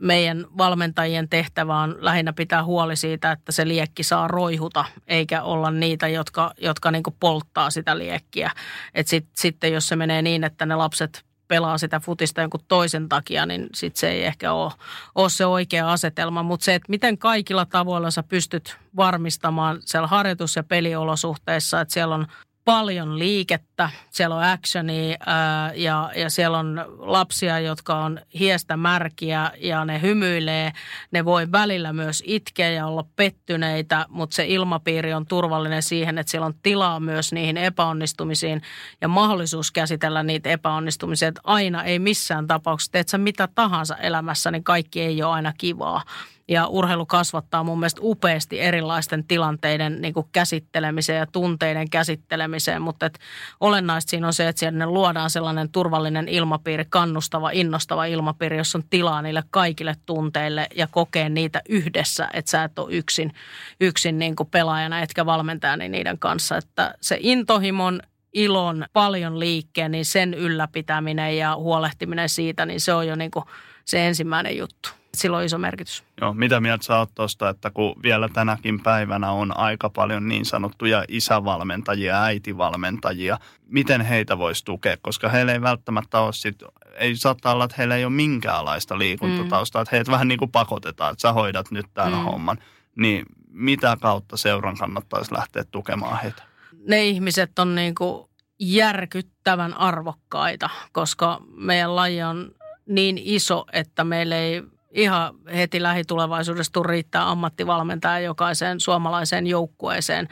meidän 0.00 0.46
valmentajien 0.58 1.28
tehtävä 1.28 1.80
on 1.80 1.96
lähinnä 1.98 2.32
pitää 2.32 2.64
huoli 2.64 2.96
siitä, 2.96 3.32
että 3.32 3.52
se 3.52 3.68
liekki 3.68 4.02
saa 4.02 4.28
roihuta, 4.28 4.84
eikä 5.06 5.42
olla 5.42 5.70
niitä, 5.70 6.08
jotka, 6.08 6.54
jotka 6.60 6.90
niin 6.90 7.02
polttaa 7.20 7.70
sitä 7.70 7.98
liekkiä. 7.98 8.50
Et 8.94 9.08
sit, 9.08 9.26
sitten 9.36 9.72
jos 9.72 9.88
se 9.88 9.96
menee 9.96 10.22
niin, 10.22 10.44
että 10.44 10.66
ne 10.66 10.74
lapset 10.74 11.24
pelaa 11.48 11.78
sitä 11.78 12.00
futista 12.00 12.40
jonkun 12.40 12.64
toisen 12.68 13.08
takia, 13.08 13.46
niin 13.46 13.66
sitten 13.74 14.00
se 14.00 14.10
ei 14.10 14.24
ehkä 14.24 14.52
ole, 14.52 14.72
ole 15.14 15.30
se 15.30 15.46
oikea 15.46 15.92
asetelma. 15.92 16.42
Mutta 16.42 16.64
se, 16.64 16.74
että 16.74 16.90
miten 16.90 17.18
kaikilla 17.18 17.66
tavoilla 17.66 18.10
sä 18.10 18.22
pystyt 18.22 18.76
varmistamaan 18.96 19.78
siellä 19.80 20.08
harjoitus- 20.08 20.56
ja 20.56 20.62
peliolosuhteissa, 20.62 21.80
että 21.80 21.94
siellä 21.94 22.14
on 22.14 22.26
paljon 22.64 23.18
liikettä, 23.18 23.90
siellä 24.10 24.36
on 24.36 24.42
actionia 24.42 25.16
ää, 25.26 25.72
ja, 25.74 26.10
ja 26.16 26.30
siellä 26.30 26.58
on 26.58 26.84
lapsia, 26.98 27.60
jotka 27.60 27.96
on 27.96 28.20
hiestä 28.38 28.76
märkiä 28.76 29.50
ja 29.58 29.84
ne 29.84 30.02
hymyilee. 30.02 30.72
Ne 31.10 31.24
voi 31.24 31.52
välillä 31.52 31.92
myös 31.92 32.22
itkeä 32.26 32.70
ja 32.70 32.86
olla 32.86 33.04
pettyneitä, 33.16 34.06
mutta 34.08 34.36
se 34.36 34.46
ilmapiiri 34.46 35.14
on 35.14 35.26
turvallinen 35.26 35.82
siihen, 35.82 36.18
että 36.18 36.30
siellä 36.30 36.46
on 36.46 36.54
tilaa 36.62 37.00
myös 37.00 37.32
niihin 37.32 37.56
epäonnistumisiin 37.56 38.62
ja 39.00 39.08
mahdollisuus 39.08 39.70
käsitellä 39.70 40.22
niitä 40.22 40.50
epäonnistumisia. 40.50 41.28
Että 41.28 41.40
aina 41.44 41.84
ei 41.84 41.98
missään 41.98 42.46
tapauksessa, 42.46 42.92
teet 42.92 43.08
sä 43.08 43.18
mitä 43.18 43.48
tahansa 43.54 43.96
elämässä, 43.96 44.50
niin 44.50 44.64
kaikki 44.64 45.00
ei 45.00 45.22
ole 45.22 45.32
aina 45.32 45.52
kivaa 45.58 46.02
ja 46.48 46.66
urheilu 46.66 47.06
kasvattaa 47.06 47.64
mun 47.64 47.78
mielestä 47.78 48.00
upeasti 48.04 48.60
erilaisten 48.60 49.24
tilanteiden 49.24 50.00
niin 50.00 50.14
kuin 50.14 50.26
käsittelemiseen 50.32 51.18
ja 51.18 51.26
tunteiden 51.26 51.90
käsittelemiseen, 51.90 52.82
mutta 52.82 53.06
et 53.06 53.18
olennaista 53.60 54.10
siinä 54.10 54.26
on 54.26 54.32
se, 54.32 54.48
että 54.48 54.60
siellä 54.60 54.86
luodaan 54.86 55.30
sellainen 55.30 55.72
turvallinen 55.72 56.28
ilmapiiri, 56.28 56.84
kannustava, 56.88 57.50
innostava 57.50 58.04
ilmapiiri, 58.04 58.56
jossa 58.56 58.78
on 58.78 58.84
tilaa 58.90 59.22
niille 59.22 59.42
kaikille 59.50 59.94
tunteille 60.06 60.66
ja 60.76 60.86
kokee 60.90 61.28
niitä 61.28 61.62
yhdessä, 61.68 62.28
että 62.32 62.50
sä 62.50 62.64
et 62.64 62.78
ole 62.78 62.94
yksin, 62.94 63.32
yksin 63.80 64.18
niin 64.18 64.36
kuin 64.36 64.50
pelaajana 64.50 65.00
etkä 65.00 65.26
valmentajana 65.26 65.88
niiden 65.88 66.18
kanssa, 66.18 66.56
että 66.56 66.94
se 67.00 67.18
intohimon 67.20 68.00
ilon, 68.32 68.84
paljon 68.92 69.40
liikkeen, 69.40 69.90
niin 69.90 70.04
sen 70.04 70.34
ylläpitäminen 70.34 71.38
ja 71.38 71.56
huolehtiminen 71.56 72.28
siitä, 72.28 72.66
niin 72.66 72.80
se 72.80 72.94
on 72.94 73.06
jo 73.06 73.16
niin 73.16 73.30
kuin 73.30 73.44
se 73.84 74.06
ensimmäinen 74.06 74.56
juttu 74.56 74.90
sillä 75.20 75.36
on 75.36 75.44
iso 75.44 75.58
merkitys. 75.58 76.04
Joo, 76.20 76.34
mitä 76.34 76.60
mieltä 76.60 76.84
sä 76.84 76.98
oot 76.98 77.10
tuosta, 77.14 77.48
että 77.48 77.70
kun 77.70 77.94
vielä 78.02 78.28
tänäkin 78.28 78.82
päivänä 78.82 79.30
on 79.30 79.56
aika 79.56 79.90
paljon 79.90 80.28
niin 80.28 80.44
sanottuja 80.44 81.04
isävalmentajia, 81.08 82.22
äitivalmentajia, 82.22 83.38
miten 83.66 84.00
heitä 84.00 84.38
voisi 84.38 84.64
tukea, 84.64 84.96
koska 85.02 85.28
heillä 85.28 85.52
ei 85.52 85.60
välttämättä 85.60 86.20
ole 86.20 86.32
sit, 86.32 86.62
ei 86.94 87.16
saattaa 87.16 87.52
olla, 87.52 87.64
että 87.64 87.74
heillä 87.78 87.96
ei 87.96 88.04
ole 88.04 88.12
minkäänlaista 88.12 88.98
liikuntataustaa, 88.98 89.80
mm. 89.80 89.82
että 89.82 89.96
heitä 89.96 90.12
vähän 90.12 90.28
niin 90.28 90.38
kuin 90.38 90.50
pakotetaan, 90.50 91.12
että 91.12 91.22
sä 91.22 91.32
hoidat 91.32 91.70
nyt 91.70 91.86
tämän 91.94 92.12
mm. 92.12 92.24
homman, 92.24 92.58
niin 92.96 93.26
mitä 93.48 93.96
kautta 94.00 94.36
seuran 94.36 94.76
kannattaisi 94.76 95.34
lähteä 95.34 95.64
tukemaan 95.64 96.20
heitä? 96.22 96.42
Ne 96.88 97.04
ihmiset 97.04 97.58
on 97.58 97.74
niin 97.74 97.94
kuin 97.94 98.28
järkyttävän 98.58 99.74
arvokkaita, 99.74 100.70
koska 100.92 101.40
meidän 101.56 101.96
laji 101.96 102.22
on 102.22 102.50
niin 102.86 103.18
iso, 103.18 103.64
että 103.72 104.04
meillä 104.04 104.36
ei 104.36 104.62
ihan 104.94 105.34
heti 105.54 105.82
lähitulevaisuudessa 105.82 106.72
tule 106.72 106.86
riittää 106.86 107.30
ammattivalmentaja 107.30 108.18
jokaiseen 108.18 108.80
suomalaiseen 108.80 109.46
joukkueeseen. 109.46 110.28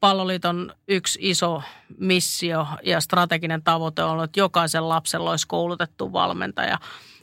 Palloliiton 0.00 0.72
yksi 0.88 1.18
iso 1.22 1.62
missio 1.98 2.66
ja 2.82 3.00
strateginen 3.00 3.62
tavoite 3.62 4.02
on 4.02 4.10
ollut, 4.10 4.24
että 4.24 4.40
jokaisen 4.40 4.88
lapsella 4.88 5.30
olisi 5.30 5.46
koulutettu 5.46 6.12
valmentaja. 6.12 6.78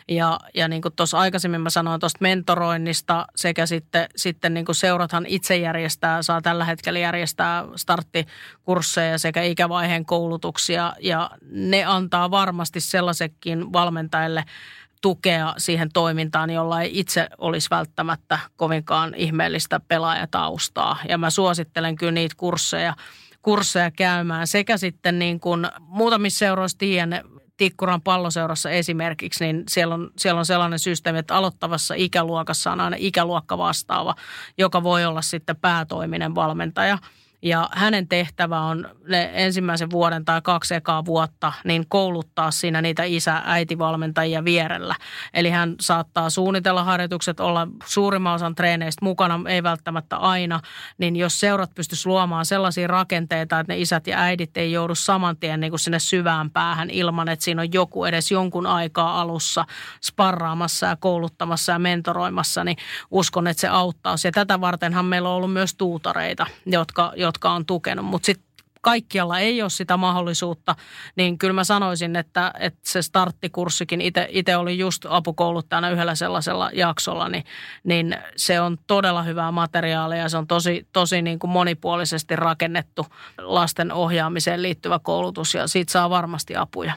Ja, 0.09 0.39
ja 0.55 0.67
niin 0.67 0.81
kuin 0.81 0.93
tuossa 0.95 1.19
aikaisemmin 1.19 1.61
mä 1.61 1.69
sanoin 1.69 1.99
tuosta 1.99 2.17
mentoroinnista 2.21 3.25
sekä 3.35 3.65
sitten, 3.65 4.07
sitten 4.15 4.53
niin 4.53 4.65
kuin 4.65 4.75
seurathan 4.75 5.25
itse 5.25 5.57
järjestää, 5.57 6.21
saa 6.21 6.41
tällä 6.41 6.65
hetkellä 6.65 6.99
järjestää 6.99 7.65
starttikursseja 7.75 9.17
sekä 9.17 9.43
ikävaiheen 9.43 10.05
koulutuksia 10.05 10.93
ja 10.99 11.31
ne 11.51 11.85
antaa 11.85 12.31
varmasti 12.31 12.79
sellaisekin 12.79 13.73
valmentajille– 13.73 14.43
tukea 15.01 15.53
siihen 15.57 15.89
toimintaan, 15.93 16.49
jolla 16.49 16.81
ei 16.81 16.99
itse 16.99 17.29
olisi 17.38 17.69
välttämättä 17.69 18.39
kovinkaan 18.55 19.15
ihmeellistä 19.15 19.79
pelaajataustaa. 19.88 20.97
Ja 21.09 21.17
mä 21.17 21.29
suosittelen 21.29 21.95
kyllä 21.95 22.12
niitä 22.12 22.35
kursseja, 22.38 22.95
kursseja 23.41 23.91
käymään 23.91 24.47
sekä 24.47 24.77
sitten 24.77 25.19
niin 25.19 25.39
kuin 25.39 25.67
muutamissa 25.79 26.39
seuroissa 26.39 26.77
tiedän, 26.77 27.21
Tikkuran 27.57 28.01
palloseurassa 28.01 28.69
esimerkiksi, 28.69 29.45
niin 29.45 29.63
siellä 29.69 29.95
on, 29.95 30.12
siellä 30.17 30.39
on 30.39 30.45
sellainen 30.45 30.79
systeemi, 30.79 31.19
että 31.19 31.35
aloittavassa 31.35 31.93
ikäluokassa 31.97 32.71
on 32.71 32.79
aina 32.79 32.95
ikäluokka 32.99 33.57
vastaava, 33.57 34.15
joka 34.57 34.83
voi 34.83 35.05
olla 35.05 35.21
sitten 35.21 35.55
päätoiminen 35.55 36.35
valmentaja– 36.35 36.97
Ja 37.41 37.69
hänen 37.71 38.08
tehtävä 38.08 38.60
on 38.60 38.89
ne 39.08 39.30
ensimmäisen 39.34 39.91
vuoden 39.91 40.25
tai 40.25 40.41
kaksi 40.41 40.75
ekaa 40.75 41.06
vuotta 41.06 41.54
niin 41.63 41.86
kouluttaa 41.89 42.52
siinä 42.52 42.82
niitä 42.82 43.04
isä-äitivalmentajia 43.04 44.45
vierellä. 44.45 44.95
Eli 45.34 45.49
hän 45.49 45.75
saattaa 45.80 46.30
suunnitella 46.30 46.84
harjoitukset, 46.84 47.39
olla 47.39 47.67
suurimman 47.86 48.36
osan 48.36 48.56
treeneistä 48.56 49.06
mukana, 49.06 49.39
ei 49.47 49.63
välttämättä 49.63 50.17
aina. 50.17 50.60
Niin 50.97 51.15
jos 51.15 51.39
seurat 51.39 51.75
pystyisi 51.75 52.10
luomaan 52.10 52.45
sellaisia 52.45 52.88
rakenteita, 52.88 53.60
että 53.60 53.73
ne 53.73 53.80
isät 53.80 54.08
ja 54.08 54.19
äidit 54.19 54.58
ei 54.58 54.71
joudu 54.71 54.95
saman 54.95 55.38
tien 55.38 55.60
niin 55.60 55.71
kuin 55.71 55.80
sinne 55.80 55.99
syvään 55.99 56.52
päähän 56.52 56.89
ilman, 56.89 57.30
että 57.30 57.45
siinä 57.45 57.62
on 57.62 57.73
joku 57.73 58.06
edes 58.06 58.32
jonkun 58.32 58.67
aikaa 58.67 59.21
alussa 59.21 59.65
sparraamassa 60.04 60.86
ja 60.86 60.95
kouluttamassa 60.95 61.71
ja 61.71 61.80
mentoroimassa, 61.80 62.63
niin 62.63 62.78
uskon, 63.12 63.47
että 63.47 63.62
se 63.62 63.67
auttaa. 63.67 64.15
Ja 64.23 64.32
tätä 64.32 64.62
vartenhan 64.62 65.06
meillä 65.06 65.30
on 65.30 65.36
ollut 65.36 65.54
myös 65.54 65.75
tuutareita, 65.75 66.45
jotka, 66.65 67.13
jotka 67.15 67.28
on 67.43 67.65
tukenut. 67.65 68.05
Mutta 68.05 68.25
sitten 68.25 68.49
kaikkialla 68.81 69.39
ei 69.39 69.61
ole 69.61 69.69
sitä 69.69 69.97
mahdollisuutta, 69.97 70.75
niin 71.15 71.37
kyllä 71.37 71.53
mä 71.53 71.63
sanoisin, 71.63 72.15
että, 72.15 72.51
että 72.59 72.79
se 72.83 73.01
starttikurssikin, 73.01 74.01
itse 74.29 74.57
oli 74.57 74.77
just 74.77 75.05
apukouluttajana 75.09 75.89
yhdellä 75.89 76.15
sellaisella 76.15 76.69
jaksolla, 76.73 77.29
niin, 77.29 77.43
niin 77.83 78.17
se 78.35 78.61
on 78.61 78.77
todella 78.87 79.23
hyvää 79.23 79.51
materiaalia 79.51 80.21
ja 80.21 80.29
se 80.29 80.37
on 80.37 80.47
tosi, 80.47 80.87
tosi 80.93 81.21
niin 81.21 81.39
kuin 81.39 81.51
monipuolisesti 81.51 82.35
rakennettu 82.35 83.05
lasten 83.37 83.91
ohjaamiseen 83.91 84.61
liittyvä 84.61 84.99
koulutus 84.99 85.53
ja 85.53 85.67
siitä 85.67 85.91
saa 85.91 86.09
varmasti 86.09 86.55
apuja. 86.55 86.93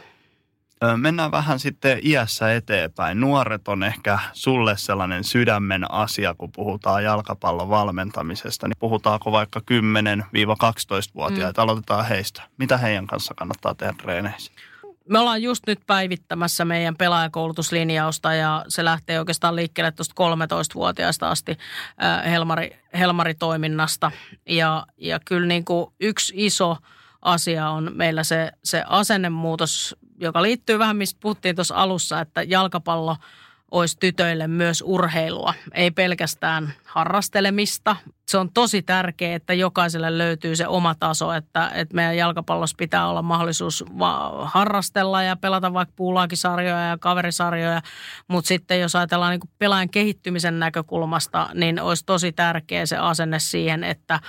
Mennään 0.96 1.30
vähän 1.30 1.58
sitten 1.58 1.98
iässä 2.02 2.54
eteenpäin. 2.54 3.20
Nuoret 3.20 3.68
on 3.68 3.82
ehkä 3.82 4.18
sulle 4.32 4.76
sellainen 4.76 5.24
sydämen 5.24 5.92
asia, 5.92 6.34
kun 6.34 6.52
puhutaan 6.52 7.04
jalkapallon 7.04 7.68
valmentamisesta. 7.68 8.68
Niin 8.68 8.78
puhutaanko 8.78 9.32
vaikka 9.32 9.60
10-12-vuotiaita, 9.60 11.60
mm. 11.60 11.62
aloitetaan 11.62 12.06
heistä. 12.06 12.42
Mitä 12.58 12.76
heidän 12.76 13.06
kanssa 13.06 13.34
kannattaa 13.34 13.74
tehdä 13.74 13.94
treeneissä? 14.02 14.52
Me 15.08 15.18
ollaan 15.18 15.42
just 15.42 15.66
nyt 15.66 15.80
päivittämässä 15.86 16.64
meidän 16.64 16.96
pelaajakoulutuslinjausta 16.96 18.34
ja 18.34 18.64
se 18.68 18.84
lähtee 18.84 19.18
oikeastaan 19.18 19.56
liikkeelle 19.56 19.92
tuosta 19.92 20.14
13-vuotiaasta 20.14 21.30
asti 21.30 21.56
Helmari, 22.30 22.76
Helmari-toiminnasta. 22.98 24.10
Ja, 24.48 24.86
ja 24.96 25.20
kyllä 25.24 25.46
niin 25.46 25.64
kuin 25.64 25.92
yksi 26.00 26.32
iso 26.36 26.76
asia 27.22 27.68
on 27.68 27.90
meillä 27.94 28.24
se, 28.24 28.52
se 28.64 28.84
asennemuutos 28.86 29.96
joka 30.22 30.42
liittyy 30.42 30.78
vähän, 30.78 30.96
mistä 30.96 31.18
puhuttiin 31.22 31.56
tuossa 31.56 31.74
alussa, 31.74 32.20
että 32.20 32.42
jalkapallo 32.42 33.16
olisi 33.70 33.96
tytöille 34.00 34.48
myös 34.48 34.82
urheilua, 34.86 35.54
ei 35.74 35.90
pelkästään 35.90 36.72
harrastelemista. 36.84 37.96
Se 38.28 38.38
on 38.38 38.52
tosi 38.52 38.82
tärkeää, 38.82 39.36
että 39.36 39.54
jokaiselle 39.54 40.18
löytyy 40.18 40.56
se 40.56 40.66
oma 40.66 40.94
taso, 40.94 41.32
että, 41.32 41.70
että 41.74 41.94
meidän 41.94 42.16
jalkapallossa 42.16 42.76
pitää 42.78 43.08
olla 43.08 43.22
mahdollisuus 43.22 43.84
harrastella 44.42 45.22
ja 45.22 45.36
pelata 45.36 45.72
vaikka 45.72 45.92
puulaakisarjoja 45.96 46.88
ja 46.88 46.98
kaverisarjoja, 46.98 47.82
mutta 48.28 48.48
sitten 48.48 48.80
jos 48.80 48.96
ajatellaan 48.96 49.30
niin 49.30 49.50
pelaajan 49.58 49.90
kehittymisen 49.90 50.58
näkökulmasta, 50.58 51.48
niin 51.54 51.80
olisi 51.80 52.04
tosi 52.06 52.32
tärkeä 52.32 52.86
se 52.86 52.96
asenne 52.96 53.38
siihen, 53.38 53.84
että 53.84 54.20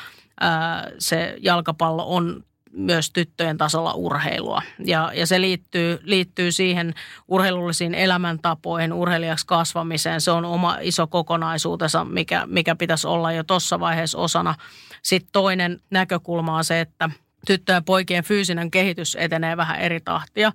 se 0.99 1.36
jalkapallo 1.41 2.15
on 2.15 2.43
myös 2.73 3.12
tyttöjen 3.12 3.57
tasolla 3.57 3.93
urheilua. 3.93 4.62
Ja, 4.86 5.12
ja 5.15 5.27
se 5.27 5.41
liittyy, 5.41 5.99
liittyy 6.03 6.51
siihen 6.51 6.93
urheilullisiin 7.27 7.95
elämäntapoihin, 7.95 8.93
urheilijaksi 8.93 9.47
kasvamiseen. 9.47 10.21
Se 10.21 10.31
on 10.31 10.45
oma 10.45 10.77
iso 10.81 11.07
kokonaisuutensa, 11.07 12.05
mikä, 12.05 12.43
mikä 12.45 12.75
pitäisi 12.75 13.07
olla 13.07 13.31
jo 13.31 13.43
tuossa 13.43 13.79
vaiheessa 13.79 14.17
osana. 14.17 14.55
Sitten 15.01 15.29
toinen 15.31 15.81
näkökulma 15.89 16.57
on 16.57 16.63
se, 16.63 16.79
että– 16.79 17.09
tyttöjen 17.45 17.77
ja 17.77 17.82
poikien 17.82 18.23
fyysinen 18.23 18.71
kehitys 18.71 19.17
etenee 19.19 19.58
vähän 19.58 19.79
eri 19.79 19.99
tahtia. 19.99 20.51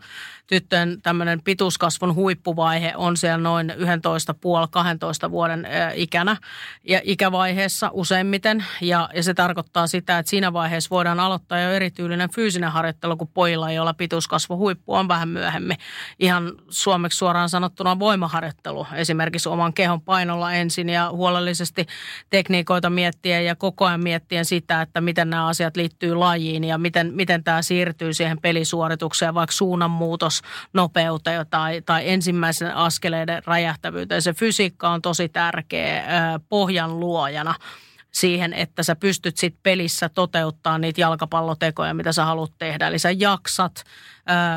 Tyttöjen 0.46 1.02
tämmöinen 1.02 1.42
pituuskasvun 1.42 2.14
huippuvaihe 2.14 2.92
on 2.96 3.16
siellä 3.16 3.38
noin 3.38 3.70
11,5-12 3.70 5.30
vuoden 5.30 5.66
ikänä 5.94 6.36
ja 6.84 7.00
ikävaiheessa 7.04 7.90
useimmiten. 7.92 8.64
Ja, 8.80 9.08
ja 9.14 9.22
se 9.22 9.34
tarkoittaa 9.34 9.86
sitä, 9.86 10.18
että 10.18 10.30
siinä 10.30 10.52
vaiheessa 10.52 10.90
voidaan 10.90 11.20
aloittaa 11.20 11.60
jo 11.60 11.70
erityylinen 11.70 12.30
fyysinen 12.30 12.72
harjoittelu 12.72 13.16
kuin 13.16 13.30
pojilla, 13.34 13.72
joilla 13.72 13.94
pituuskasvu 13.94 14.56
huippu 14.56 14.94
on 14.94 15.08
vähän 15.08 15.28
myöhemmin. 15.28 15.76
Ihan 16.18 16.52
suomeksi 16.68 17.18
suoraan 17.18 17.48
sanottuna 17.48 17.98
voimaharjoittelu. 17.98 18.86
Esimerkiksi 18.94 19.48
oman 19.48 19.72
kehon 19.72 20.00
painolla 20.00 20.52
ensin 20.52 20.88
ja 20.88 21.10
huolellisesti 21.10 21.86
tekniikoita 22.30 22.90
miettien 22.90 23.44
ja 23.44 23.56
koko 23.56 23.86
ajan 23.86 24.02
miettien 24.02 24.44
sitä, 24.44 24.82
että 24.82 25.00
miten 25.00 25.30
nämä 25.30 25.46
asiat 25.46 25.76
liittyy 25.76 26.14
lajiin 26.14 26.64
ja 26.64 26.77
miten, 26.78 27.14
miten 27.14 27.44
tämä 27.44 27.62
siirtyy 27.62 28.14
siihen 28.14 28.40
pelisuoritukseen, 28.40 29.34
vaikka 29.34 29.52
suunnanmuutos 29.52 30.42
nopeuteen 30.72 31.46
tai, 31.50 31.82
tai 31.82 32.08
ensimmäisen 32.10 32.74
askeleiden 32.74 33.42
räjähtävyyteen. 33.46 34.22
Se 34.22 34.32
fysiikka 34.32 34.88
on 34.88 35.02
tosi 35.02 35.28
tärkeä 35.28 36.04
pohjan 36.48 37.00
luojana 37.00 37.54
siihen, 38.12 38.52
että 38.52 38.82
sä 38.82 38.96
pystyt 38.96 39.36
sit 39.36 39.54
pelissä 39.62 40.08
toteuttaa 40.08 40.78
niitä 40.78 41.00
jalkapallotekoja, 41.00 41.94
mitä 41.94 42.12
sä 42.12 42.24
haluat 42.24 42.52
tehdä. 42.58 42.86
Eli 42.86 42.98
sä 42.98 43.10
jaksat 43.10 43.84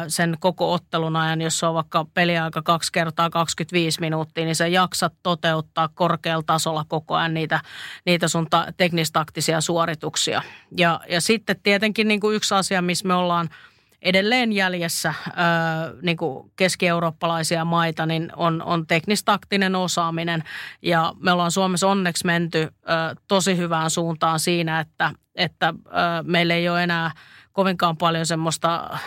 sen 0.08 0.38
koko 0.40 0.74
ottelun 0.74 1.16
ajan, 1.16 1.42
jos 1.42 1.60
se 1.60 1.66
on 1.66 1.74
vaikka 1.74 2.06
peliaika 2.14 2.62
kaksi 2.62 2.92
kertaa 2.92 3.30
25 3.30 4.00
minuuttia, 4.00 4.46
niin 4.46 4.56
sä 4.56 4.68
jaksat 4.68 5.14
toteuttaa 5.24 5.90
korkealla 5.94 6.44
tasolla 6.46 6.86
koko 6.88 7.16
ajan 7.16 7.34
niitä, 7.34 7.60
niitä 8.06 8.28
sun 8.28 8.48
ta- 8.50 8.68
teknistaktisia 8.78 9.62
suorituksia. 9.62 10.42
Ja, 10.78 11.00
ja 11.10 11.22
sitten 11.22 11.56
tietenkin 11.64 12.08
niin 12.08 12.20
kuin 12.20 12.36
yksi 12.36 12.56
asia, 12.56 12.82
missä 12.82 13.08
me 13.08 13.14
ollaan– 13.14 13.50
edelleen 14.02 14.54
jäljessä 14.54 15.14
ää, 15.36 15.92
niin 16.02 16.18
kuin 16.18 16.52
keski-eurooppalaisia 16.56 17.66
maita, 17.66 18.06
niin 18.06 18.32
on, 18.36 18.62
on 18.62 18.88
teknistaktinen 18.88 19.76
osaaminen. 19.76 20.44
Ja 20.82 21.14
me 21.20 21.32
ollaan 21.32 21.52
Suomessa 21.52 21.88
onneksi 21.88 22.26
menty 22.26 22.68
ää, 22.86 23.16
tosi 23.28 23.58
hyvään 23.58 23.90
suuntaan 23.90 24.40
siinä, 24.40 24.80
että, 24.80 25.12
että 25.36 25.74
ää, 25.92 26.24
meillä 26.24 26.54
ei 26.54 26.70
ole 26.70 26.84
enää– 26.84 27.12
kovinkaan 27.54 27.98
paljon 27.98 28.26
semmoista 28.26 29.00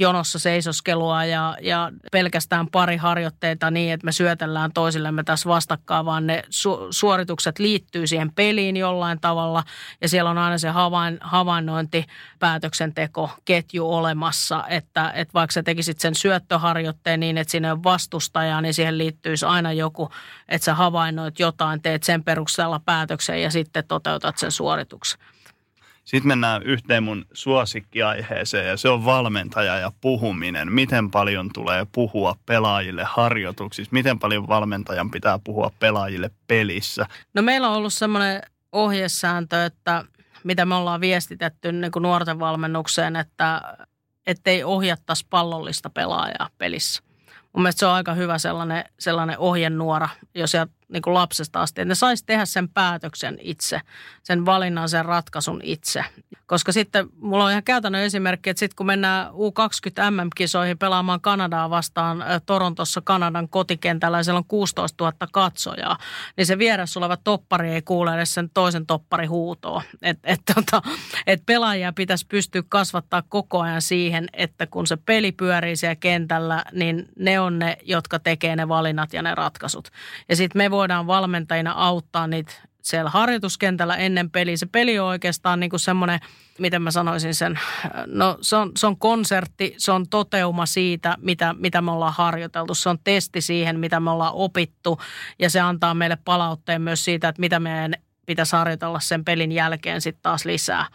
jonossa 0.00 0.38
seisoskelua 0.38 1.24
ja, 1.24 1.56
ja 1.60 1.92
pelkästään 2.12 2.66
pari 2.66 2.96
harjoitteita 2.96 3.70
niin, 3.70 3.92
että 3.92 4.04
me 4.04 4.12
syötellään 4.12 4.72
toisillemme 4.72 5.24
tässä 5.24 5.48
vastakkaan, 5.48 6.04
vaan 6.04 6.26
ne 6.26 6.42
su- 6.46 6.86
suoritukset 6.90 7.58
liittyy 7.58 8.06
siihen 8.06 8.32
peliin 8.32 8.76
jollain 8.76 9.20
tavalla 9.20 9.64
ja 10.00 10.08
siellä 10.08 10.30
on 10.30 10.38
aina 10.38 10.58
se 10.58 10.68
havain, 10.68 11.18
havainnointi, 11.20 12.04
päätöksenteko, 12.38 13.30
ketju 13.44 13.92
olemassa, 13.92 14.64
että, 14.68 15.12
että 15.14 15.34
vaikka 15.34 15.52
sä 15.52 15.62
tekisit 15.62 16.00
sen 16.00 16.14
syöttöharjoitteen 16.14 17.20
niin, 17.20 17.38
että 17.38 17.50
sinne 17.50 17.72
on 17.72 17.84
vastustaja, 17.84 18.60
niin 18.60 18.74
siihen 18.74 18.98
liittyisi 18.98 19.46
aina 19.46 19.72
joku, 19.72 20.10
että 20.48 20.64
sä 20.64 20.74
havainnoit 20.74 21.38
jotain, 21.38 21.82
teet 21.82 22.02
sen 22.02 22.24
perusteella 22.24 22.80
päätöksen 22.84 23.42
ja 23.42 23.50
sitten 23.50 23.84
toteutat 23.88 24.38
sen 24.38 24.52
suorituksen. 24.52 25.20
Sitten 26.08 26.28
mennään 26.28 26.62
yhteen 26.62 27.02
mun 27.02 27.24
suosikkiaiheeseen 27.32 28.66
ja 28.66 28.76
se 28.76 28.88
on 28.88 29.04
valmentaja 29.04 29.78
ja 29.78 29.92
puhuminen. 30.00 30.72
Miten 30.72 31.10
paljon 31.10 31.50
tulee 31.54 31.86
puhua 31.92 32.36
pelaajille 32.46 33.04
harjoituksissa? 33.04 33.92
Miten 33.92 34.18
paljon 34.18 34.48
valmentajan 34.48 35.10
pitää 35.10 35.38
puhua 35.44 35.70
pelaajille 35.78 36.30
pelissä? 36.46 37.06
No 37.34 37.42
meillä 37.42 37.68
on 37.68 37.76
ollut 37.76 37.92
semmoinen 37.92 38.42
ohjesääntö, 38.72 39.64
että 39.64 40.04
mitä 40.44 40.66
me 40.66 40.74
ollaan 40.74 41.00
viestitetty 41.00 41.72
niin 41.72 41.92
kuin 41.92 42.02
nuorten 42.02 42.38
valmennukseen, 42.38 43.16
että 43.16 43.76
ettei 44.26 44.64
ohjattaisi 44.64 45.26
pallollista 45.30 45.90
pelaajaa 45.90 46.48
pelissä. 46.58 47.02
Mun 47.52 47.62
mielestä 47.62 47.80
se 47.80 47.86
on 47.86 47.92
aika 47.92 48.14
hyvä 48.14 48.38
sellainen, 48.38 48.84
sellainen 48.98 49.38
ohjenuora 49.38 50.08
jo 50.34 50.46
sieltä 50.46 50.72
niin 50.88 51.02
kuin 51.02 51.14
lapsesta 51.14 51.62
asti, 51.62 51.80
että 51.80 51.88
ne 51.88 51.94
saisi 51.94 52.24
tehdä 52.26 52.44
sen 52.44 52.68
päätöksen 52.68 53.38
itse, 53.40 53.80
sen 54.22 54.46
valinnan, 54.46 54.88
sen 54.88 55.04
ratkaisun 55.04 55.60
itse. 55.64 56.04
Koska 56.46 56.72
sitten 56.72 57.06
mulla 57.20 57.44
on 57.44 57.50
ihan 57.50 57.62
käytännön 57.62 58.02
esimerkki, 58.02 58.50
että 58.50 58.58
sitten 58.58 58.76
kun 58.76 58.86
mennään 58.86 59.26
U20 59.26 60.10
MM-kisoihin 60.10 60.78
pelaamaan 60.78 61.20
Kanadaa 61.20 61.70
vastaan 61.70 62.24
Torontossa 62.46 63.00
Kanadan 63.00 63.48
kotikentällä 63.48 64.18
ja 64.18 64.24
siellä 64.24 64.38
on 64.38 64.44
16 64.44 65.04
000 65.04 65.28
katsojaa, 65.32 65.98
niin 66.36 66.46
se 66.46 66.58
vieressä 66.58 67.00
oleva 67.00 67.16
toppari 67.16 67.70
ei 67.70 67.82
kuule 67.82 68.14
edes 68.14 68.34
sen 68.34 68.50
toisen 68.54 68.86
toppari 68.86 69.26
huutoa. 69.26 69.82
Että 70.02 70.28
et, 70.32 70.40
tota, 70.54 70.82
et 71.26 71.42
pelaajia 71.46 71.92
pitäisi 71.92 72.26
pystyä 72.26 72.62
kasvattaa 72.68 73.22
koko 73.28 73.60
ajan 73.60 73.82
siihen, 73.82 74.26
että 74.32 74.66
kun 74.66 74.86
se 74.86 74.96
peli 74.96 75.32
pyörii 75.32 75.76
siellä 75.76 75.96
kentällä, 75.96 76.64
niin 76.72 77.08
ne 77.18 77.40
on 77.40 77.58
ne, 77.58 77.76
jotka 77.82 78.18
tekee 78.18 78.56
ne 78.56 78.68
valinnat 78.68 79.12
ja 79.12 79.22
ne 79.22 79.34
ratkaisut. 79.34 79.88
Ja 80.28 80.36
sitten 80.36 80.60
me 80.60 80.70
voidaan 80.78 81.06
valmentajina 81.06 81.72
auttaa 81.72 82.26
niitä 82.26 82.52
siellä 82.82 83.10
harjoituskentällä 83.10 83.96
ennen 83.96 84.30
peliä. 84.30 84.56
Se 84.56 84.66
peli 84.66 84.98
on 84.98 85.06
oikeastaan 85.06 85.60
niin 85.60 85.70
kuin 85.70 85.80
semmoinen, 85.80 86.20
miten 86.58 86.82
mä 86.82 86.90
sanoisin 86.90 87.34
sen, 87.34 87.58
no 88.06 88.38
se 88.40 88.56
on, 88.56 88.72
se 88.76 88.86
on 88.86 88.98
konsertti, 88.98 89.74
se 89.78 89.92
on 89.92 90.08
toteuma 90.08 90.66
siitä, 90.66 91.16
mitä, 91.20 91.54
mitä 91.58 91.82
me 91.82 91.90
ollaan 91.90 92.14
harjoiteltu. 92.16 92.74
Se 92.74 92.88
on 92.88 92.98
testi 93.04 93.40
siihen, 93.40 93.80
mitä 93.80 94.00
me 94.00 94.10
ollaan 94.10 94.34
opittu 94.34 95.00
ja 95.38 95.50
se 95.50 95.60
antaa 95.60 95.94
meille 95.94 96.18
palautteen 96.24 96.82
myös 96.82 97.04
siitä, 97.04 97.28
että 97.28 97.40
mitä 97.40 97.60
meidän 97.60 97.94
pitäisi 98.26 98.56
harjoitella 98.56 99.00
sen 99.00 99.24
pelin 99.24 99.52
jälkeen 99.52 100.00
sitten 100.00 100.22
taas 100.22 100.44
lisää. 100.44 100.86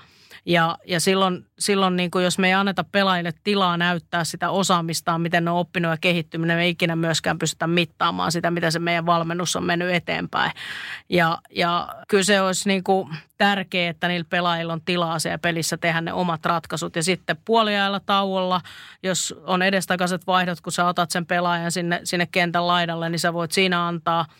Ja, 0.46 0.78
ja 0.86 1.00
silloin, 1.00 1.46
silloin 1.60 1.96
niin 1.96 2.12
kuin 2.12 2.24
jos 2.24 2.40
me 2.40 2.48
ei 2.48 2.54
anneta 2.54 2.84
pelaajille 2.84 3.34
tilaa 3.44 3.78
näyttää 3.78 4.24
sitä 4.24 4.50
osaamistaan, 4.50 5.22
miten 5.22 5.46
ne 5.46 5.52
on 5.52 5.58
oppinut 5.58 5.92
ja 5.92 5.98
kehittyminen, 6.02 6.58
me 6.58 6.64
ei 6.64 6.70
ikinä 6.70 6.96
myöskään 6.96 7.40
pystytä 7.40 7.68
mittaamaan 7.68 8.32
sitä, 8.32 8.52
mitä 8.52 8.72
se 8.72 8.80
meidän 8.80 9.06
valmennus 9.06 9.56
on 9.56 9.64
mennyt 9.64 9.90
eteenpäin. 9.94 10.52
Ja, 11.10 11.38
ja 11.56 11.96
kyllä 12.08 12.24
se 12.24 12.42
olisi 12.42 12.70
niin 12.70 12.84
kuin 12.84 13.10
tärkeää, 13.38 13.90
että 13.90 14.08
niillä 14.08 14.28
pelaajilla 14.30 14.74
on 14.74 14.82
tilaa 14.86 15.20
siellä 15.20 15.38
pelissä 15.38 15.78
tehdä 15.78 16.02
ne 16.02 16.14
omat 16.14 16.46
ratkaisut. 16.46 16.96
Ja 16.96 17.04
sitten 17.04 17.38
puoliajalla 17.46 18.00
tauolla, 18.00 18.62
jos 19.04 19.36
on 19.46 19.62
edestakaiset 19.62 20.28
vaihdot, 20.28 20.62
kun 20.62 20.74
sä 20.74 20.88
otat 20.88 21.12
sen 21.12 21.26
pelaajan 21.26 21.72
sinne, 21.72 22.02
sinne 22.04 22.28
kentän 22.32 22.68
laidalle, 22.68 23.10
niin 23.10 23.20
sä 23.20 23.34
voit 23.34 23.52
siinä 23.52 23.88
antaa– 23.88 24.26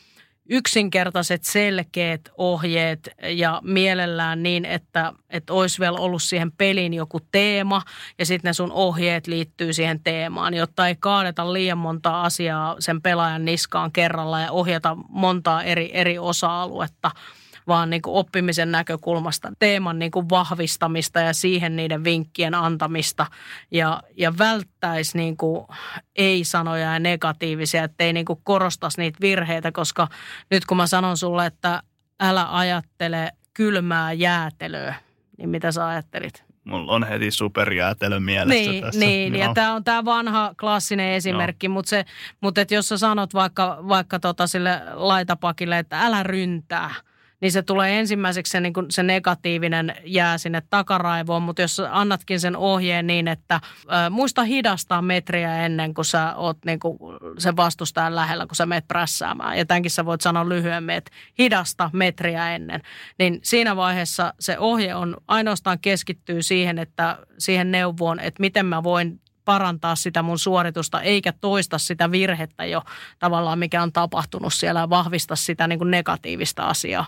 yksinkertaiset, 0.50 1.44
selkeät 1.44 2.22
ohjeet 2.38 3.10
ja 3.24 3.62
mielellään 3.64 4.44
niin, 4.44 4.66
että, 4.66 5.14
että 5.30 5.54
olisi 5.54 5.80
vielä 5.80 5.98
ollut 5.98 6.24
siihen 6.24 6.52
peliin 6.52 6.94
joku 6.94 7.20
teema 7.32 7.82
ja 8.20 8.26
sitten 8.26 8.50
ne 8.50 8.54
sun 8.54 8.72
ohjeet 8.72 9.28
liittyy 9.28 9.74
siihen 9.74 10.00
teemaan, 10.04 10.54
jotta 10.54 10.88
ei 10.88 10.96
kaadeta 11.00 11.54
liian 11.54 11.78
monta 11.78 12.22
asiaa 12.22 12.76
sen 12.80 13.02
pelaajan 13.02 13.46
niskaan 13.46 13.92
kerralla 13.92 14.40
ja 14.40 14.52
ohjata 14.52 14.98
montaa 15.10 15.64
eri, 15.64 15.90
eri 15.94 16.20
osa-aluetta– 16.20 17.12
vaan 17.68 17.90
niin 17.90 18.02
kuin 18.02 18.16
oppimisen 18.16 18.72
näkökulmasta 18.72 19.52
teeman 19.60 20.00
niin 20.00 20.12
kuin 20.12 20.30
vahvistamista 20.30 21.20
ja 21.20 21.34
siihen 21.34 21.76
niiden 21.76 22.04
vinkkien 22.04 22.56
antamista 22.56 23.26
ja, 23.72 24.04
ja 24.18 24.38
välttäisi 24.38 25.18
niin 25.18 25.38
kuin 25.38 25.68
ei-sanoja 26.16 26.94
ja 26.94 27.00
negatiivisia, 27.00 27.84
ettei 27.84 28.14
niin 28.14 28.26
kuin 28.26 28.40
korostaisi 28.44 29.02
niitä 29.02 29.18
virheitä, 29.22 29.72
koska 29.72 30.08
nyt 30.52 30.66
kun 30.66 30.78
mä 30.78 30.88
sanon 30.88 31.18
sulle, 31.18 31.46
että 31.46 31.84
älä 32.20 32.58
ajattele 32.58 33.32
kylmää 33.54 34.14
jäätelöä, 34.14 34.96
niin 35.38 35.50
mitä 35.50 35.72
sä 35.72 35.88
ajattelit? 35.88 36.44
Mulla 36.64 36.92
on 36.92 37.04
heti 37.04 37.32
superjäätelö 37.32 38.20
mielessä 38.20 38.72
niin, 38.72 38.84
tässä. 38.84 39.00
Niin, 39.00 39.36
ja 39.36 39.54
tämä 39.54 39.74
on 39.74 39.84
tämä 39.84 40.06
vanha 40.06 40.54
klassinen 40.60 41.14
esimerkki, 41.14 41.68
mutta, 41.68 41.90
se, 41.90 42.06
mutta 42.42 42.62
et 42.62 42.72
jos 42.72 42.90
sä 42.90 42.98
sanot 42.98 43.34
vaikka, 43.34 43.78
vaikka 43.88 44.20
tota 44.20 44.48
sille 44.48 44.82
laitapakille, 44.94 45.80
että 45.80 46.02
älä 46.02 46.24
ryntää– 46.24 46.96
niin 47.44 47.52
se 47.52 47.62
tulee 47.62 48.00
ensimmäiseksi 48.00 48.52
se, 48.52 48.60
niin 48.60 48.74
kuin 48.74 48.86
se 48.90 49.04
negatiivinen 49.04 49.96
jää 50.06 50.38
sinne 50.38 50.62
takaraivoon, 50.70 51.44
mutta 51.44 51.62
jos 51.62 51.82
annatkin 51.90 52.40
sen 52.40 52.58
ohjeen 52.58 53.08
niin, 53.08 53.28
että 53.28 53.56
ä, 53.56 54.10
muista 54.10 54.44
hidastaa 54.44 55.02
metriä 55.02 55.66
ennen 55.66 55.94
kuin 55.94 56.06
sä 56.06 56.36
oot 56.36 56.58
niin 56.66 56.80
kuin 56.80 56.98
sen 57.38 57.56
vastustajan 57.56 58.16
lähellä, 58.16 58.48
kun 58.48 58.56
sä 58.56 58.66
meet 58.66 58.88
prässäämään. 58.88 59.58
Ja 59.58 59.66
tämänkin 59.66 59.92
sä 59.92 60.06
voit 60.06 60.22
sanoa 60.22 60.50
lyhyemmin, 60.50 60.96
että 60.96 61.12
hidasta 61.40 61.90
metriä 61.94 62.56
ennen. 62.56 62.82
Niin 63.20 63.40
siinä 63.44 63.76
vaiheessa 63.76 64.34
se 64.40 64.60
ohje 64.60 64.96
on 64.96 65.18
ainoastaan 65.28 65.80
keskittyy 65.80 66.42
siihen, 66.42 66.80
että 66.80 67.18
siihen 67.38 67.72
neuvoon, 67.72 68.20
että 68.20 68.42
miten 68.42 68.66
mä 68.66 68.84
voin 68.84 69.22
parantaa 69.46 69.96
sitä 69.96 70.22
mun 70.22 70.40
suoritusta, 70.40 71.02
eikä 71.02 71.34
toista 71.42 71.78
sitä 71.78 72.12
virhettä 72.12 72.66
jo 72.66 72.84
tavallaan, 73.20 73.60
mikä 73.60 73.84
on 73.84 73.94
tapahtunut 73.94 74.54
siellä 74.54 74.80
ja 74.80 74.90
vahvista 74.90 75.36
sitä 75.36 75.68
niin 75.68 75.80
kuin 75.80 75.92
negatiivista 75.92 76.64
asiaa 76.64 77.08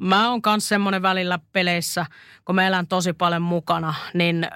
mä 0.00 0.30
oon 0.30 0.40
myös 0.46 0.68
semmoinen 0.68 1.02
välillä 1.02 1.38
peleissä, 1.52 2.06
kun 2.44 2.54
mä 2.54 2.66
elän 2.66 2.86
tosi 2.86 3.12
paljon 3.12 3.42
mukana, 3.42 3.94
niin 4.14 4.44
ö, 4.44 4.48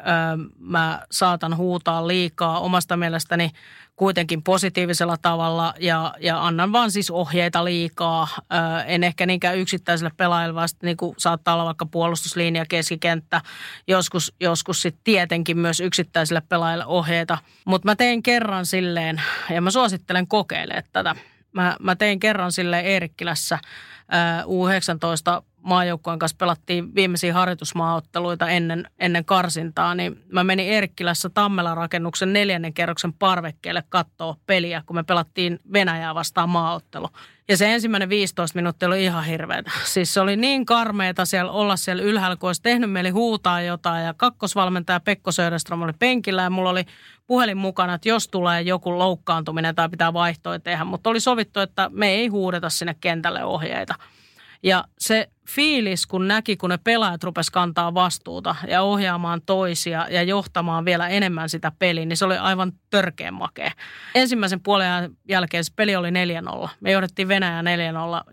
mä 0.58 1.02
saatan 1.10 1.56
huutaa 1.56 2.06
liikaa 2.06 2.60
omasta 2.60 2.96
mielestäni 2.96 3.50
kuitenkin 3.96 4.42
positiivisella 4.42 5.16
tavalla 5.22 5.74
ja, 5.80 6.14
ja 6.20 6.46
annan 6.46 6.72
vaan 6.72 6.90
siis 6.90 7.10
ohjeita 7.10 7.64
liikaa. 7.64 8.28
Ö, 8.38 8.82
en 8.86 9.04
ehkä 9.04 9.26
niinkään 9.26 9.58
yksittäiselle 9.58 10.12
pelaajalle, 10.16 10.54
vaan 10.54 10.68
niin 10.82 10.96
kuin 10.96 11.14
saattaa 11.18 11.54
olla 11.54 11.64
vaikka 11.64 11.86
puolustuslinja, 11.86 12.64
keskikenttä, 12.68 13.40
joskus, 13.88 14.34
joskus 14.40 14.82
sitten 14.82 15.04
tietenkin 15.04 15.58
myös 15.58 15.80
yksittäisille 15.80 16.42
pelaajille 16.48 16.86
ohjeita. 16.86 17.38
Mutta 17.64 17.88
mä 17.88 17.96
tein 17.96 18.22
kerran 18.22 18.66
silleen, 18.66 19.22
ja 19.50 19.60
mä 19.60 19.70
suosittelen 19.70 20.26
kokeilemaan 20.26 20.84
tätä. 20.92 21.14
Mä, 21.52 21.76
mä 21.80 21.96
tein 21.96 22.20
kerran 22.20 22.52
sille 22.52 22.80
Eerikkilässä– 22.80 23.58
U19 24.46 25.42
maajoukkueen 25.68 26.18
kanssa 26.18 26.36
pelattiin 26.38 26.94
viimeisiä 26.94 27.34
harjoitusmaaotteluita 27.34 28.48
ennen, 28.48 28.90
ennen 28.98 29.24
karsintaa, 29.24 29.94
niin 29.94 30.24
mä 30.32 30.44
menin 30.44 30.68
Erkkilässä 30.68 31.30
Tammela-rakennuksen 31.30 32.32
neljännen 32.32 32.74
kerroksen 32.74 33.12
parvekkeelle 33.12 33.82
katsoa 33.88 34.36
peliä, 34.46 34.82
kun 34.86 34.96
me 34.96 35.02
pelattiin 35.02 35.60
Venäjää 35.72 36.14
vastaan 36.14 36.48
maaottelu. 36.48 37.08
Ja 37.48 37.56
se 37.56 37.74
ensimmäinen 37.74 38.08
15 38.08 38.56
minuuttia 38.58 38.88
oli 38.88 39.04
ihan 39.04 39.24
hirveätä. 39.24 39.70
Siis 39.84 40.14
se 40.14 40.20
oli 40.20 40.36
niin 40.36 40.66
karmeeta 40.66 41.24
siellä 41.24 41.52
olla 41.52 41.76
siellä 41.76 42.02
ylhäällä, 42.02 42.36
kun 42.36 42.48
olisi 42.48 42.62
tehnyt 42.62 42.92
mieli 42.92 43.10
huutaa 43.10 43.62
jotain. 43.62 44.04
Ja 44.04 44.14
kakkosvalmentaja 44.14 45.00
Pekko 45.00 45.32
Söderström 45.32 45.82
oli 45.82 45.92
penkillä 45.98 46.42
ja 46.42 46.50
mulla 46.50 46.70
oli 46.70 46.84
puhelin 47.26 47.56
mukana, 47.56 47.94
että 47.94 48.08
jos 48.08 48.28
tulee 48.28 48.62
joku 48.62 48.98
loukkaantuminen 48.98 49.74
tai 49.74 49.88
pitää 49.88 50.12
vaihtoa 50.12 50.58
tehdä. 50.58 50.84
Mutta 50.84 51.10
oli 51.10 51.20
sovittu, 51.20 51.60
että 51.60 51.90
me 51.92 52.08
ei 52.08 52.26
huudeta 52.26 52.70
sinne 52.70 52.96
kentälle 53.00 53.44
ohjeita. 53.44 53.94
Ja 54.62 54.84
se 54.98 55.28
fiilis, 55.48 56.06
kun 56.06 56.28
näki, 56.28 56.56
kun 56.56 56.70
ne 56.70 56.78
pelaajat 56.84 57.24
rupes 57.24 57.50
kantaa 57.50 57.94
vastuuta 57.94 58.56
ja 58.68 58.82
ohjaamaan 58.82 59.42
toisia 59.46 60.06
ja 60.10 60.22
johtamaan 60.22 60.84
vielä 60.84 61.08
enemmän 61.08 61.48
sitä 61.48 61.72
peliä, 61.78 62.04
niin 62.04 62.16
se 62.16 62.24
oli 62.24 62.36
aivan 62.36 62.72
törkeän 62.90 63.34
makea. 63.34 63.70
Ensimmäisen 64.14 64.60
puolen 64.60 65.16
jälkeen 65.28 65.64
se 65.64 65.72
peli 65.76 65.96
oli 65.96 66.10
4-0. 66.64 66.68
Me 66.80 66.90
johdettiin 66.90 67.28
Venäjä 67.28 67.62
4-0 67.62 67.64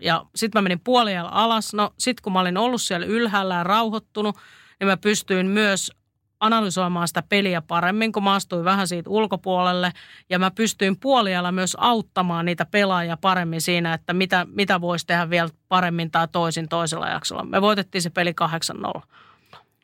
ja 0.00 0.24
sitten 0.34 0.58
mä 0.58 0.62
menin 0.62 0.80
puoliajalla 0.80 1.30
alas. 1.32 1.74
No 1.74 1.90
sitten 1.98 2.22
kun 2.22 2.32
mä 2.32 2.40
olin 2.40 2.56
ollut 2.56 2.82
siellä 2.82 3.06
ylhäällä 3.06 3.54
ja 3.54 3.64
rauhoittunut, 3.64 4.36
niin 4.80 4.88
mä 4.88 4.96
pystyin 4.96 5.46
myös 5.46 5.92
analysoimaan 6.40 7.08
sitä 7.08 7.22
peliä 7.28 7.62
paremmin, 7.62 8.12
kun 8.12 8.24
mä 8.24 8.34
astuin 8.34 8.64
vähän 8.64 8.88
siitä 8.88 9.10
ulkopuolelle. 9.10 9.92
Ja 10.30 10.38
mä 10.38 10.50
pystyin 10.50 11.00
puolialla 11.00 11.52
myös 11.52 11.76
auttamaan 11.80 12.44
niitä 12.44 12.66
pelaajia 12.66 13.16
paremmin 13.16 13.60
siinä, 13.60 13.94
että 13.94 14.12
mitä, 14.12 14.46
mitä 14.50 14.80
voisi 14.80 15.06
tehdä 15.06 15.30
vielä 15.30 15.48
paremmin 15.68 16.10
tai 16.10 16.28
toisin 16.28 16.68
toisella 16.68 17.08
jaksolla. 17.08 17.44
Me 17.44 17.60
voitettiin 17.60 18.02
se 18.02 18.10
peli 18.10 18.34
8-0. 18.98 19.02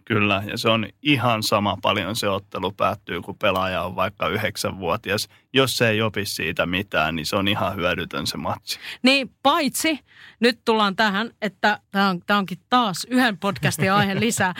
Kyllä, 0.04 0.42
ja 0.46 0.58
se 0.58 0.68
on 0.68 0.86
ihan 1.02 1.42
sama 1.42 1.76
paljon 1.82 2.16
se 2.16 2.28
ottelu 2.28 2.72
päättyy, 2.72 3.22
kun 3.22 3.38
pelaaja 3.38 3.82
on 3.82 3.96
vaikka 3.96 4.28
yhdeksänvuotias. 4.28 5.28
Jos 5.52 5.76
se 5.76 5.88
ei 5.88 6.02
opi 6.02 6.24
siitä 6.24 6.66
mitään, 6.66 7.16
niin 7.16 7.26
se 7.26 7.36
on 7.36 7.48
ihan 7.48 7.76
hyödytön 7.76 8.26
se 8.26 8.36
matsi. 8.36 8.78
Niin, 9.02 9.30
paitsi 9.42 9.98
nyt 10.40 10.60
tullaan 10.64 10.96
tähän, 10.96 11.30
että 11.42 11.78
tämä 11.90 12.08
on, 12.08 12.20
onkin 12.38 12.58
taas 12.70 13.06
yhden 13.10 13.38
podcastin 13.38 13.92
aihe 13.92 14.20
lisää. 14.20 14.54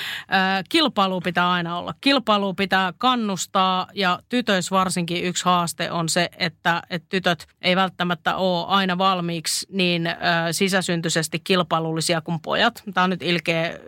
Kilpailu 0.69 1.21
pitää 1.21 1.51
aina 1.51 1.79
olla. 1.79 1.95
Kilpailu 2.01 2.55
pitää 2.55 2.93
kannustaa 2.99 3.87
ja 3.95 4.19
tytöis 4.29 4.71
varsinkin 4.71 5.25
yksi 5.25 5.45
haaste 5.45 5.91
on 5.91 6.09
se, 6.09 6.29
että, 6.39 6.83
että 6.91 7.09
tytöt 7.09 7.47
ei 7.63 7.77
välttämättä 7.77 8.37
ole 8.37 8.67
aina 8.69 8.99
valmiiksi 8.99 9.67
niin 9.71 10.09
sisäsyntyisesti 10.53 11.41
kilpailullisia 11.45 12.21
kuin 12.21 12.41
pojat. 12.41 12.83
Tämä 12.95 13.05
on 13.05 13.11
nyt 13.11 13.23
ilkeä 13.23 13.79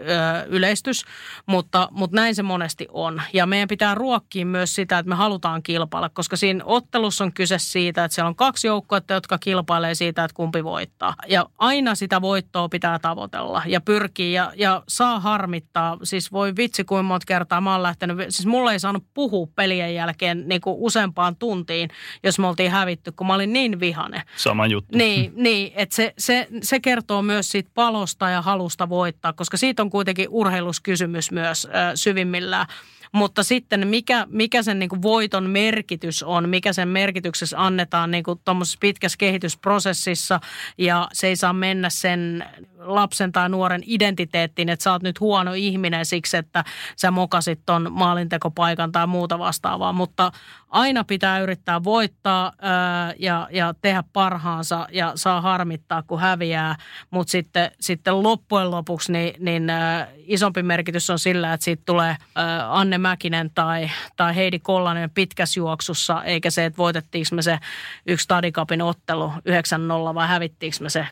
yleistys, 0.47 1.05
mutta, 1.47 1.89
mutta 1.91 2.17
näin 2.17 2.35
se 2.35 2.43
monesti 2.43 2.87
on. 2.93 3.23
Ja 3.33 3.47
meidän 3.47 3.69
pitää 3.69 3.95
ruokkia 3.95 4.47
myös 4.47 4.75
sitä, 4.75 4.99
että 4.99 5.09
me 5.09 5.15
halutaan 5.15 5.63
kilpailla, 5.63 6.09
koska 6.09 6.37
siinä 6.37 6.65
ottelussa 6.95 7.25
on 7.25 7.33
kyse 7.33 7.59
siitä, 7.59 8.05
että 8.05 8.15
siellä 8.15 8.29
on 8.29 8.37
kaksi 8.37 8.67
joukkuetta, 8.67 9.15
jotka 9.15 9.39
kilpailee 9.39 9.95
siitä, 9.95 10.25
että 10.25 10.35
kumpi 10.35 10.65
voittaa. 10.65 11.15
Ja 11.29 11.47
aina 11.59 11.95
sitä 11.95 12.21
voittoa 12.21 12.69
pitää 12.69 12.99
tavoitella 12.99 13.63
ja 13.67 13.81
pyrkiä 13.81 14.31
ja, 14.31 14.53
ja 14.57 14.83
saa 14.89 15.21
harmittaa. 15.21 15.99
Siis 16.03 16.33
voi 16.33 16.57
vitsi 16.57 16.85
kuin 16.85 17.05
monta 17.05 17.25
kertaa 17.27 17.61
mä 17.61 17.73
oon 17.73 17.83
lähtenyt, 17.83 18.17
siis 18.29 18.47
mulla 18.47 18.73
ei 18.73 18.81
saanut 18.81 19.05
puhua 19.15 19.49
pelien 19.57 19.95
jälkeen 19.95 20.49
niin 20.49 20.61
kuin 20.61 20.77
useampaan 20.79 21.37
tuntiin, 21.37 21.91
jos 22.23 22.39
me 22.39 22.47
oltiin 22.47 22.71
hävitty, 22.71 23.13
kun 23.13 23.27
mä 23.27 23.35
olin 23.35 23.53
niin 23.53 23.81
vihane. 23.81 24.23
Sama 24.37 24.67
juttu. 24.67 24.99
Niin, 24.99 25.33
niin 25.37 25.73
että 25.77 25.97
se, 25.97 26.15
se, 26.19 26.49
se 26.63 26.81
kertoo 26.81 27.23
myös 27.23 27.49
siitä 27.49 27.71
palosta 27.75 28.29
ja 28.29 28.43
halusta 28.43 28.89
voittaa, 28.89 29.33
koska 29.33 29.57
siitä 29.57 29.83
on 29.83 29.91
kuitenkin 29.91 30.27
urheiluskysymys 30.31 31.31
myös 31.31 31.67
äh, 31.67 31.93
syvimmillään. 31.95 32.67
Mutta 33.15 33.43
sitten 33.43 33.89
mikä, 33.89 34.27
mikä 34.31 34.63
sen 34.63 34.79
niin 34.79 34.89
kuin 34.89 35.03
voiton 35.03 35.51
merkitys 35.51 36.23
on, 36.23 36.49
mikä 36.49 36.73
sen 36.73 36.89
merkityksessä 36.89 37.65
annetaan 37.65 38.11
niin 38.11 38.25
kuin 38.25 38.41
pitkässä 38.81 39.19
kehitysprosessissa 39.19 40.41
ja 40.79 41.09
se 41.13 41.27
ei 41.27 41.37
saa 41.37 41.53
mennä 41.53 41.91
sen 41.91 42.45
lapsen 42.79 43.33
tai 43.33 43.49
nuoren 43.49 43.83
identiteettiin, 43.87 44.69
että 44.69 44.83
sä 44.83 44.93
oot 44.93 45.03
nyt 45.03 45.21
huono 45.21 45.53
ihminen 45.53 46.07
siksi, 46.07 46.37
että 46.37 46.65
sä 46.97 47.11
mokasit 47.11 47.61
ton 47.67 47.93
maalintekopaikan 47.93 48.93
tai 48.93 49.07
muuta 49.07 49.39
vastaavaa. 49.39 49.93
Mutta 49.93 50.33
aina 50.69 51.05
pitää 51.05 51.41
yrittää 51.41 51.85
voittaa 51.85 52.53
ää, 52.61 53.15
ja, 53.19 53.49
ja 53.53 53.75
tehdä 53.83 54.05
parhaansa 54.13 54.87
ja 54.93 55.13
saa 55.15 55.41
harmittaa, 55.41 56.03
kun 56.03 56.21
häviää. 56.21 56.77
Mutta 57.11 57.31
sitten, 57.31 57.71
sitten 57.81 58.23
loppujen 58.23 58.71
lopuksi 58.71 59.13
niin, 59.13 59.35
niin 59.39 59.71
ää, 59.71 60.09
isompi 60.17 60.63
merkitys 60.63 61.11
on 61.11 61.19
sillä, 61.19 61.53
että 61.53 61.65
siitä 61.65 61.83
tulee 61.87 62.17
ää, 62.35 62.79
Anne 62.79 62.99
Mäkinen 63.05 63.51
tai, 63.55 63.91
tai 64.17 64.37
Heidi 64.37 64.59
Kollanen 64.59 65.11
pitkässä 65.11 65.61
juoksussa, 65.61 66.25
eikä 66.25 66.51
se, 66.51 66.65
että 66.65 66.77
voitettiinko 66.77 67.29
me 67.35 67.43
se 67.43 67.59
yksi 68.07 68.25
Stadikapin 68.25 68.83
ottelu 68.83 69.33
9-0 70.11 70.15
vai 70.15 70.29
hävittiinkö 70.29 70.77
me 70.81 70.91
se 70.91 71.07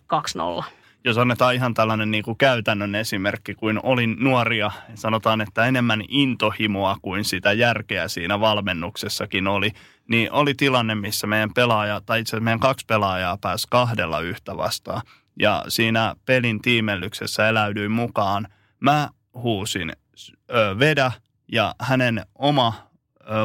2-0. 0.61 0.64
jos 1.05 1.18
annetaan 1.18 1.55
ihan 1.55 1.74
tällainen 1.74 2.11
niin 2.11 2.24
kuin 2.24 2.38
käytännön 2.38 2.94
esimerkki, 2.94 3.55
kuin 3.55 3.81
olin 3.83 4.16
nuoria, 4.20 4.70
sanotaan, 4.94 5.40
että 5.40 5.66
enemmän 5.66 6.03
intohimoa 6.09 6.97
kuin 7.03 7.24
sitä 7.24 7.53
järkeä 7.53 8.09
siinä 8.09 8.40
valmennuksessakin 8.40 9.47
oli, 9.47 9.70
niin 10.09 10.32
oli 10.32 10.55
tilanne, 10.55 10.95
missä 10.95 11.26
meidän 11.26 11.55
pelaaja, 11.55 12.01
tai 12.01 12.20
itse 12.20 12.30
asiassa 12.30 12.45
meidän 12.45 12.61
kaksi 12.61 12.86
pelaajaa 12.86 13.38
pääsi 13.40 13.66
kahdella 13.70 14.20
yhtä 14.20 14.57
vastaan. 14.57 15.03
Ja 15.40 15.64
siinä 15.68 16.14
pelin 16.26 16.62
tiimellyksessä 16.62 17.49
eläydyin 17.49 17.93
mukaan. 17.93 18.49
Mä 18.80 19.09
huusin 19.34 19.93
ö, 20.51 20.78
vedä 20.78 21.12
ja 21.53 21.74
hänen 21.80 22.26
oma 22.34 22.92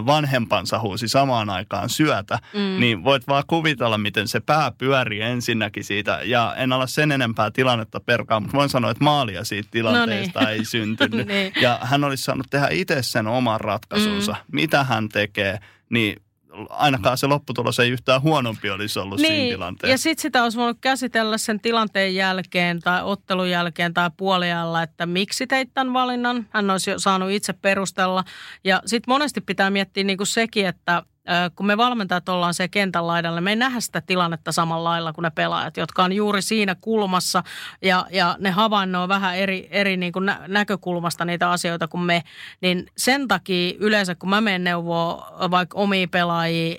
vanhempansa 0.06 0.80
huusi 0.80 1.08
samaan 1.08 1.50
aikaan 1.50 1.90
syötä, 1.90 2.40
mm. 2.54 2.80
niin 2.80 3.04
voit 3.04 3.28
vaan 3.28 3.44
kuvitella, 3.48 3.98
miten 3.98 4.28
se 4.28 4.40
pää 4.40 4.72
pyörii 4.72 5.22
ensinnäkin 5.22 5.84
siitä. 5.84 6.20
Ja 6.24 6.56
en 6.58 6.74
ala 6.74 6.88
sen 6.88 7.12
enempää 7.12 7.52
tilannetta 7.52 8.00
perkaa, 8.00 8.40
mutta 8.40 8.58
voin 8.58 8.70
sanoa, 8.70 8.92
että 8.92 9.04
maalia 9.04 9.44
siitä 9.44 9.70
tilanteesta 9.72 10.40
no 10.40 10.48
niin. 10.48 10.60
ei 10.60 10.66
syntynyt. 10.66 11.28
niin. 11.34 11.54
Ja 11.62 11.80
hän 11.82 12.04
olisi 12.04 12.24
saanut 12.24 12.48
tehdä 12.50 12.68
itse 12.72 13.04
sen 13.04 13.28
oman 13.28 13.62
ratkaisunsa. 13.62 14.32
Mm. 14.32 14.56
Mitä 14.56 14.84
hän 14.84 15.10
tekee, 15.10 15.60
niin 15.90 16.22
ainakaan 16.70 17.18
se 17.18 17.28
lopputulos 17.28 17.80
ei 17.80 17.90
yhtään 17.90 18.22
huonompi 18.22 18.70
olisi 18.70 19.00
ollut 19.00 19.20
niin, 19.20 19.28
siinä 19.28 19.56
tilanteessa. 19.56 19.94
Ja 19.94 19.98
sitten 19.98 20.22
sitä 20.22 20.44
olisi 20.44 20.58
voinut 20.58 20.78
käsitellä 20.82 21.38
sen 21.38 21.60
tilanteen 21.60 22.16
jälkeen 22.16 22.80
tai 22.80 23.04
ottelun 23.04 23.50
jälkeen 23.50 23.94
tai 23.94 24.10
puolialla, 24.18 24.84
että 24.84 25.06
miksi 25.06 25.48
teit 25.48 25.70
tämän 25.74 25.94
valinnan. 25.94 26.48
Hän 26.50 26.70
olisi 26.70 26.92
saanut 26.98 27.32
itse 27.32 27.54
perustella. 27.54 28.24
Ja 28.64 28.82
sitten 28.86 29.12
monesti 29.12 29.42
pitää 29.42 29.70
miettiä 29.70 30.04
niin 30.04 30.18
kuin 30.18 30.28
sekin, 30.28 30.68
että– 30.68 31.04
kun 31.56 31.66
me 31.66 31.78
valmentajat 31.78 32.30
ollaan 32.30 32.54
se 32.54 32.68
kentän 32.68 33.08
laidalla, 33.08 33.42
me 33.42 33.50
ei 33.50 33.56
nähdä 33.56 33.80
sitä 33.80 34.02
tilannetta 34.02 34.52
samalla 34.52 34.90
lailla 34.90 35.14
kuin 35.14 35.24
ne 35.24 35.30
pelaajat, 35.30 35.78
jotka 35.78 36.04
on 36.04 36.14
juuri 36.14 36.42
siinä 36.42 36.76
kulmassa 36.76 37.44
ja, 37.82 38.06
ja 38.12 38.36
ne 38.40 38.52
havainnoo 38.52 39.08
vähän 39.08 39.38
eri, 39.38 39.68
eri 39.72 39.98
niin 39.98 40.14
kuin 40.14 40.26
nä- 40.26 40.42
näkökulmasta 40.48 41.26
niitä 41.26 41.52
asioita 41.52 41.88
kuin 41.88 42.02
me. 42.02 42.24
Niin 42.62 42.86
sen 42.98 43.28
takia 43.28 43.74
yleensä, 43.80 44.16
kun 44.16 44.30
mä 44.30 44.42
menen 44.42 44.64
neuvoa 44.64 45.32
vaikka 45.52 45.78
omia 45.78 46.08
pelaajia 46.08 46.76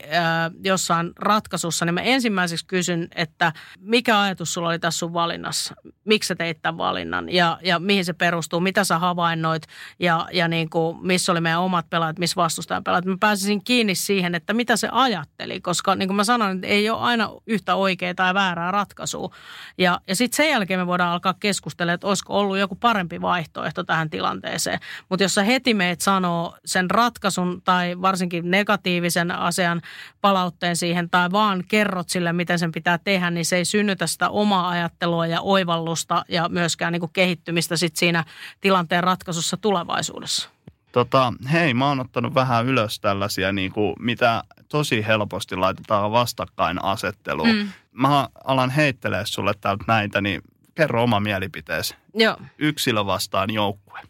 jossain 0.65 1.13
ratkaisussa, 1.17 1.85
niin 1.85 1.95
mä 1.95 2.01
ensimmäiseksi 2.01 2.67
kysyn, 2.67 3.09
että 3.15 3.53
mikä 3.81 4.21
ajatus 4.21 4.55
sulla 4.55 4.69
oli 4.69 4.79
tässä 4.79 4.99
sun 4.99 5.13
valinnassa? 5.13 5.75
Miksi 6.05 6.29
sä 6.29 6.35
teit 6.35 6.63
tämän 6.63 6.79
valinnan 6.79 7.33
ja, 7.33 7.59
ja 7.63 7.79
mihin 7.79 8.05
se 8.05 8.13
perustuu? 8.13 8.61
Mitä 8.61 8.85
sä 8.85 8.99
havainnoit 8.99 9.63
ja, 9.99 10.29
ja 10.33 10.49
niin 10.49 10.71
kuin, 10.71 11.07
missä 11.07 11.33
oli 11.33 11.41
meidän 11.41 11.61
omat 11.61 11.91
pelaajat, 11.91 12.19
missä 12.19 12.37
vastustajan 12.37 12.85
pelaajat? 12.85 13.05
Mä 13.05 13.17
pääsisin 13.21 13.65
kiinni 13.65 13.95
siihen, 13.95 14.35
että 14.39 14.55
mitä 14.55 14.77
se 14.77 14.89
ajatteli, 14.93 15.61
koska 15.61 15.95
niin 15.95 16.09
kuin 16.09 16.17
mä 16.17 16.25
sanoin, 16.25 16.65
ei 16.65 16.91
ole 16.91 17.01
aina 17.01 17.31
yhtä 17.47 17.75
oikeaa 17.75 18.15
tai 18.15 18.35
väärää 18.35 18.71
ratkaisua. 18.71 19.35
Ja, 19.79 20.01
ja 20.09 20.17
sitten 20.17 20.37
sen 20.37 20.51
jälkeen 20.51 20.81
me 20.81 20.87
voidaan 20.87 21.13
alkaa 21.13 21.35
keskustella, 21.41 21.93
että 21.93 22.07
olisiko 22.07 22.39
ollut 22.39 22.59
joku 22.59 22.75
parempi 22.75 23.21
vaihtoehto 23.21 23.85
tähän 23.85 24.11
tilanteeseen. 24.11 24.79
Mutta 25.09 25.25
jos 25.25 25.35
sä 25.35 25.43
heti 25.43 25.75
meet 25.75 26.01
sanoo 26.01 26.57
sen 26.65 26.91
ratkaisun 26.91 27.63
tai 27.65 28.03
varsinkin 28.03 28.51
negatiivisen 28.51 29.31
asian 29.31 29.83
palautteen 30.21 30.77
siihen 30.77 31.11
tai 31.11 31.31
vaan 31.31 31.65
kerrot 31.69 32.09
sille, 32.09 32.33
miten 32.33 32.59
sen 32.59 32.73
pitää 32.73 32.99
tehdä, 32.99 33.31
niin 33.31 33.45
se 33.45 33.57
ei 33.57 33.65
synnytä 33.65 34.07
sitä 34.07 34.29
omaa 34.29 34.69
ajattelua 34.69 35.27
ja 35.27 35.41
oivallusta 35.41 36.25
ja 36.29 36.49
myöskään 36.49 36.93
niin 36.93 37.01
kuin 37.01 37.13
kehittymistä 37.13 37.77
sit 37.77 37.97
siinä 37.97 38.25
tilanteen 38.61 39.05
ratkaisussa 39.05 39.57
tulevaisuudessa. 39.57 40.58
Tota, 40.93 41.33
hei, 41.53 41.75
mä 41.75 41.89
oon 41.89 42.01
ottanut 42.01 42.35
vähän 42.35 42.67
ylös 42.67 43.01
tällaisia, 43.01 43.53
niin 43.53 43.73
kuin, 43.73 43.95
mitä 43.99 44.45
tosi 44.69 45.07
helposti 45.07 45.57
laitetaan 45.57 46.13
vastakkainasetteluun. 46.13 47.49
Mm. 47.49 47.69
Mä 47.93 48.29
alan 48.45 48.71
heittelee 48.71 49.27
sulle 49.27 49.55
täältä 49.61 49.85
näitä, 49.89 50.21
niin 50.21 50.43
kerro 50.75 51.03
oma 51.03 51.21
mielipiteesi. 51.21 51.97
Joo. 52.15 52.37
Yksilö 52.59 53.07
vastaan 53.07 53.51
joukkue. 53.55 54.01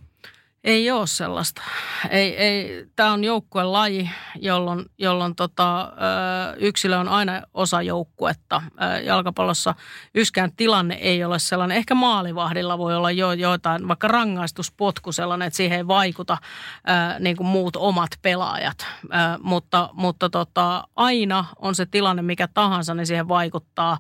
Ei 0.65 0.91
ole 0.91 1.07
sellaista. 1.07 1.63
Ei, 2.11 2.37
ei, 2.37 2.87
tämä 2.97 3.13
on 3.13 3.25
joukkuelaji, 3.25 4.11
jolloin, 4.37 4.85
jolloin 4.99 5.37
tota, 5.37 5.93
yksilö 6.57 6.99
on 6.99 7.09
aina 7.09 7.43
osa 7.55 7.83
joukkuetta. 7.83 8.63
Jalkapallossa 9.05 9.75
yksikään 10.15 10.53
tilanne 10.57 10.95
ei 10.95 11.25
ole 11.25 11.39
sellainen. 11.39 11.77
Ehkä 11.77 11.95
maalivahdilla 11.95 12.79
voi 12.79 12.97
olla 12.97 13.11
jo 13.11 13.33
joitain, 13.33 13.89
vaikka 13.89 14.09
rangaistuspotku 14.09 15.13
sellainen, 15.13 15.47
että 15.47 15.57
siihen 15.57 15.77
ei 15.79 15.87
vaikuta 15.87 16.39
niin 17.19 17.37
kuin 17.37 17.47
muut 17.47 17.77
omat 17.77 18.11
pelaajat. 18.23 18.87
Mutta, 19.43 19.91
mutta 19.93 20.31
tota, 20.31 20.85
aina 20.97 21.45
on 21.57 21.75
se 21.75 21.87
tilanne 21.87 22.23
mikä 22.23 22.49
tahansa, 22.55 22.95
niin 22.95 23.07
siihen 23.07 23.29
vaikuttaa 23.29 23.99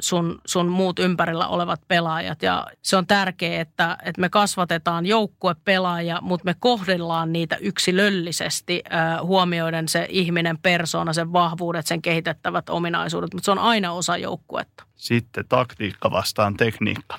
sun, 0.00 0.40
sun 0.46 0.68
muut 0.68 0.98
ympärillä 0.98 1.48
olevat 1.48 1.80
pelaajat. 1.88 2.42
Ja 2.42 2.66
se 2.82 2.96
on 2.96 3.06
tärkeää, 3.06 3.60
että, 3.60 3.96
että 4.04 4.20
me 4.20 4.28
kasvatetaan 4.28 5.06
joukkue 5.06 5.54
pelaaja, 5.74 6.18
mutta 6.22 6.44
me 6.44 6.54
kohdellaan 6.60 7.32
niitä 7.32 7.56
yksilöllisesti 7.56 8.82
huomioiden 9.22 9.88
se 9.88 10.06
ihminen, 10.08 10.58
persona, 10.58 11.12
sen 11.12 11.32
vahvuudet, 11.32 11.86
sen 11.86 12.02
kehitettävät 12.02 12.68
ominaisuudet, 12.68 13.34
mutta 13.34 13.44
se 13.44 13.50
on 13.50 13.58
aina 13.58 13.92
osa 13.92 14.16
joukkuetta. 14.16 14.84
Sitten 14.94 15.44
taktiikka 15.48 16.10
vastaan 16.10 16.56
tekniikka. 16.56 17.18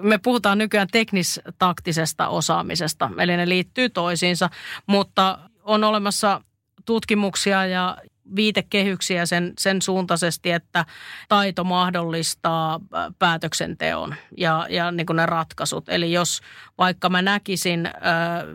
Me 0.00 0.18
puhutaan 0.18 0.58
nykyään 0.58 0.88
teknistaktisesta 0.92 2.28
osaamisesta, 2.28 3.10
eli 3.18 3.36
ne 3.36 3.48
liittyy 3.48 3.88
toisiinsa, 3.88 4.50
mutta 4.86 5.38
on 5.62 5.84
olemassa 5.84 6.40
tutkimuksia 6.84 7.66
ja 7.66 7.96
viitekehyksiä 8.36 9.26
sen, 9.26 9.52
sen 9.58 9.82
suuntaisesti, 9.82 10.50
että 10.50 10.84
taito 11.28 11.64
mahdollistaa 11.64 12.80
päätöksenteon 13.18 14.14
ja, 14.36 14.66
ja 14.70 14.90
niin 14.90 15.06
kuin 15.06 15.16
ne 15.16 15.26
ratkaisut. 15.26 15.88
Eli 15.88 16.12
jos 16.12 16.40
vaikka 16.78 17.08
mä 17.08 17.22
näkisin 17.22 17.86
ö, 17.86 17.90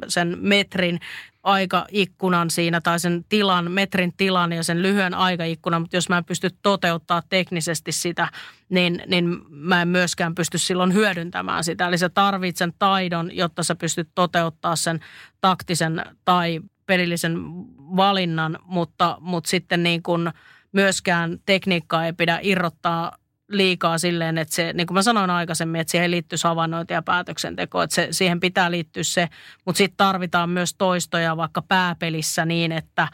sen 0.08 0.38
metrin 0.42 1.00
aikaikkunan 1.44 2.50
siinä 2.50 2.82
tai 2.82 3.00
sen 3.00 3.26
tilan, 3.30 3.72
metrin 3.72 4.14
tilan 4.18 4.52
ja 4.52 4.64
sen 4.64 4.82
lyhyen 4.82 5.14
aikaikkunan, 5.14 5.82
mutta 5.82 5.98
jos 5.98 6.10
mä 6.10 6.18
en 6.18 6.26
pysty 6.26 6.50
toteuttaa 6.62 7.22
teknisesti 7.30 7.92
sitä, 7.92 8.28
niin, 8.70 9.04
niin 9.08 9.40
mä 9.50 9.82
en 9.82 9.88
myöskään 9.88 10.36
pysty 10.36 10.58
silloin 10.58 10.94
hyödyntämään 10.94 11.64
sitä. 11.64 11.88
Eli 11.88 11.98
sä 11.98 12.10
tarvitset 12.10 12.58
sen 12.58 12.74
taidon, 12.80 13.36
jotta 13.36 13.64
sä 13.64 13.76
pystyt 13.76 14.10
toteuttaa 14.16 14.76
sen 14.76 15.00
taktisen 15.42 16.06
tai 16.26 16.60
pelillisen 16.86 17.38
valinnan, 17.78 18.60
mutta, 18.64 19.18
mutta 19.20 19.50
sitten 19.50 19.84
niin 19.84 20.04
kuin 20.04 20.32
myöskään 20.72 21.38
tekniikkaa 21.46 22.06
ei 22.06 22.14
pidä 22.14 22.40
irrottaa 22.42 23.18
liikaa 23.52 23.98
silleen, 23.98 24.38
että 24.38 24.56
se, 24.56 24.74
niin 24.74 24.88
kuin 24.88 24.96
mä 24.96 25.02
sanoin 25.02 25.30
aikaisemmin, 25.30 25.82
että 25.82 25.92
siihen 25.92 26.12
liittyy 26.12 26.38
havainnointi 26.44 26.94
ja 26.94 27.02
päätöksenteko, 27.02 27.82
että 27.82 27.96
se, 27.96 28.08
siihen 28.12 28.40
pitää 28.40 28.72
liittyä 28.72 29.04
se, 29.04 29.30
mutta 29.66 29.78
sitten 29.78 29.98
tarvitaan 29.98 30.50
myös 30.50 30.74
toistoja 30.74 31.38
vaikka 31.38 31.62
pääpelissä 31.62 32.46
niin, 32.46 32.72
että, 32.72 33.08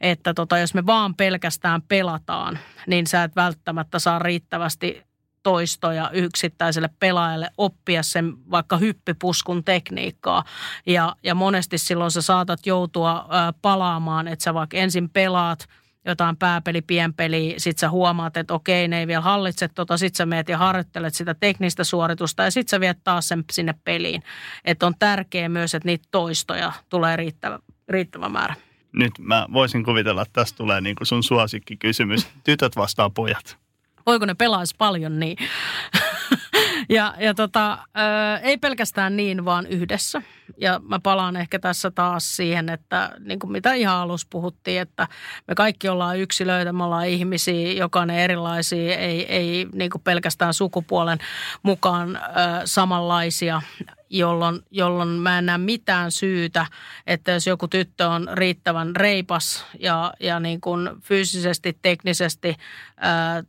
että 0.00 0.34
tota, 0.34 0.58
jos 0.58 0.74
me 0.74 0.86
vaan 0.86 1.14
pelkästään 1.14 1.82
pelataan, 1.82 2.58
niin 2.86 3.06
sä 3.06 3.24
et 3.24 3.36
välttämättä 3.36 3.98
saa 3.98 4.18
riittävästi 4.18 5.07
toistoja 5.48 6.10
yksittäiselle 6.12 6.90
pelaajalle 7.00 7.50
oppia 7.58 8.02
sen 8.02 8.32
vaikka 8.50 8.76
hyppipuskun 8.76 9.64
tekniikkaa. 9.64 10.44
Ja, 10.86 11.16
ja 11.24 11.34
monesti 11.34 11.78
silloin 11.78 12.10
sä 12.10 12.22
saatat 12.22 12.66
joutua 12.66 13.16
ä, 13.18 13.52
palaamaan, 13.62 14.28
että 14.28 14.42
sä 14.42 14.54
vaikka 14.54 14.76
ensin 14.76 15.10
pelaat 15.10 15.68
jotain 16.04 16.36
pääpeli, 16.36 16.82
pienpeli, 16.82 17.54
sit 17.58 17.78
sä 17.78 17.90
huomaat, 17.90 18.36
että 18.36 18.54
okei, 18.54 18.88
ne 18.88 19.00
ei 19.00 19.06
vielä 19.06 19.20
hallitse 19.20 19.68
tota, 19.68 19.96
sit 19.96 20.14
sä 20.14 20.26
meet 20.26 20.48
ja 20.48 20.58
harjoittelet 20.58 21.14
sitä 21.14 21.34
teknistä 21.34 21.84
suoritusta 21.84 22.42
ja 22.42 22.50
sit 22.50 22.68
sä 22.68 22.80
viet 22.80 22.98
taas 23.04 23.28
sen 23.28 23.44
sinne 23.52 23.74
peliin. 23.84 24.22
Että 24.64 24.86
on 24.86 24.94
tärkeää 24.98 25.48
myös, 25.48 25.74
että 25.74 25.86
niitä 25.86 26.08
toistoja 26.10 26.72
tulee 26.88 27.16
riittävä, 27.16 27.58
riittävä 27.88 28.28
määrä. 28.28 28.54
Nyt 28.92 29.12
mä 29.18 29.46
voisin 29.52 29.84
kuvitella, 29.84 30.22
että 30.22 30.32
tästä 30.32 30.56
tulee 30.56 30.80
niin 30.80 30.96
sun 31.02 31.22
suosikkikysymys. 31.22 32.28
Tytöt 32.44 32.76
vastaa 32.76 33.10
pojat 33.10 33.67
voiko 34.08 34.26
ne 34.26 34.34
pelaisi 34.34 34.74
paljon 34.78 35.20
niin. 35.20 35.36
ja 36.96 37.14
ja 37.18 37.34
tota, 37.34 37.78
ei 38.42 38.58
pelkästään 38.58 39.16
niin, 39.16 39.44
vaan 39.44 39.66
yhdessä. 39.66 40.22
Ja 40.60 40.80
mä 40.88 41.00
palaan 41.00 41.36
ehkä 41.36 41.58
tässä 41.58 41.90
taas 41.90 42.36
siihen, 42.36 42.68
että 42.68 43.12
niin 43.18 43.38
kuin 43.38 43.52
mitä 43.52 43.72
ihan 43.72 43.96
alussa 43.96 44.26
puhuttiin, 44.30 44.80
että 44.80 45.08
me 45.48 45.54
kaikki 45.54 45.88
ollaan 45.88 46.18
yksilöitä, 46.18 46.72
me 46.72 46.84
ollaan 46.84 47.06
ihmisiä, 47.06 47.72
jokainen 47.72 48.18
erilaisia, 48.18 48.96
ei, 48.96 49.26
ei 49.34 49.66
niin 49.72 49.90
kuin 49.90 50.02
pelkästään 50.02 50.54
sukupuolen 50.54 51.18
mukaan 51.62 52.16
ö, 52.16 52.20
samanlaisia 52.64 53.62
jolloin, 54.10 54.60
jolloin 54.70 55.08
mä 55.08 55.38
en 55.38 55.46
näe 55.46 55.58
mitään 55.58 56.12
syytä, 56.12 56.66
että 57.06 57.32
jos 57.32 57.46
joku 57.46 57.68
tyttö 57.68 58.08
on 58.08 58.28
riittävän 58.32 58.96
reipas 58.96 59.64
ja, 59.80 60.14
ja 60.20 60.40
niin 60.40 60.60
kuin 60.60 60.90
fyysisesti, 61.02 61.78
teknisesti, 61.82 62.56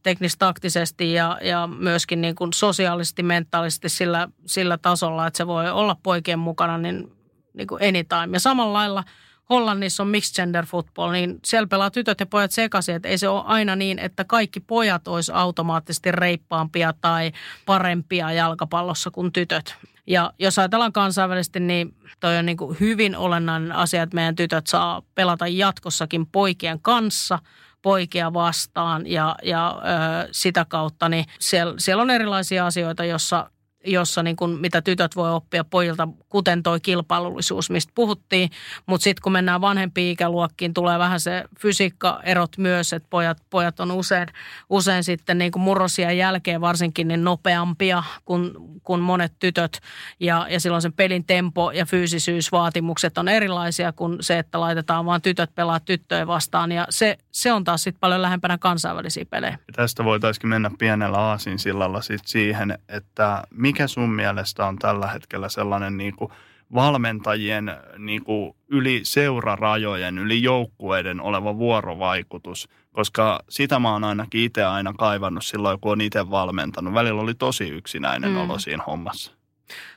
teknistaktisesti 0.04 1.14
ja, 1.14 1.38
ja 1.42 1.68
myöskin 1.68 2.22
niin 2.22 2.36
kuin 2.36 2.54
sosiaalisesti, 2.54 3.24
mentaalisesti 3.24 3.90
sillä, 3.90 4.28
sillä 4.46 4.78
tasolla, 4.78 5.28
että 5.28 5.38
se 5.38 5.48
voi 5.48 5.70
olla 5.70 5.96
poikien 6.04 6.40
mukana, 6.40 6.78
niin, 6.78 7.12
niin 7.54 7.68
kuin 7.68 7.84
anytime. 7.84 8.36
Ja 8.36 8.40
samalla 8.40 8.74
lailla 8.74 9.04
Hollannissa 9.50 10.04
on 10.04 10.10
mixed 10.10 10.36
gender 10.36 10.66
football, 10.66 11.12
niin 11.12 11.40
siellä 11.46 11.68
pelaa 11.68 11.92
tytöt 11.92 12.20
ja 12.20 12.26
pojat 12.26 12.52
sekaisin. 12.52 12.96
Että 12.96 13.08
ei 13.08 13.18
se 13.18 13.30
ole 13.30 13.44
aina 13.46 13.76
niin, 13.76 14.00
että 14.00 14.24
kaikki 14.24 14.60
pojat 14.60 15.08
olisi 15.08 15.32
automaattisesti 15.32 16.12
reippaampia 16.12 16.94
tai 17.02 17.32
parempia 17.66 18.32
jalkapallossa 18.32 19.12
kuin 19.12 19.32
tytöt. 19.32 19.78
Ja 20.10 20.34
jos 20.40 20.60
ajatellaan 20.60 20.94
kansainvälisesti, 20.94 21.60
niin 21.60 21.96
toi 22.20 22.38
on 22.38 22.46
niin 22.46 22.58
kuin 22.58 22.78
hyvin 22.80 23.16
olennainen 23.16 23.72
asia, 23.72 24.04
että 24.04 24.16
meidän 24.16 24.36
tytöt 24.36 24.68
saa 24.68 25.02
pelata 25.16 25.48
jatkossakin 25.48 26.26
poikien 26.26 26.80
kanssa– 26.82 27.40
poikia 27.82 28.34
vastaan. 28.34 29.08
Ja, 29.08 29.36
ja 29.44 29.82
ö, 30.26 30.30
sitä 30.32 30.66
kautta 30.66 31.10
niin 31.10 31.26
siellä, 31.40 31.74
siellä 31.78 32.02
on 32.02 32.10
erilaisia 32.10 32.66
asioita, 32.66 33.06
jossa 33.06 33.52
jossa 33.86 34.24
niin 34.24 34.36
kuin, 34.36 34.60
mitä 34.60 34.82
tytöt 34.82 35.16
voi 35.16 35.32
oppia 35.32 35.64
pojilta, 35.64 36.08
kuten 36.30 36.64
toi 36.64 36.80
kilpailullisuus, 36.80 37.70
mistä 37.70 37.92
puhuttiin. 37.96 38.50
Mutta 38.86 39.04
sitten 39.04 39.22
kun 39.22 39.32
mennään 39.32 39.62
vanhempiin 39.62 40.12
ikäluokkiin, 40.12 40.74
tulee 40.74 41.00
vähän 41.00 41.20
se 41.20 41.44
fysiikkaerot 41.60 42.58
myös, 42.58 42.94
että 42.94 43.08
pojat, 43.10 43.38
pojat 43.50 43.80
on 43.80 43.92
usein, 43.92 44.28
usein 44.70 45.04
sitten 45.04 45.38
niin 45.38 45.52
kuin 45.52 45.64
murrosia 45.64 46.12
jälkeen 46.12 46.62
varsinkin 46.62 47.08
niin 47.08 47.24
nopeampia 47.24 48.04
kuin, 48.26 48.52
kuin 48.84 49.02
monet 49.02 49.34
tytöt. 49.40 49.80
Ja, 50.20 50.48
ja 50.50 50.60
silloin 50.60 50.82
sen 50.82 50.94
pelin 50.94 51.26
tempo 51.26 51.72
ja 51.72 51.86
fyysisyysvaatimukset 51.86 53.18
on 53.18 53.28
erilaisia 53.28 53.94
kuin 53.94 54.18
se, 54.22 54.40
että 54.40 54.60
laitetaan 54.60 55.06
vaan 55.06 55.22
tytöt 55.22 55.56
pelaa 55.56 55.80
tyttöjä 55.80 56.28
vastaan. 56.28 56.72
Ja 56.72 56.88
se, 56.90 57.18
se 57.42 57.54
on 57.54 57.64
taas 57.64 57.84
sitten 57.84 58.00
paljon 58.00 58.22
lähempänä 58.22 58.58
kansainvälisiä 58.58 59.26
pelejä. 59.26 59.52
Ja 59.68 59.74
tästä 59.74 60.04
voitaisiin 60.04 60.50
mennä 60.50 60.72
pienellä 60.80 61.18
aasinsillalla 61.18 62.02
sit 62.02 62.22
siihen, 62.26 62.80
että 62.90 63.44
mikä 63.52 63.88
sun 63.88 64.10
mielestä 64.10 64.66
on 64.66 64.80
tällä 64.80 65.08
hetkellä 65.08 65.50
sellainen 65.50 65.98
niin 65.98 66.16
kuin 66.16 66.32
valmentajien 66.74 67.72
niin 67.98 68.24
kuin 68.24 68.56
yli 68.68 69.02
seurarajojen, 69.04 70.18
yli 70.18 70.44
joukkueiden 70.44 71.22
oleva 71.22 71.58
vuorovaikutus, 71.58 72.70
koska 72.92 73.40
sitä 73.50 73.80
mä 73.80 73.92
oon 73.92 74.04
ainakin 74.04 74.42
itse 74.42 74.64
aina 74.64 74.94
kaivannut 74.94 75.46
silloin, 75.46 75.80
kun 75.80 75.92
on 75.92 76.02
itse 76.02 76.30
valmentanut. 76.30 76.94
Välillä 76.94 77.22
oli 77.22 77.34
tosi 77.34 77.70
yksinäinen 77.70 78.32
mm. 78.32 78.38
olo 78.38 78.60
siinä 78.60 78.84
hommassa. 78.88 79.39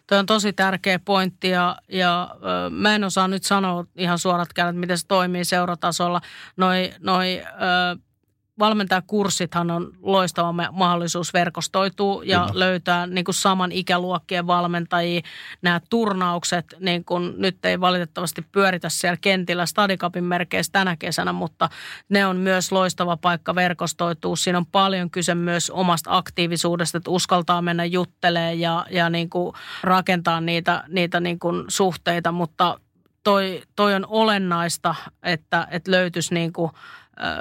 Tuo 0.06 0.18
on 0.18 0.26
tosi 0.26 0.52
tärkeä 0.52 0.98
pointti 0.98 1.48
ja, 1.48 1.76
ja 1.88 2.36
ö, 2.36 2.70
mä 2.70 2.94
en 2.94 3.04
osaa 3.04 3.28
nyt 3.28 3.44
sanoa 3.44 3.84
ihan 3.96 4.18
suorat 4.18 4.52
kädet, 4.52 4.76
miten 4.76 4.98
se 4.98 5.06
toimii 5.06 5.44
seuratasolla. 5.44 6.20
Noi, 6.56 6.92
noi 7.00 7.42
ö, 7.44 7.98
valmentajakurssithan 8.58 9.70
on 9.70 9.92
loistava 10.00 10.52
mahdollisuus 10.72 11.34
verkostoitua 11.34 12.22
ja 12.24 12.40
Kyllä. 12.46 12.60
löytää 12.60 13.06
niin 13.06 13.24
kuin 13.24 13.34
saman 13.34 13.72
ikäluokkien 13.72 14.46
valmentajia. 14.46 15.20
Nämä 15.62 15.80
turnaukset, 15.90 16.74
niin 16.80 17.04
kuin 17.04 17.34
nyt 17.36 17.64
ei 17.64 17.80
valitettavasti 17.80 18.42
pyöritä 18.52 18.88
siellä 18.88 19.16
kentillä 19.20 19.66
Stadikapin 19.66 20.24
merkeissä 20.24 20.72
tänä 20.72 20.96
kesänä, 20.96 21.32
mutta 21.32 21.68
ne 22.08 22.26
on 22.26 22.36
myös 22.36 22.72
loistava 22.72 23.16
paikka 23.16 23.54
verkostoitua. 23.54 24.36
Siinä 24.36 24.58
on 24.58 24.66
paljon 24.66 25.10
kyse 25.10 25.34
myös 25.34 25.70
omasta 25.70 26.16
aktiivisuudesta, 26.16 26.98
että 26.98 27.10
uskaltaa 27.10 27.62
mennä 27.62 27.84
juttelemaan 27.84 28.60
ja, 28.60 28.86
ja 28.90 29.10
niin 29.10 29.30
kuin 29.30 29.54
rakentaa 29.82 30.40
niitä, 30.40 30.84
niitä 30.88 31.20
niin 31.20 31.38
kuin 31.38 31.64
suhteita, 31.68 32.32
mutta 32.32 32.80
toi, 33.24 33.62
toi 33.76 33.94
on 33.94 34.06
olennaista, 34.08 34.94
että, 35.22 35.66
että 35.70 35.90
löytyisi 35.90 36.34
niin 36.34 36.52
kuin– 36.52 36.70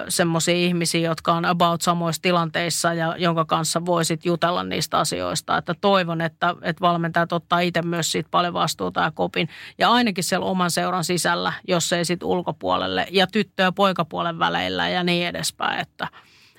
semmoisia 0.09 0.55
ihmisiä, 0.55 1.01
jotka 1.09 1.33
on 1.33 1.45
about 1.45 1.81
samoissa 1.81 2.21
tilanteissa 2.21 2.93
ja 2.93 3.15
jonka 3.17 3.45
kanssa 3.45 3.85
voisit 3.85 4.25
jutella 4.25 4.63
niistä 4.63 4.99
asioista. 4.99 5.57
Että 5.57 5.75
toivon, 5.81 6.21
että, 6.21 6.55
että 6.61 6.81
valmentajat 6.81 7.33
ottaa 7.33 7.59
itse 7.59 7.81
myös 7.81 8.11
siitä 8.11 8.29
paljon 8.31 8.53
vastuuta 8.53 9.01
ja 9.01 9.11
kopin. 9.11 9.49
Ja 9.77 9.91
ainakin 9.91 10.23
siellä 10.23 10.45
oman 10.45 10.71
seuran 10.71 11.03
sisällä, 11.03 11.53
jos 11.67 11.93
ei 11.93 12.05
sitten 12.05 12.27
ulkopuolelle 12.27 13.07
ja 13.11 13.27
tyttö- 13.27 13.63
ja 13.63 13.71
poikapuolen 13.71 14.39
väleillä 14.39 14.89
ja 14.89 15.03
niin 15.03 15.27
edespäin. 15.27 15.79
Että, 15.79 16.07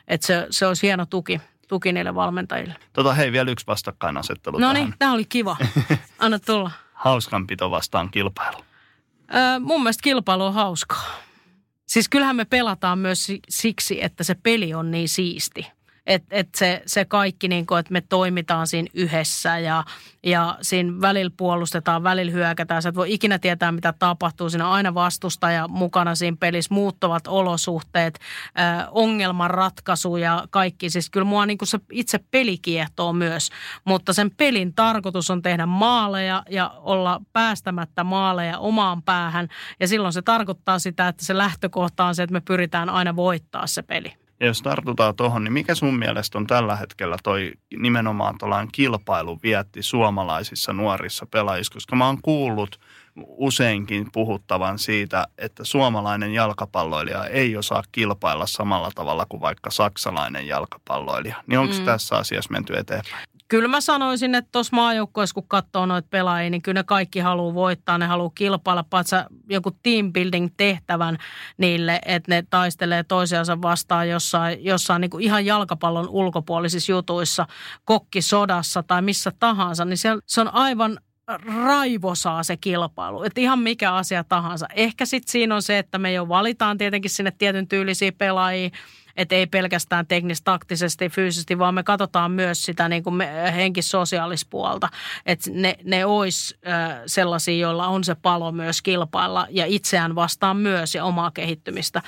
että 0.09 0.27
se, 0.27 0.47
se 0.51 0.67
olisi 0.67 0.87
hieno 0.87 1.07
tuki 1.07 1.41
tuki 1.69 1.93
niille 1.93 2.15
valmentajille. 2.15 2.75
Tota 2.93 3.15
hei, 3.15 3.33
vielä 3.33 3.51
yksi 3.51 3.67
vastakkainasettelu 3.67 4.59
No 4.59 4.73
niin, 4.73 4.95
tämä 4.99 5.13
oli 5.13 5.25
kiva. 5.25 5.57
Anna 6.19 6.39
tulla. 6.39 6.71
Hauskanpito 6.93 7.71
vastaan 7.71 8.11
kilpailu. 8.11 8.59
Öö, 9.35 9.59
mun 9.61 9.83
mielestä 9.83 10.03
kilpailu 10.03 10.45
on 10.45 10.55
hauskaa. 10.55 11.05
Siis 11.93 12.09
kyllähän 12.09 12.37
me 12.37 12.45
pelataan 12.45 12.99
myös 12.99 13.29
siksi, 13.49 14.05
että 14.05 14.25
se 14.25 14.35
peli 14.35 14.75
on 14.75 14.91
niin 14.91 15.09
siisti. 15.09 15.67
Että 16.07 16.37
et 16.37 16.49
se, 16.55 16.83
se 16.87 17.05
kaikki, 17.05 17.49
niin 17.49 17.67
kuin, 17.67 17.79
että 17.79 17.93
me 17.93 18.01
toimitaan 18.01 18.67
siinä 18.67 18.89
yhdessä 18.95 19.59
ja, 19.59 19.85
ja 20.23 20.59
siinä 20.63 21.01
välillä 21.01 21.31
puolustetaan, 21.37 22.03
välillä 22.03 22.33
hyökätään. 22.33 22.83
Sä 22.83 22.89
et 22.89 22.95
voi 22.95 23.13
ikinä 23.13 23.39
tietää, 23.39 23.73
mitä 23.73 23.95
tapahtuu. 23.99 24.51
Siinä 24.51 24.67
on 24.67 24.73
aina 24.73 24.95
vastustaja 24.95 25.69
mukana 25.69 26.15
siinä 26.15 26.37
pelissä, 26.41 26.75
muuttuvat 26.75 27.27
olosuhteet, 27.27 28.19
äh, 28.59 28.89
ongelmanratkaisu 28.91 30.17
ja 30.17 30.47
kaikki. 30.51 30.91
Siis 30.91 31.11
kyllä 31.11 31.25
mua 31.27 31.47
niin 31.47 31.59
se 31.65 31.79
itse 31.93 32.21
peli 32.31 32.59
kiehtoo 32.59 33.13
myös, 33.13 33.51
mutta 33.85 34.13
sen 34.13 34.31
pelin 34.37 34.75
tarkoitus 34.75 35.31
on 35.31 35.43
tehdä 35.43 35.67
maaleja 35.67 36.43
ja 36.51 36.75
olla 36.77 37.21
päästämättä 37.33 38.05
maaleja 38.05 38.59
omaan 38.59 39.03
päähän. 39.03 39.49
Ja 39.81 39.89
silloin 39.89 40.13
se 40.13 40.23
tarkoittaa 40.23 40.79
sitä, 40.79 41.09
että 41.09 41.25
se 41.25 41.37
lähtökohta 41.37 42.05
on 42.05 42.15
se, 42.15 42.23
että 42.23 42.33
me 42.33 42.41
pyritään 42.41 42.91
aina 42.91 43.17
voittaa 43.17 43.67
se 43.67 43.83
peli. 43.83 44.22
Ja 44.43 44.49
jos 44.49 44.63
tartutaan 44.63 45.17
tuohon, 45.17 45.45
niin 45.45 45.53
mikä 45.53 45.75
sun 45.75 45.99
mielestä 45.99 46.39
on 46.39 46.47
tällä 46.47 46.77
hetkellä 46.77 47.17
toi 47.23 47.53
nimenomaan 47.77 48.39
tuollainen 48.39 48.73
kilpailu 48.73 49.39
vietti 49.43 49.83
suomalaisissa 49.83 50.73
nuorissa 50.73 51.27
pelaajissa? 51.27 51.75
Koska 51.75 51.97
mä 51.97 52.07
oon 52.07 52.23
kuullut 52.23 52.81
useinkin 53.27 54.07
puhuttavan 54.13 54.79
siitä, 54.79 55.27
että 55.39 55.65
suomalainen 55.65 56.35
jalkapalloilija 56.35 57.27
ei 57.27 57.57
osaa 57.57 57.83
kilpailla 57.93 58.47
samalla 58.47 58.91
tavalla 58.95 59.27
kuin 59.29 59.41
vaikka 59.41 59.71
saksalainen 59.71 60.47
jalkapalloilija. 60.47 61.37
Niin 61.47 61.59
onko 61.59 61.75
mm. 61.79 61.85
tässä 61.85 62.17
asiassa 62.17 62.53
menty 62.53 62.77
eteenpäin? 62.77 63.29
Kyllä 63.53 63.69
mä 63.69 63.81
sanoisin, 63.81 64.35
että 64.35 64.49
tuossa 64.53 64.77
maajoukkueessa, 64.77 65.35
kun 65.35 65.49
katsoo 65.49 65.87
noita 65.87 66.09
pelaajia, 66.11 66.51
niin 66.51 66.63
kyllä 66.63 66.79
ne 66.79 66.85
kaikki 66.85 67.21
haluaa 67.21 67.55
voittaa, 67.55 67.99
ne 67.99 68.07
haluaa 68.07 68.33
kilpailla, 68.35 68.85
paitsi 68.91 69.17
joku 69.49 69.71
team 69.83 70.13
building 70.13 70.49
tehtävän 70.57 71.19
niille, 71.59 72.01
että 72.07 72.35
ne 72.35 72.45
taistelee 72.51 73.03
toisiansa 73.03 73.63
vastaan 73.63 74.09
jossain, 74.09 74.65
jossain 74.65 75.01
niin 75.01 75.11
kuin 75.11 75.25
ihan 75.25 75.47
jalkapallon 75.47 76.09
ulkopuolisissa 76.09 76.93
jutuissa, 76.93 77.47
kokkisodassa 77.85 78.83
tai 78.83 79.03
missä 79.03 79.33
tahansa, 79.39 79.85
niin 79.85 79.99
se, 79.99 80.09
se 80.27 80.41
on 80.41 80.55
aivan 80.55 80.99
raivosaa 81.65 82.43
se 82.43 82.57
kilpailu. 82.57 83.23
Että 83.23 83.41
ihan 83.41 83.59
mikä 83.59 83.95
asia 83.95 84.25
tahansa. 84.25 84.67
Ehkä 84.75 85.07
sitten 85.07 85.33
siinä 85.33 85.55
on 85.55 85.63
se, 85.63 85.79
että 85.79 85.99
me 85.99 86.13
jo 86.13 86.29
valitaan 86.29 86.79
tietenkin 86.79 87.11
sinne 87.11 87.33
tietyn 87.39 87.69
tyylisiä 87.69 88.13
pelaajia, 88.13 88.71
että 89.17 89.35
ei 89.35 89.47
pelkästään 89.47 90.07
teknistaktisesti, 90.07 91.09
fyysisesti, 91.09 91.59
vaan 91.59 91.75
me 91.75 91.83
katsotaan 91.83 92.31
myös 92.31 92.63
sitä 92.63 92.89
niin 92.89 93.03
kuin 93.03 93.21
henkissosiaalispuolta. 93.55 94.89
Että 95.27 95.51
ne, 95.55 95.77
ne 95.85 96.05
olisi 96.05 96.59
sellaisia, 97.07 97.57
joilla 97.57 97.87
on 97.87 98.05
se 98.05 98.15
palo 98.15 98.53
myös 98.53 98.83
kilpailla 98.83 99.47
ja 99.51 99.67
itseään 99.67 100.15
vastaan 100.15 100.57
myös 100.57 100.95
ja 100.95 101.05
omaa 101.05 101.31
kehittymistä. 101.31 102.03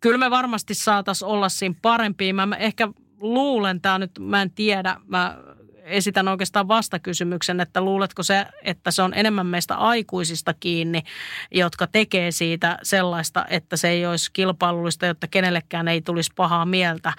Kyllä 0.00 0.18
me 0.18 0.30
varmasti 0.30 0.74
saataisiin 0.74 1.28
olla 1.28 1.48
siinä 1.48 1.74
parempia. 1.82 2.34
Mä 2.34 2.56
ehkä 2.58 2.88
luulen, 3.20 3.80
tämä 3.80 3.98
nyt, 3.98 4.10
mä 4.20 4.42
en 4.42 4.50
tiedä, 4.50 4.96
mä 5.06 5.38
esitän 5.84 6.28
oikeastaan 6.28 6.68
vastakysymyksen, 6.68 7.60
että 7.60 7.80
luuletko 7.80 8.22
se, 8.22 8.46
että 8.62 8.90
se 8.90 9.02
on 9.02 9.12
enemmän 9.14 9.46
meistä 9.46 9.74
aikuisista 9.74 10.54
kiinni, 10.54 11.02
jotka 11.50 11.86
tekee 11.86 12.30
siitä 12.30 12.78
sellaista, 12.82 13.44
että 13.48 13.76
se 13.76 13.88
ei 13.88 14.06
olisi 14.06 14.30
kilpailullista, 14.32 15.06
jotta 15.06 15.26
kenellekään 15.26 15.88
ei 15.88 16.02
tulisi 16.02 16.32
pahaa 16.36 16.66
mieltä, 16.66 17.12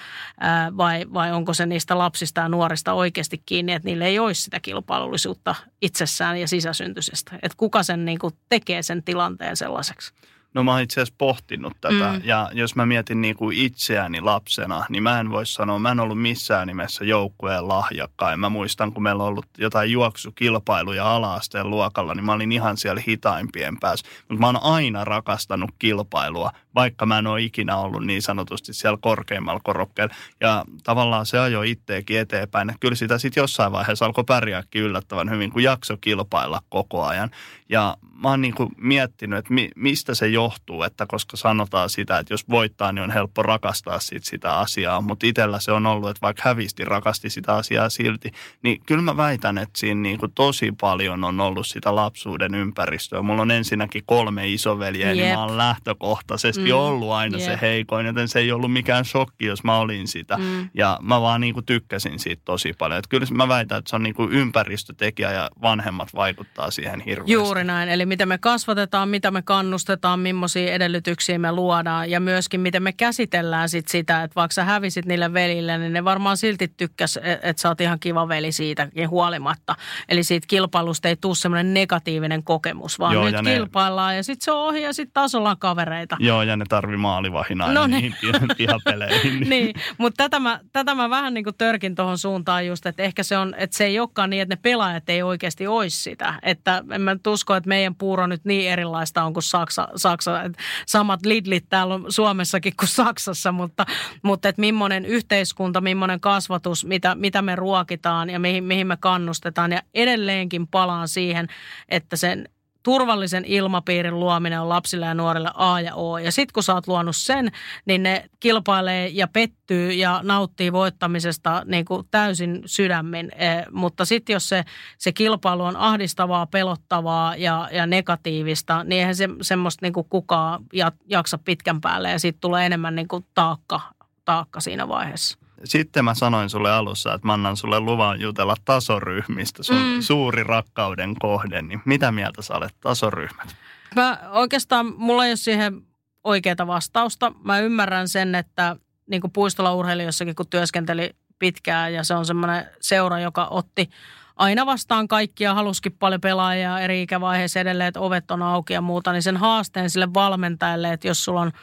vai, 0.78 1.05
vai 1.14 1.32
onko 1.32 1.53
se 1.53 1.66
niistä 1.66 1.97
lapsista 1.97 2.41
ja 2.41 2.49
nuorista 2.49 2.93
oikeasti 2.93 3.41
kiinni, 3.45 3.74
että 3.74 3.86
niille 3.86 4.05
ei 4.05 4.20
olisi 4.20 4.41
sitä 4.41 4.59
kilpailullisuutta 4.59 5.55
itsessään 5.82 6.38
ja 6.38 6.47
sisäsyntyisesti. 6.47 7.32
Että 7.36 7.57
kuka 7.57 7.84
sen 7.84 8.05
niin 8.05 8.20
kuin 8.20 8.34
tekee 8.49 8.84
sen 8.84 9.03
tilanteen 9.03 9.57
sellaiseksi? 9.57 10.14
No 10.54 10.64
mä 10.64 10.72
oon 10.72 10.82
itse 10.82 11.01
asiassa 11.01 11.16
pohtinut 11.18 11.74
tätä 11.82 12.14
mm. 12.14 12.22
ja 12.24 12.49
jos 12.54 12.76
mä 12.76 12.86
mietin 12.86 13.22
niin 13.22 13.36
kuin 13.36 13.58
itseäni 13.58 14.22
lapsena, 14.22 14.86
niin 14.89 15.04
mä 15.04 15.20
en 15.20 15.30
voi 15.30 15.45
sanoa, 15.45 15.80
mä 15.80 15.91
en 15.91 15.99
ollut 15.99 16.22
missään 16.22 16.68
nimessä 16.68 17.06
joukkueen 17.06 17.68
lahjakkain. 17.68 18.39
Mä 18.39 18.49
muistan, 18.49 18.93
kun 18.93 19.04
meillä 19.04 19.24
on 19.24 19.30
ollut 19.30 19.45
jotain 19.58 19.91
juoksukilpailuja 19.91 21.16
ala-asteen 21.16 21.70
luokalla, 21.70 22.14
niin 22.16 22.26
mä 22.26 22.34
olin 22.34 22.51
ihan 22.51 22.78
siellä 22.78 23.01
hitaimpien 23.08 23.78
päässä. 23.80 24.08
Mutta 24.30 24.41
mä 24.41 24.45
oon 24.45 24.64
aina 24.64 25.04
rakastanut 25.04 25.72
kilpailua, 25.80 26.51
vaikka 26.76 27.06
mä 27.06 27.20
en 27.20 27.28
ole 27.28 27.41
ikinä 27.41 27.78
ollut 27.78 28.06
niin 28.06 28.22
sanotusti 28.22 28.74
siellä 28.74 28.97
korkeimmalla 29.01 29.62
korokkeella. 29.64 30.16
Ja 30.41 30.66
tavallaan 30.84 31.26
se 31.26 31.39
ajoi 31.39 31.72
itteekin 31.72 32.20
eteenpäin. 32.20 32.70
Että 32.70 32.80
kyllä 32.80 32.95
sitä 32.95 33.18
sitten 33.18 33.41
jossain 33.41 33.72
vaiheessa 33.72 34.06
alkoi 34.06 34.24
pärjääkin 34.24 34.82
yllättävän 34.82 35.30
hyvin, 35.30 35.51
kun 35.51 35.64
jakso 35.64 35.97
kilpailla 36.01 36.62
koko 36.70 37.04
ajan. 37.04 37.30
Ja 37.70 37.97
mä 38.24 38.30
oon 38.30 38.41
niin 38.41 38.56
kuin 38.56 38.70
miettinyt, 38.78 39.39
että 39.39 39.54
mi- 39.54 39.72
mistä 39.76 40.16
se 40.16 40.28
johtuu 40.28 40.43
johtuu, 40.44 40.84
että 40.84 41.06
koska 41.06 41.38
sanotaan 41.38 41.89
sitä, 41.89 42.20
että 42.20 42.34
jos 42.34 42.50
voittaa, 42.50 42.91
niin 42.91 43.04
on 43.04 43.12
helppo 43.12 43.44
rakastaa 43.44 44.00
sit 44.00 44.24
sitä 44.24 44.60
asiaa, 44.60 45.02
mutta 45.02 45.28
itsellä 45.28 45.60
se 45.60 45.72
on 45.72 45.86
ollut, 45.86 46.10
että 46.10 46.22
vaikka 46.22 46.41
hävisti, 46.46 46.86
rakasti 46.86 47.30
sitä 47.30 47.56
asiaa 47.56 47.89
silti, 47.89 48.32
niin 48.64 48.82
kyllä 48.86 49.02
mä 49.02 49.18
väitän, 49.18 49.58
että 49.58 49.80
siinä 49.80 50.02
niin 50.02 50.18
kuin 50.18 50.32
tosi 50.36 50.72
paljon 50.82 51.24
on 51.24 51.39
ollut 51.39 51.68
sitä 51.68 51.96
lapsuuden 51.96 52.56
ympäristöä. 52.56 53.22
Mulla 53.22 53.41
on 53.41 53.52
ensinnäkin 53.52 54.04
kolme 54.06 54.50
isoveljeä, 54.50 55.08
yep. 55.08 55.18
niin 55.18 55.34
mä 55.34 55.46
oon 55.46 55.58
lähtökohtaisesti 55.58 56.72
mm. 56.72 56.78
ollut 56.78 57.12
aina 57.12 57.38
yep. 57.38 57.46
se 57.46 57.60
heikoin, 57.62 58.06
joten 58.06 58.28
se 58.28 58.39
ei 58.39 58.52
ollut 58.52 58.74
mikään 58.74 59.06
shokki, 59.06 59.46
jos 59.46 59.64
mä 59.64 59.78
olin 59.78 60.08
sitä. 60.08 60.38
Mm. 60.38 60.70
Ja 60.74 61.00
mä 61.02 61.22
vaan 61.22 61.41
niin 61.41 61.54
kuin 61.54 61.66
tykkäsin 61.66 62.20
siitä 62.20 62.41
tosi 62.46 62.74
paljon. 62.78 63.00
Että 63.00 63.10
kyllä 63.10 63.26
mä 63.32 63.48
väitän, 63.48 63.78
että 63.78 63.89
se 63.89 63.96
on 63.96 64.04
niin 64.04 64.16
kuin 64.16 64.32
ympäristötekijä 64.32 65.32
ja 65.32 65.50
vanhemmat 65.62 66.10
vaikuttaa 66.16 66.72
siihen 66.72 67.02
hirveästi. 67.02 67.32
Juuri 67.32 67.64
näin. 67.64 67.89
Eli 67.89 68.06
miten 68.06 68.28
me 68.28 68.38
kasvatetaan, 68.38 69.10
mitä 69.10 69.32
me 69.32 69.41
kannustetaan, 69.41 70.20
millaisia 70.34 70.74
edellytyksiä 70.74 71.40
me 71.40 71.52
luodaan 71.52 72.10
ja 72.10 72.20
myöskin 72.20 72.62
miten 72.62 72.84
me 72.84 72.94
käsitellään 72.94 73.70
sit 73.70 73.88
sitä, 73.88 74.24
että 74.24 74.36
vaikka 74.36 74.54
sä 74.54 74.64
hävisit 74.64 75.06
niille 75.06 75.34
velille, 75.34 75.78
niin 75.78 75.94
ne 75.94 76.04
varmaan 76.04 76.38
silti 76.38 76.68
tykkäs, 76.68 77.18
e- 77.18 77.40
että 77.42 77.62
sä 77.62 77.70
oot 77.70 77.82
ihan 77.82 78.00
kiva 78.00 78.28
veli 78.28 78.52
siitäkin 78.52 79.10
huolimatta. 79.10 79.76
Eli 80.10 80.24
siitä 80.24 80.48
kilpailusta 80.48 81.08
ei 81.08 81.16
tule 81.16 81.36
semmoinen 81.36 81.74
negatiivinen 81.74 82.44
kokemus, 82.44 83.00
vaan 83.00 83.14
Joo, 83.14 83.26
nyt 83.26 83.34
ja 83.34 83.44
kilpaillaan 83.44 84.12
ne... 84.12 84.16
ja 84.16 84.24
sitten 84.24 84.46
se 84.46 84.52
on 84.52 84.68
ohi 84.68 84.82
ja 84.82 84.94
sitten 84.94 85.14
taas 85.14 85.36
ollaan 85.36 85.58
kavereita. 85.58 86.18
Joo, 86.20 86.44
ja 86.44 86.58
ne 86.58 86.66
tarvii 86.70 86.98
maalivahin 86.98 87.62
aina 87.62 87.74
no 87.74 87.88
niin. 87.88 88.16
niihin 88.22 88.48
pihapeleihin. 88.58 89.40
Niin, 89.40 89.50
niin. 89.50 89.76
mutta 89.98 90.24
tätä 90.24 90.40
mä, 90.40 90.60
tätä 90.72 90.96
mä 90.96 91.10
vähän 91.10 91.34
niin 91.34 91.44
kuin 91.44 91.56
törkin 91.58 91.96
tuohon 91.96 92.18
suuntaan 92.18 92.68
just, 92.68 92.86
että 92.86 93.04
ehkä 93.04 93.24
se 93.24 93.38
on, 93.38 93.54
että 93.58 93.78
se 93.78 93.86
ei 93.86 94.00
olekaan 94.00 94.30
niin, 94.30 94.42
että 94.42 94.56
ne 94.56 94.60
pelaajat 94.62 95.10
ei 95.10 95.24
oikeasti 95.24 95.68
olisi 95.68 96.02
sitä. 96.02 96.34
Että 96.42 96.84
en 96.92 97.02
mä 97.02 97.16
usko, 97.28 97.56
että 97.56 97.68
meidän 97.68 97.96
puuro 97.96 98.28
nyt 98.28 98.46
niin 98.46 98.72
erilaista 98.72 99.24
on 99.24 99.34
kuin 99.34 99.44
Saksa. 99.44 99.88
Saksa 99.96 100.22
että 100.28 100.63
samat 100.86 101.26
Lidlit 101.26 101.65
täällä 101.69 101.93
on 101.93 102.05
Suomessakin 102.09 102.74
kuin 102.80 102.89
Saksassa, 102.89 103.51
mutta, 103.51 103.86
mutta 104.24 104.49
että 104.49 104.59
millainen 104.59 105.05
yhteiskunta, 105.05 105.82
millainen 105.82 106.19
kasvatus, 106.19 106.86
mitä, 106.86 107.15
mitä 107.15 107.41
me 107.41 107.55
ruokitaan 107.55 108.30
ja 108.30 108.39
mihin, 108.39 108.63
mihin 108.63 108.88
me 108.88 108.97
kannustetaan. 108.97 109.71
Ja 109.71 109.82
edelleenkin 109.93 110.67
palaan 110.67 111.07
siihen, 111.07 111.47
että 111.89 112.15
sen 112.15 112.49
turvallisen 112.84 113.46
ilmapiirin 113.46 114.20
luominen 114.20 114.62
on 114.62 114.70
lapsille 114.70 115.06
ja 115.06 115.14
nuorille 115.14 115.52
A 115.54 115.82
ja 115.82 115.96
O. 115.96 116.18
Ja 116.18 116.32
sitten 116.32 116.54
kun 116.54 116.64
sä 116.64 116.74
oot 116.74 116.88
luonut 116.88 117.16
sen, 117.16 117.52
niin 117.86 118.04
ne 118.04 118.30
kilpailee 118.40 119.08
ja 119.08 119.28
pettyy 119.28 119.92
ja 119.92 120.20
nauttii 120.24 120.72
voittamisesta 120.74 121.64
niin 121.66 121.86
kuin 121.86 122.08
täysin 122.12 122.62
sydämin. 122.66 123.32
E, 123.36 123.64
mutta 123.72 124.06
sitten 124.06 124.34
jos 124.34 124.50
se, 124.50 124.64
se 124.98 125.12
kilpailu 125.12 125.64
on 125.64 125.78
ahdistavaa, 125.78 126.46
pelottavaa 126.46 127.36
ja, 127.36 127.70
ja 127.72 127.86
negatiivista, 127.86 128.84
niin 128.84 129.00
eihän 129.00 129.16
se 129.16 129.30
semmoista 129.42 129.86
niin 129.86 129.94
kuin 129.94 130.08
kukaan 130.10 130.64
jaksa 131.10 131.38
pitkän 131.38 131.82
päälle 131.82 132.12
ja 132.12 132.20
sitten 132.20 132.42
tulee 132.42 132.66
enemmän 132.66 132.96
niin 132.96 133.08
kuin 133.08 133.26
taakka, 133.34 133.82
taakka 134.26 134.60
siinä 134.60 134.88
vaiheessa 134.88 135.43
sitten 135.64 136.05
mä 136.05 136.14
sanoin 136.14 136.49
sulle 136.49 136.72
alussa, 136.72 137.14
että 137.14 137.28
mä 137.28 137.34
annan 137.34 137.57
sulle 137.57 137.80
luvan 137.80 138.22
jutella 138.22 138.55
tasoryhmistä, 138.66 139.64
sun 139.64 139.76
mm. 139.76 140.01
suuri 140.01 140.43
rakkauden 140.43 141.16
kohde. 141.20 141.61
Niin 141.61 141.82
mitä 141.86 142.11
mieltä 142.11 142.41
sä 142.41 142.53
olet 142.53 142.76
tasoryhmät? 142.80 143.55
Mä 143.95 144.20
oikeastaan, 144.32 144.93
mulla 144.97 145.26
ei 145.26 145.32
ole 145.32 145.36
siihen 145.36 145.82
oikeaa 146.24 146.68
vastausta. 146.68 147.32
Mä 147.43 147.59
ymmärrän 147.59 148.09
sen, 148.09 148.36
että 148.36 148.76
niin 149.07 149.22
kuin 149.22 149.32
puistolla 149.32 149.74
urheilijoissakin, 149.74 150.36
kun 150.36 150.47
työskenteli 150.49 151.09
pitkään 151.39 151.93
ja 151.93 152.03
se 152.03 152.14
on 152.14 152.26
semmoinen 152.26 152.66
seura, 152.82 153.20
joka 153.20 153.45
otti 153.45 153.89
aina 154.36 154.66
vastaan 154.66 155.07
kaikkia, 155.07 155.53
haluskin 155.53 155.95
paljon 155.99 156.22
pelaajia 156.22 156.80
eri 156.80 157.01
ikävaiheessa 157.01 157.59
edelleen, 157.59 157.88
että 157.88 157.99
ovet 157.99 158.32
on 158.32 158.41
auki 158.41 158.74
ja 158.74 158.82
muuta, 158.82 159.11
niin 159.11 159.24
sen 159.24 159.38
haasteen 159.38 159.89
sille 159.89 160.14
valmentajalle, 160.14 160.93
että 160.93 161.07
jos 161.07 161.26
sulla 161.26 161.41
on– 161.41 161.51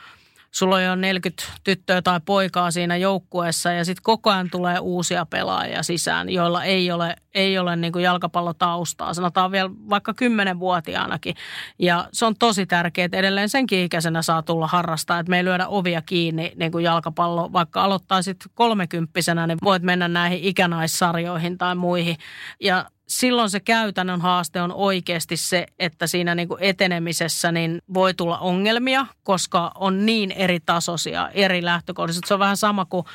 sulla 0.50 0.76
on 0.76 0.84
jo 0.84 0.94
40 0.94 1.42
tyttöä 1.64 2.02
tai 2.02 2.20
poikaa 2.24 2.70
siinä 2.70 2.96
joukkueessa 2.96 3.72
ja 3.72 3.84
sitten 3.84 4.02
koko 4.02 4.30
ajan 4.30 4.50
tulee 4.50 4.78
uusia 4.78 5.26
pelaajia 5.26 5.82
sisään, 5.82 6.28
joilla 6.28 6.64
ei 6.64 6.92
ole, 6.92 7.16
ei 7.34 7.58
ole 7.58 7.76
niin 7.76 7.92
kuin 7.92 8.02
jalkapallotaustaa. 8.02 9.14
Sanotaan 9.14 9.52
vielä 9.52 9.70
vaikka 9.70 10.12
10-vuotiaanakin. 10.12 11.34
Ja 11.78 12.08
se 12.12 12.26
on 12.26 12.34
tosi 12.38 12.66
tärkeää, 12.66 13.04
että 13.04 13.16
edelleen 13.16 13.48
senkin 13.48 13.84
ikäisenä 13.84 14.22
saa 14.22 14.42
tulla 14.42 14.66
harrastaa, 14.66 15.18
että 15.18 15.30
me 15.30 15.36
ei 15.36 15.44
lyödä 15.44 15.68
ovia 15.68 16.02
kiinni 16.02 16.52
niin 16.56 16.72
kuin 16.72 16.84
jalkapallo. 16.84 17.52
Vaikka 17.52 17.82
aloittaisit 17.82 18.36
kolmekymppisenä, 18.54 19.46
niin 19.46 19.58
voit 19.62 19.82
mennä 19.82 20.08
näihin 20.08 20.38
ikänaissarjoihin 20.42 21.58
tai 21.58 21.74
muihin. 21.74 22.16
Ja 22.60 22.90
silloin 23.10 23.50
se 23.50 23.60
käytännön 23.60 24.20
haaste 24.20 24.62
on 24.62 24.72
oikeasti 24.72 25.36
se, 25.36 25.66
että 25.78 26.06
siinä 26.06 26.34
niin 26.34 26.48
kuin 26.48 26.62
etenemisessä 26.62 27.52
niin 27.52 27.82
voi 27.94 28.14
tulla 28.14 28.38
ongelmia, 28.38 29.06
koska 29.22 29.72
on 29.74 30.06
niin 30.06 30.30
eri 30.32 30.60
tasoisia, 30.60 31.28
eri 31.28 31.64
lähtökohdissa. 31.64 32.20
Se 32.26 32.34
on 32.34 32.40
vähän 32.40 32.56
sama 32.56 32.84
kuin 32.84 33.06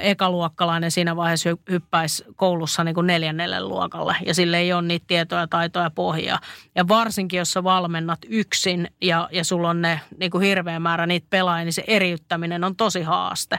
ekaluokkalainen 0.00 0.90
siinä 0.90 1.16
vaiheessa 1.16 1.50
hyppäisi 1.70 2.24
koulussa 2.36 2.84
niin 2.84 2.94
kuin 2.94 3.06
neljännelle 3.06 3.60
luokalle 3.60 4.16
ja 4.26 4.34
sille 4.34 4.58
ei 4.58 4.72
ole 4.72 4.82
niitä 4.82 5.04
tietoja, 5.06 5.46
taitoja, 5.46 5.90
pohjaa. 5.90 6.38
Ja 6.74 6.88
varsinkin, 6.88 7.38
jos 7.38 7.50
sä 7.50 7.64
valmennat 7.64 8.18
yksin 8.28 8.88
ja, 9.00 9.28
ja 9.32 9.44
sulla 9.44 9.70
on 9.70 9.82
ne 9.82 10.00
niin 10.18 10.30
kuin 10.30 10.44
hirveä 10.44 10.80
määrä 10.80 11.06
niitä 11.06 11.26
pelaajia, 11.30 11.64
niin 11.64 11.72
se 11.72 11.84
eriyttäminen 11.86 12.64
on 12.64 12.76
tosi 12.76 13.02
haaste. 13.02 13.58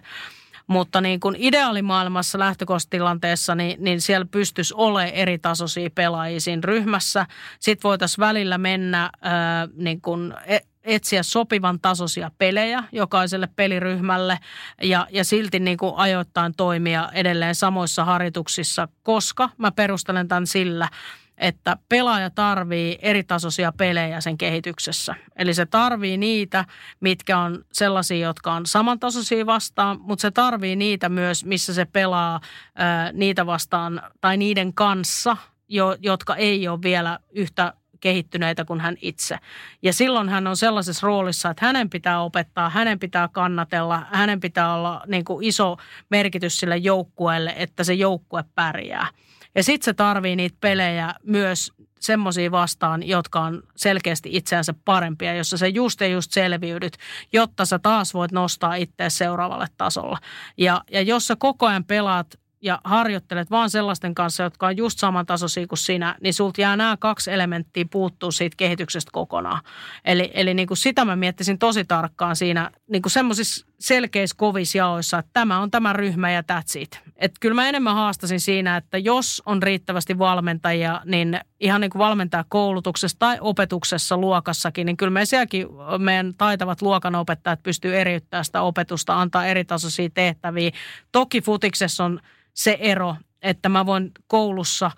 Mutta 0.68 1.02
niin 1.02 1.20
kuin 1.20 1.36
ideaalimaailmassa 1.40 2.40
lähtökohtastilanteessa, 2.40 3.56
niin, 3.56 3.84
niin 3.84 4.02
siellä 4.02 4.26
pystyisi 4.32 4.74
olemaan 4.78 5.14
eri 5.14 5.38
tasoisia 5.38 5.90
pelaajia 5.96 6.40
siinä 6.40 6.62
ryhmässä. 6.66 7.26
Sitten 7.60 7.90
voitaisiin 7.90 8.20
välillä 8.22 8.58
mennä 8.58 9.10
ää, 9.22 9.68
niin 9.76 10.02
kuin 10.02 10.34
e, 10.46 10.58
etsiä 10.84 11.24
sopivan 11.24 11.80
tasoisia 11.80 12.32
pelejä 12.38 12.84
jokaiselle 12.92 13.50
peliryhmälle 13.56 14.40
ja, 14.82 15.08
ja 15.12 15.24
silti 15.24 15.60
niin 15.60 15.78
kuin 15.78 15.94
ajoittain 15.96 16.54
toimia 16.58 17.10
edelleen 17.14 17.56
samoissa 17.56 18.06
harjoituksissa, 18.06 18.88
koska 19.04 19.50
mä 19.58 19.72
perustelen 19.72 20.28
tämän 20.28 20.48
sillä– 20.48 20.90
että 21.38 21.78
pelaaja 21.90 22.30
tarvii 22.30 22.98
eritasoisia 23.02 23.72
pelejä 23.72 24.22
sen 24.22 24.38
kehityksessä. 24.38 25.16
Eli 25.36 25.54
se 25.54 25.66
tarvii 25.66 26.18
niitä, 26.18 26.66
mitkä 27.00 27.40
on 27.40 27.66
sellaisia, 27.74 28.28
jotka 28.28 28.54
on 28.54 28.66
samantasoisia 28.66 29.46
vastaan, 29.46 30.02
mutta 30.02 30.22
se 30.22 30.32
tarvii 30.32 30.76
niitä 30.76 31.10
myös, 31.10 31.46
missä 31.46 31.74
se 31.74 31.86
pelaa 31.86 32.40
ää, 32.76 33.12
niitä 33.12 33.46
vastaan 33.46 34.02
tai 34.22 34.38
niiden 34.38 34.74
kanssa, 34.74 35.38
jo, 35.68 35.98
jotka 36.00 36.36
ei 36.36 36.68
ole 36.68 36.82
vielä 36.82 37.20
yhtä 37.32 37.74
kehittyneitä 38.00 38.66
kuin 38.66 38.80
hän 38.80 38.96
itse. 39.02 39.38
Ja 39.82 39.94
silloin 39.94 40.30
hän 40.30 40.48
on 40.48 40.58
sellaisessa 40.58 41.08
roolissa, 41.08 41.50
että 41.50 41.66
hänen 41.66 41.90
pitää 41.90 42.22
opettaa, 42.22 42.70
hänen 42.70 43.00
pitää 43.00 43.28
kannatella, 43.28 44.02
hänen 44.12 44.40
pitää 44.40 44.74
olla 44.74 45.02
niin 45.08 45.26
kuin 45.26 45.46
iso 45.46 45.78
merkitys 46.10 46.60
sille 46.60 46.78
joukkueelle, 46.78 47.54
että 47.58 47.84
se 47.84 47.94
joukkue 47.94 48.44
pärjää. 48.56 49.08
Ja 49.56 49.64
sitten 49.64 49.86
se 49.86 49.94
tarvii 49.94 50.36
niitä 50.36 50.58
pelejä 50.62 51.14
myös 51.24 51.72
semmoisia 52.00 52.52
vastaan, 52.52 53.08
jotka 53.08 53.40
on 53.40 53.64
selkeästi 53.76 54.30
itseänsä 54.32 54.74
parempia, 54.86 55.36
jossa 55.36 55.58
se 55.58 55.68
just 55.68 56.02
ja 56.02 56.08
just 56.08 56.32
selviydyt, 56.32 56.98
jotta 57.34 57.66
sä 57.66 57.80
taas 57.80 58.14
voit 58.14 58.32
nostaa 58.32 58.76
itse 58.76 59.10
seuraavalle 59.10 59.68
tasolle. 59.78 60.18
Ja, 60.58 60.82
ja 60.92 61.02
jos 61.02 61.28
sä 61.28 61.36
koko 61.36 61.66
ajan 61.66 61.84
pelaat 61.84 62.28
ja 62.62 62.82
harjoittelet 62.84 63.52
vaan 63.52 63.70
sellaisten 63.70 64.16
kanssa, 64.16 64.44
jotka 64.44 64.68
on 64.68 64.78
just 64.78 65.00
samantasoisia 65.00 65.68
kuin 65.68 65.78
sinä, 65.78 66.16
niin 66.22 66.34
sulta 66.34 66.62
jää 66.62 66.76
nämä 66.76 66.98
kaksi 67.00 67.32
elementtiä 67.32 67.86
puuttuu 67.92 68.32
siitä 68.32 68.56
kehityksestä 68.58 69.10
kokonaan. 69.14 69.62
Eli, 70.06 70.32
eli 70.34 70.54
niin 70.54 70.68
kuin 70.68 70.78
sitä 70.78 71.06
mä 71.06 71.16
miettisin 71.16 71.60
tosi 71.60 71.86
tarkkaan 71.86 72.36
siinä 72.36 72.72
niin 72.88 73.02
kuin 73.02 73.12
semmoisissa 73.12 73.66
selkeissä 73.80 74.36
kovissa 74.38 74.78
jaoissa, 74.78 75.20
että 75.20 75.30
tämä 75.34 75.60
on 75.60 75.72
tämä 75.72 75.94
ryhmä 75.94 76.32
ja 76.32 76.42
that's 76.42 76.80
it. 76.80 77.02
Et 77.16 77.32
kyllä 77.40 77.56
mä 77.56 77.70
enemmän 77.70 77.96
haastasin 77.96 78.40
siinä, 78.40 78.78
että 78.78 78.98
jos 78.98 79.44
on 79.46 79.64
riittävästi 79.64 80.18
valmentajia, 80.20 81.02
niin 81.06 81.40
ihan 81.60 81.82
niin 81.82 81.92
kuin 81.92 82.00
valmentaa 82.00 82.46
koulutuksessa 82.50 83.20
tai 83.20 83.38
opetuksessa 83.42 84.18
luokassakin, 84.18 84.86
niin 84.86 84.98
kyllä 84.98 85.10
me 85.10 85.26
sielläkin 85.26 85.68
meidän 85.98 86.34
taitavat 86.38 86.82
luokanopettajat 86.82 87.64
pystyy 87.64 87.98
eriyttämään 87.98 88.46
sitä 88.46 88.62
opetusta, 88.62 89.22
antaa 89.22 89.46
eri 89.46 89.66
tasoisia 89.66 90.10
tehtäviä. 90.14 90.72
Toki 91.12 91.42
futiksessa 91.42 92.06
on 92.06 92.20
se 92.54 92.78
ero, 92.80 93.16
että 93.42 93.70
mä 93.70 93.86
voin 93.86 94.12
koulussa 94.28 94.92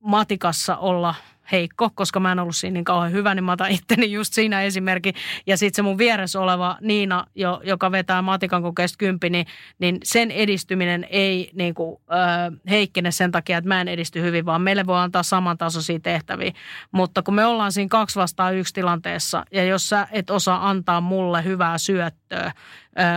matikassa 0.00 0.76
olla– 0.76 1.14
heikko, 1.52 1.90
koska 1.94 2.20
mä 2.20 2.32
en 2.32 2.38
ollut 2.38 2.56
siinä 2.56 2.74
niin 2.74 2.84
kauhean 2.84 3.12
hyvä, 3.12 3.34
niin 3.34 3.44
mä 3.44 3.52
otan 3.52 3.70
itteni 3.70 4.12
just 4.12 4.34
siinä 4.34 4.62
esimerkki. 4.62 5.12
Ja 5.46 5.56
sitten 5.56 5.76
se 5.76 5.82
mun 5.82 5.98
vieressä 5.98 6.40
oleva 6.40 6.76
Niina, 6.80 7.26
jo, 7.34 7.60
joka 7.64 7.92
vetää 7.92 8.22
matikan 8.22 8.62
kokeesta 8.62 8.98
kympi, 8.98 9.30
niin, 9.30 9.46
niin 9.78 9.98
sen 10.04 10.30
edistyminen 10.30 11.06
ei 11.10 11.50
niin 11.54 11.74
kuin, 11.74 12.00
äh, 12.12 12.60
heikkene 12.70 13.10
sen 13.10 13.30
takia, 13.30 13.58
että 13.58 13.68
mä 13.68 13.80
en 13.80 13.88
edisty 13.88 14.22
hyvin, 14.22 14.46
vaan 14.46 14.62
meille 14.62 14.86
voi 14.86 14.98
antaa 14.98 15.22
samantasoisia 15.22 16.00
tehtäviä. 16.00 16.52
Mutta 16.92 17.22
kun 17.22 17.34
me 17.34 17.44
ollaan 17.44 17.72
siinä 17.72 17.88
kaksi 17.88 18.18
vastaan 18.18 18.54
yksi 18.54 18.74
tilanteessa, 18.74 19.44
ja 19.52 19.64
jos 19.64 19.88
sä 19.88 20.08
et 20.12 20.30
osaa 20.30 20.68
antaa 20.68 21.00
mulle 21.00 21.44
hyvää 21.44 21.78
syöttöä, 21.78 22.52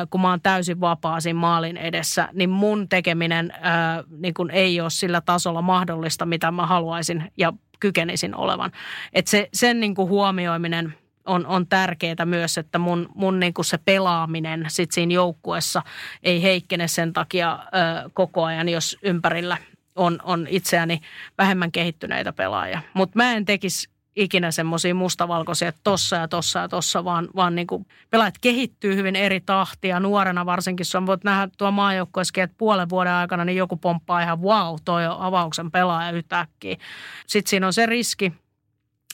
kun 0.09 0.21
mä 0.21 0.29
oon 0.29 0.41
täysin 0.41 0.81
vapaa 0.81 1.19
siinä 1.19 1.39
maalin 1.39 1.77
edessä, 1.77 2.29
niin 2.33 2.49
mun 2.49 2.89
tekeminen 2.89 3.53
ää, 3.61 4.03
niin 4.09 4.33
kun 4.33 4.51
ei 4.51 4.81
ole 4.81 4.89
sillä 4.89 5.21
tasolla 5.21 5.61
mahdollista, 5.61 6.25
mitä 6.25 6.51
mä 6.51 6.65
haluaisin 6.65 7.31
ja 7.37 7.53
kykenisin 7.83 8.35
olevan. 8.35 8.71
Että 9.13 9.31
se, 9.31 9.49
sen 9.53 9.79
niin 9.79 9.95
kuin 9.95 10.09
huomioiminen 10.09 10.93
on, 11.25 11.45
on 11.45 11.67
tärkeää 11.67 12.25
myös, 12.25 12.57
että 12.57 12.79
mun, 12.79 13.09
mun 13.15 13.39
niin 13.39 13.53
kuin 13.53 13.65
se 13.65 13.77
pelaaminen 13.77 14.65
sit 14.67 14.91
siinä 14.91 15.13
joukkuessa 15.13 15.81
ei 16.23 16.43
heikkene 16.43 16.87
sen 16.87 17.13
takia 17.13 17.59
ö, 17.63 18.09
koko 18.13 18.43
ajan, 18.43 18.69
jos 18.69 18.97
ympärillä 19.01 19.57
on, 19.95 20.19
on 20.23 20.47
itseäni 20.49 21.01
vähemmän 21.37 21.71
kehittyneitä 21.71 22.33
pelaajia. 22.33 22.81
Mutta 22.93 23.17
mä 23.17 23.33
en 23.33 23.45
tekisi 23.45 23.89
ikinä 24.15 24.51
semmoisia 24.51 24.95
mustavalkoisia, 24.95 25.67
että 25.67 25.81
tossa 25.83 26.15
ja 26.15 26.27
tossa 26.27 26.59
ja 26.59 26.67
tossa, 26.67 27.03
vaan, 27.03 27.29
vaan 27.35 27.55
niin 27.55 27.67
pelaajat 28.09 28.37
kehittyy 28.41 28.95
hyvin 28.95 29.15
eri 29.15 29.41
tahtia. 29.41 29.99
Nuorena 29.99 30.45
varsinkin, 30.45 30.85
on 30.97 31.05
voit 31.05 31.23
nähdä 31.23 31.49
tuo 31.57 31.71
maajoukkueessakin, 31.71 32.43
että 32.43 32.57
puolen 32.57 32.89
vuoden 32.89 33.13
aikana 33.13 33.45
niin 33.45 33.57
joku 33.57 33.77
pomppaa 33.77 34.21
ihan 34.21 34.41
wow, 34.41 34.75
toi 34.85 35.07
on 35.07 35.19
avauksen 35.19 35.71
pelaaja 35.71 36.11
yhtäkkiä. 36.11 36.77
Sitten 37.27 37.49
siinä 37.49 37.67
on 37.67 37.73
se 37.73 37.85
riski, 37.85 38.33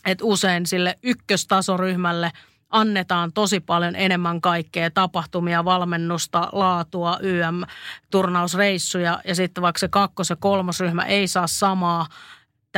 että 0.06 0.26
usein 0.26 0.66
sille 0.66 1.00
ykköstasoryhmälle 1.04 2.32
annetaan 2.70 3.34
tosi 3.34 3.60
paljon 3.60 3.96
enemmän 3.96 4.42
kaikkea, 4.42 4.92
tapahtumia, 4.92 5.66
valmennusta, 5.66 6.50
laatua, 6.52 7.18
YM-turnausreissuja 7.22 9.20
ja 9.26 9.36
sitten 9.36 9.62
vaikka 9.62 9.80
se 9.80 9.88
kakkos- 9.88 10.30
ja 10.30 10.36
kolmosryhmä 10.36 11.04
ei 11.04 11.28
saa 11.28 11.48
samaa, 11.48 12.08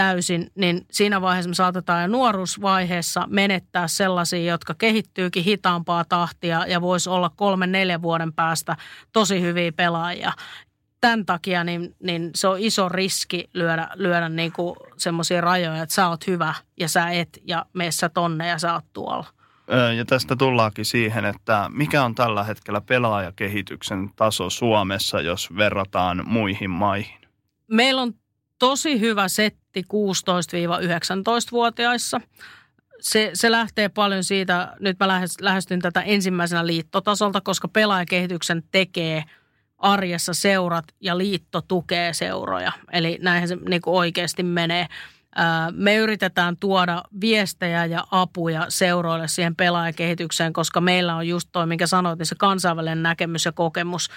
täysin, 0.02 0.52
niin 0.56 0.86
siinä 0.92 1.22
vaiheessa 1.22 1.50
me 1.50 1.56
saatetaan 1.56 2.02
jo 2.02 2.08
nuoruusvaiheessa 2.08 3.28
menettää 3.30 3.88
sellaisia, 3.88 4.52
jotka 4.52 4.74
kehittyykin 4.74 5.44
hitaampaa 5.44 6.06
tahtia 6.06 6.66
ja 6.68 6.82
voisi 6.82 7.10
olla 7.10 7.32
kolmen, 7.36 7.72
neljän 7.72 8.02
vuoden 8.02 8.34
päästä 8.34 8.78
tosi 9.14 9.42
hyviä 9.42 9.72
pelaajia. 9.72 10.32
Tämän 11.02 11.26
takia 11.26 11.64
niin, 11.64 11.96
niin 12.04 12.30
se 12.36 12.48
on 12.48 12.60
iso 12.60 12.90
riski 12.90 13.50
lyödä, 13.54 13.88
lyödä 13.96 14.30
niin 14.30 14.54
semmoisia 14.98 15.42
rajoja, 15.42 15.84
että 15.84 15.96
sä 15.96 16.10
oot 16.10 16.28
hyvä 16.28 16.54
ja 16.80 16.88
sä 16.88 17.10
et 17.10 17.42
ja 17.48 17.66
meessä 17.74 18.10
tonne 18.10 18.48
ja 18.48 18.60
sä 18.60 18.74
oot 18.74 18.86
tuolla. 18.94 19.28
Ja 19.98 20.06
tästä 20.06 20.36
tullaakin 20.36 20.86
siihen, 20.86 21.26
että 21.26 21.70
mikä 21.74 22.04
on 22.04 22.16
tällä 22.16 22.44
hetkellä 22.44 22.82
pelaajakehityksen 22.82 24.10
taso 24.16 24.50
Suomessa, 24.50 25.22
jos 25.22 25.58
verrataan 25.58 26.24
muihin 26.26 26.70
maihin? 26.70 27.22
Meillä 27.68 28.02
on 28.02 28.14
tosi 28.62 29.00
hyvä 29.00 29.28
setti 29.28 29.82
16-19-vuotiaissa. 29.82 32.22
Se, 33.00 33.32
se 33.34 33.52
lähtee 33.52 33.90
paljon 33.90 34.24
siitä, 34.24 34.76
nyt 34.80 35.00
mä 35.00 35.08
lähestyn 35.42 35.80
tätä 35.80 36.02
ensimmäisenä 36.02 36.68
liittotasolta, 36.68 37.42
koska 37.42 37.68
pelaajakehityksen 37.68 38.64
tekee 38.72 39.24
arjessa 39.78 40.34
seurat 40.34 40.86
ja 41.00 41.18
liitto 41.18 41.62
tukee 41.62 42.14
seuroja. 42.14 42.72
Eli 42.92 43.18
näinhän 43.22 43.48
se 43.48 43.58
niin 43.70 43.82
kuin 43.82 43.96
oikeasti 43.96 44.44
menee. 44.44 44.88
Me 45.72 45.96
yritetään 45.96 46.58
tuoda 46.58 47.04
viestejä 47.22 47.86
ja 47.86 48.08
apuja 48.12 48.66
seuroille 48.70 49.28
siihen 49.28 49.56
pelaajakehitykseen, 49.56 50.54
koska 50.54 50.82
meillä 50.82 51.16
on 51.16 51.28
just 51.28 51.50
toi, 51.52 51.68
minkä 51.68 51.88
sanoit, 51.88 52.20
niin 52.20 52.26
se 52.26 52.36
kansainvälinen 52.36 53.04
näkemys 53.04 53.46
ja 53.46 53.52
kokemus 53.52 54.10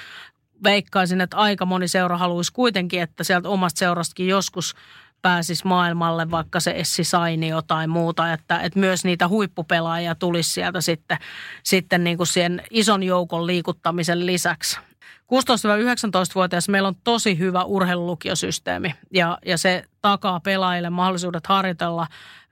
veikkaisin, 0.62 1.20
että 1.20 1.36
aika 1.36 1.66
moni 1.66 1.88
seura 1.88 2.18
haluaisi 2.18 2.52
kuitenkin, 2.52 3.02
että 3.02 3.24
sieltä 3.24 3.48
omasta 3.48 3.78
seurastakin 3.78 4.28
joskus 4.28 4.74
pääsisi 5.22 5.66
maailmalle, 5.66 6.30
vaikka 6.30 6.60
se 6.60 6.70
Essi 6.76 7.04
Saini 7.04 7.48
jotain 7.48 7.90
muuta, 7.90 8.32
että, 8.32 8.60
että 8.60 8.78
myös 8.78 9.04
niitä 9.04 9.28
huippupelaajia 9.28 10.14
tulisi 10.14 10.50
sieltä 10.50 10.80
sitten, 10.80 11.18
sitten 11.62 12.04
niin 12.04 12.16
kuin 12.16 12.26
siihen 12.26 12.62
ison 12.70 13.02
joukon 13.02 13.46
liikuttamisen 13.46 14.26
lisäksi. 14.26 14.78
16-19-vuotias 15.24 16.68
meillä 16.68 16.88
on 16.88 16.96
tosi 17.04 17.38
hyvä 17.38 17.64
urheilulukiosysteemi 17.64 18.94
ja, 19.12 19.38
ja 19.46 19.58
se 19.58 19.84
takaa 20.02 20.40
pelaajille 20.40 20.90
mahdollisuudet 20.90 21.46
harjoitella 21.46 22.06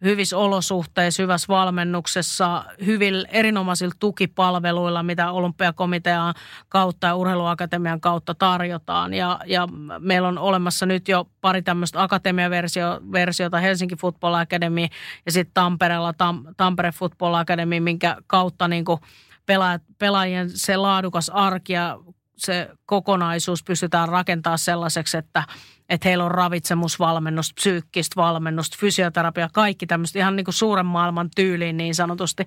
hyvissä 0.04 0.38
olosuhteissa, 0.38 1.22
hyvässä 1.22 1.48
valmennuksessa, 1.48 2.64
hyvillä 2.86 3.28
erinomaisilla 3.30 3.94
tukipalveluilla, 4.00 5.02
mitä 5.02 5.30
Olympiakomitean 5.30 6.34
kautta 6.68 7.06
ja 7.06 7.16
Urheiluakatemian 7.16 8.00
kautta 8.00 8.34
tarjotaan. 8.34 9.14
Ja, 9.14 9.40
ja 9.46 9.68
meillä 9.98 10.28
on 10.28 10.38
olemassa 10.38 10.86
nyt 10.86 11.08
jo 11.08 11.26
pari 11.40 11.62
tämmöistä 11.62 12.02
akatemiaversiota, 12.02 13.60
Helsinki 13.62 13.96
Football 13.96 14.34
Academy 14.34 14.86
ja 15.26 15.32
sitten 15.32 15.54
Tampereella 15.54 16.12
Tam, 16.12 16.44
Tampere 16.56 16.92
Football 16.92 17.34
Academy, 17.34 17.80
minkä 17.80 18.16
kautta 18.26 18.68
niin 18.68 18.84
pelaajien 19.98 20.50
se 20.50 20.76
laadukas 20.76 21.30
arki 21.30 21.72
ja 21.72 21.98
se 22.36 22.70
kokonaisuus 22.92 23.62
pystytään 23.62 24.08
rakentamaan 24.08 24.58
sellaiseksi, 24.58 25.16
että, 25.16 25.44
että 25.88 26.08
heillä 26.08 26.24
on 26.24 26.30
ravitsemusvalmennusta, 26.30 27.54
psyykkistä 27.54 28.16
valmennusta, 28.16 28.76
fysioterapia, 28.80 29.48
kaikki 29.52 29.86
tämmöistä 29.86 30.18
ihan 30.18 30.36
niin 30.36 30.44
kuin 30.44 30.54
suuren 30.54 30.86
maailman 30.86 31.30
tyyliin 31.36 31.76
niin 31.76 31.94
sanotusti. 31.94 32.46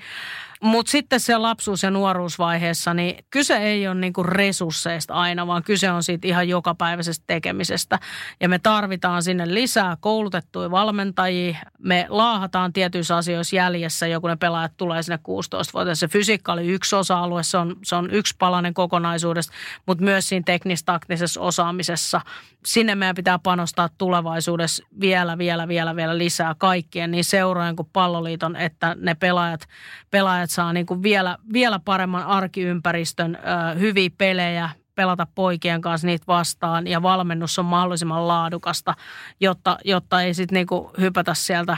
Mutta 0.62 0.92
sitten 0.92 1.20
se 1.20 1.38
lapsuus- 1.38 1.84
ja 1.84 1.92
nuoruusvaiheessa, 1.92 2.94
niin 2.94 3.26
kyse 3.30 3.58
ei 3.58 3.88
ole 3.88 3.96
niin 3.96 4.14
kuin 4.14 4.26
resursseista 4.26 5.14
aina, 5.14 5.48
vaan 5.48 5.64
kyse 5.64 5.92
on 5.92 6.04
siitä 6.04 6.28
ihan 6.28 6.50
jokapäiväisestä 6.50 7.24
tekemisestä. 7.28 8.00
Ja 8.40 8.50
me 8.50 8.60
tarvitaan 8.60 9.24
sinne 9.24 9.54
lisää 9.54 9.98
koulutettuja 10.00 10.72
valmentajia. 10.72 11.58
Me 11.80 12.06
laahataan 12.10 12.74
tietyissä 12.74 13.16
asioissa 13.16 13.56
jäljessä, 13.56 14.08
joku 14.08 14.28
ne 14.28 14.36
pelaajat 14.36 14.78
tulee 14.78 15.04
sinne 15.04 15.20
16 15.24 15.74
vuotta. 15.74 15.96
Se 15.96 16.08
fysiikka 16.08 16.54
oli 16.54 16.68
yksi 16.68 16.96
osa-alue, 16.96 17.44
se 17.44 17.58
on, 17.58 17.76
se 17.84 17.96
on 17.96 18.12
yksi 18.12 18.36
palanen 18.40 18.74
kokonaisuudesta, 18.74 19.54
mutta 19.86 20.04
myös 20.04 20.30
siinä 20.36 20.44
teknistaktisessa 20.46 21.42
osaamisessa. 21.42 22.22
Sinne 22.66 22.96
meidän 22.96 23.16
pitää 23.16 23.40
panostaa 23.40 23.90
tulevaisuudessa 23.98 24.84
vielä, 25.00 25.38
vielä, 25.38 25.68
vielä, 25.68 25.96
vielä 25.96 26.18
lisää 26.18 26.56
kaikkien, 26.58 27.12
niin 27.12 27.24
seurojen 27.24 27.76
kuin 27.76 27.90
palloliiton, 27.94 28.56
että 28.56 28.96
ne 29.00 29.16
pelaajat, 29.16 29.68
pelaajat 30.12 30.50
saa 30.50 30.74
niin 30.74 30.86
kuin 30.86 31.04
vielä, 31.04 31.38
vielä 31.54 31.80
paremman 31.80 32.24
arkiympäristön, 32.24 33.36
ö, 33.36 33.80
hyviä 33.80 34.10
pelejä, 34.18 34.70
pelata 34.96 35.28
poikien 35.36 35.82
kanssa 35.82 36.08
niitä 36.08 36.26
vastaan 36.28 36.88
ja 36.88 37.02
valmennus 37.02 37.60
on 37.60 37.66
mahdollisimman 37.66 38.28
laadukasta, 38.28 38.94
jotta, 39.40 39.78
jotta 39.86 40.22
ei 40.22 40.34
sitten 40.34 40.56
niinku 40.56 40.92
hypätä 41.00 41.34
sieltä 41.34 41.78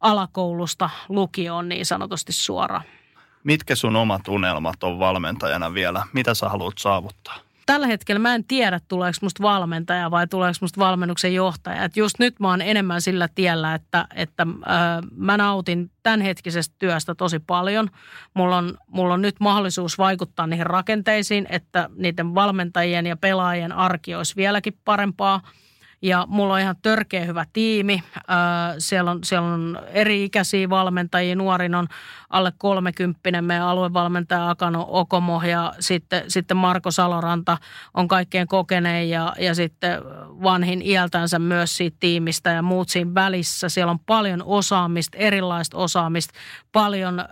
alakoulusta 0.00 0.90
lukioon 1.08 1.68
niin 1.68 1.86
sanotusti 1.86 2.32
suoraan. 2.32 2.84
Mitkä 3.44 3.76
sun 3.76 3.96
omat 3.96 4.28
unelmat 4.28 4.82
on 4.82 4.98
valmentajana 4.98 5.74
vielä? 5.74 6.06
Mitä 6.12 6.34
sä 6.34 6.48
haluat 6.48 6.78
saavuttaa? 6.78 7.36
Tällä 7.66 7.86
hetkellä 7.86 8.18
mä 8.18 8.34
en 8.34 8.44
tiedä, 8.44 8.80
tuleeko 8.88 9.18
musta 9.22 9.42
valmentaja 9.42 10.10
vai 10.10 10.26
tuleeko 10.26 10.56
musta 10.60 10.80
valmennuksen 10.80 11.34
johtaja. 11.34 11.84
Et 11.84 11.96
just 11.96 12.18
nyt 12.18 12.40
mä 12.40 12.48
oon 12.48 12.62
enemmän 12.62 13.00
sillä 13.00 13.28
tiellä, 13.34 13.74
että, 13.74 14.06
että 14.14 14.42
äh, 14.42 14.76
mä 15.16 15.36
nautin 15.36 15.90
tämänhetkisestä 16.02 16.74
työstä 16.78 17.14
tosi 17.14 17.38
paljon. 17.38 17.88
Mulla 18.34 18.56
on, 18.56 18.78
mulla 18.86 19.14
on 19.14 19.22
nyt 19.22 19.36
mahdollisuus 19.40 19.98
vaikuttaa 19.98 20.46
niihin 20.46 20.66
rakenteisiin, 20.66 21.46
että 21.50 21.90
niiden 21.96 22.34
valmentajien 22.34 23.06
ja 23.06 23.16
pelaajien 23.16 23.72
arki 23.72 24.14
olisi 24.14 24.36
vieläkin 24.36 24.78
parempaa– 24.84 25.40
ja 26.04 26.26
mulla 26.28 26.54
on 26.54 26.60
ihan 26.60 26.76
törkeä 26.82 27.24
hyvä 27.24 27.44
tiimi. 27.52 28.02
Siellä 28.78 29.10
on, 29.10 29.18
siellä 29.24 29.48
on 29.48 29.78
eri-ikäisiä 29.92 30.70
valmentajia. 30.70 31.36
Nuorin 31.36 31.74
on 31.74 31.88
alle 32.30 32.52
30 32.58 33.42
meidän 33.42 33.66
aluevalmentaja 33.66 34.50
Akano 34.50 34.86
Okomo 34.88 35.42
ja 35.42 35.72
sitten, 35.80 36.30
sitten 36.30 36.56
Marko 36.56 36.90
Saloranta 36.90 37.58
on 37.94 38.08
kaikkein 38.08 38.48
kokeneen 38.48 39.10
ja, 39.10 39.34
ja 39.38 39.54
sitten 39.54 40.00
vanhin 40.42 40.82
iältänsä 40.82 41.38
myös 41.38 41.76
siitä 41.76 41.96
tiimistä 42.00 42.50
ja 42.50 42.62
muut 42.62 42.88
siinä 42.88 43.14
välissä. 43.14 43.68
Siellä 43.68 43.90
on 43.90 43.98
paljon 43.98 44.42
osaamista, 44.44 45.18
erilaista 45.18 45.76
osaamista, 45.76 46.34
paljon 46.72 47.20
ö, 47.20 47.24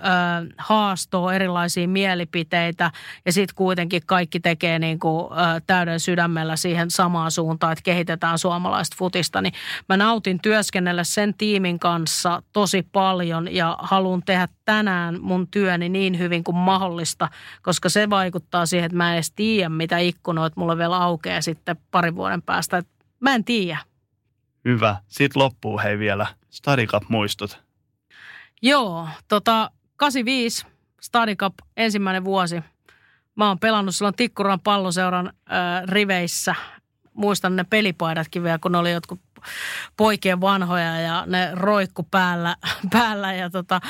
haastoa, 0.58 1.34
erilaisia 1.34 1.88
mielipiteitä 1.88 2.90
ja 3.26 3.32
sitten 3.32 3.54
kuitenkin 3.54 4.02
kaikki 4.06 4.40
tekee 4.40 4.78
niin 4.78 4.98
kuin, 4.98 5.32
ö, 5.32 5.60
täyden 5.66 6.00
sydämellä 6.00 6.56
siihen 6.56 6.90
samaan 6.90 7.30
suuntaan, 7.30 7.72
että 7.72 7.82
kehitetään 7.82 8.38
suomalaista 8.62 8.96
futista. 8.98 9.42
Niin 9.42 9.54
mä 9.88 9.96
nautin 9.96 10.40
työskennellä 10.42 11.04
sen 11.04 11.34
tiimin 11.34 11.78
kanssa 11.78 12.42
tosi 12.52 12.86
paljon 12.92 13.54
ja 13.54 13.76
haluan 13.80 14.22
tehdä 14.26 14.48
tänään 14.64 15.20
mun 15.20 15.48
työni 15.48 15.88
niin 15.88 16.18
hyvin 16.18 16.44
kuin 16.44 16.56
mahdollista, 16.56 17.28
koska 17.62 17.88
se 17.88 18.10
vaikuttaa 18.10 18.66
siihen, 18.66 18.86
että 18.86 18.96
mä 18.96 19.08
en 19.08 19.14
edes 19.14 19.32
tiedä, 19.32 19.68
mitä 19.68 19.98
ikkunoita 19.98 20.60
mulla 20.60 20.78
vielä 20.78 20.96
aukeaa 20.96 21.40
sitten 21.40 21.76
parin 21.90 22.16
vuoden 22.16 22.42
päästä. 22.42 22.78
Et 22.78 22.88
mä 23.20 23.34
en 23.34 23.44
tiedä. 23.44 23.78
Hyvä. 24.64 24.96
Sitten 25.08 25.42
loppuu 25.42 25.78
hei 25.78 25.98
vielä 25.98 26.26
Stadicap 26.50 27.02
muistut. 27.08 27.62
Joo, 28.62 29.08
tota 29.28 29.70
85 29.96 30.66
Stadicap 31.00 31.54
ensimmäinen 31.76 32.24
vuosi. 32.24 32.62
Mä 33.36 33.48
oon 33.48 33.58
pelannut 33.58 33.94
silloin 33.94 34.14
Tikkuran 34.16 34.60
palloseuran 34.60 35.26
äh, 35.26 35.84
riveissä. 35.84 36.54
Muistan 37.14 37.56
ne 37.56 37.64
pelipaidatkin 37.64 38.42
vielä, 38.42 38.58
kun 38.58 38.72
ne 38.72 38.78
oli 38.78 38.92
jotkut 38.92 39.20
poikien 39.96 40.40
vanhoja 40.40 41.00
ja 41.00 41.24
ne 41.26 41.50
roikku 41.52 42.02
päällä, 42.10 42.56
päällä 42.92 43.34
ja 43.34 43.50
tota, 43.50 43.80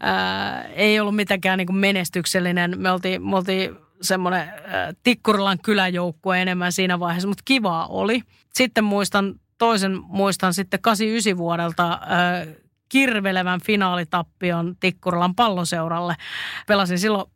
ää, 0.00 0.62
ei 0.62 1.00
ollut 1.00 1.16
mitenkään 1.16 1.58
niin 1.58 1.74
menestyksellinen. 1.74 2.74
Me 2.76 2.90
oltiin, 2.90 3.28
me 3.28 3.36
oltiin 3.36 3.76
semmoinen 4.02 4.48
ää, 4.48 4.92
Tikkurilan 5.02 5.58
kyläjoukkue 5.58 6.42
enemmän 6.42 6.72
siinä 6.72 7.00
vaiheessa, 7.00 7.28
mutta 7.28 7.42
kivaa 7.44 7.86
oli. 7.86 8.22
Sitten 8.54 8.84
muistan, 8.84 9.34
toisen 9.58 10.00
muistan 10.02 10.54
sitten 10.54 10.80
89 10.80 11.38
vuodelta 11.38 11.98
ää, 12.06 12.46
kirvelevän 12.88 13.60
finaalitappion 13.60 14.76
Tikkurilan 14.80 15.34
palloseuralle. 15.34 16.14
Pelasin 16.66 16.98
silloin 16.98 17.30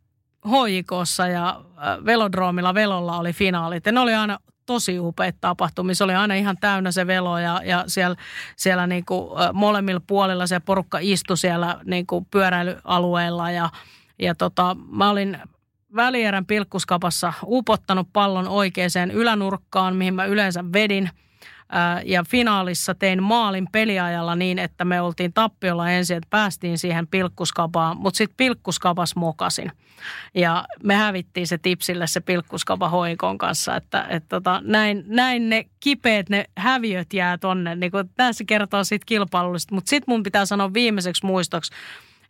HJKssa 0.47 1.27
ja 1.27 1.61
velodroomilla 2.05 2.73
velolla 2.73 3.17
oli 3.17 3.33
finaalit. 3.33 3.85
Ja 3.85 3.91
ne 3.91 3.99
oli 3.99 4.15
aina 4.15 4.39
tosi 4.67 4.99
upeita 4.99 5.37
tapahtumia. 5.41 5.95
Se 5.95 6.03
oli 6.03 6.15
aina 6.15 6.33
ihan 6.33 6.57
täynnä 6.61 6.91
se 6.91 7.07
velo 7.07 7.39
ja, 7.39 7.61
ja 7.65 7.83
siellä, 7.87 8.15
siellä 8.55 8.87
niin 8.87 9.05
kuin 9.05 9.29
molemmilla 9.53 10.01
puolilla 10.07 10.47
se 10.47 10.59
porukka 10.59 10.97
istui 11.01 11.37
siellä 11.37 11.79
niin 11.85 12.07
kuin 12.07 12.25
pyöräilyalueella 12.25 13.51
ja, 13.51 13.69
ja 14.19 14.35
tota, 14.35 14.75
mä 14.91 15.09
olin 15.09 15.37
välierän 15.95 16.45
pilkkuskapassa 16.45 17.33
upottanut 17.45 18.07
pallon 18.13 18.47
oikeaan 18.47 19.11
ylänurkkaan, 19.13 19.95
mihin 19.95 20.13
mä 20.13 20.25
yleensä 20.25 20.63
vedin– 20.73 21.09
ja 22.05 22.23
finaalissa 22.29 22.95
tein 22.95 23.23
maalin 23.23 23.67
peliajalla 23.71 24.35
niin, 24.35 24.59
että 24.59 24.85
me 24.85 25.01
oltiin 25.01 25.33
tappiolla 25.33 25.89
ensin, 25.89 26.17
että 26.17 26.27
päästiin 26.29 26.77
siihen 26.77 27.07
pilkkuskapaan, 27.07 27.97
mutta 27.97 28.17
sitten 28.17 28.37
pilkkuskapas 28.37 29.15
mokasin. 29.15 29.71
Ja 30.35 30.65
me 30.83 30.95
hävittiin 30.95 31.47
se 31.47 31.57
tipsille 31.57 32.07
se 32.07 32.19
pilkkuskapa 32.19 32.89
hoikon 32.89 33.37
kanssa, 33.37 33.75
että, 33.75 34.05
että 34.09 34.29
tota, 34.29 34.61
näin, 34.63 35.03
näin 35.07 35.49
ne 35.49 35.65
kipeät, 35.79 36.29
ne 36.29 36.45
häviöt 36.57 37.13
jää 37.13 37.37
tonne. 37.37 37.75
Niin 37.75 37.91
kuin, 37.91 38.09
tässä 38.15 38.43
kertoo 38.47 38.83
siitä 38.83 39.05
kilpailullista, 39.05 39.75
mutta 39.75 39.89
sitten 39.89 40.13
mun 40.13 40.23
pitää 40.23 40.45
sanoa 40.45 40.73
viimeiseksi 40.73 41.25
muistoksi, 41.25 41.73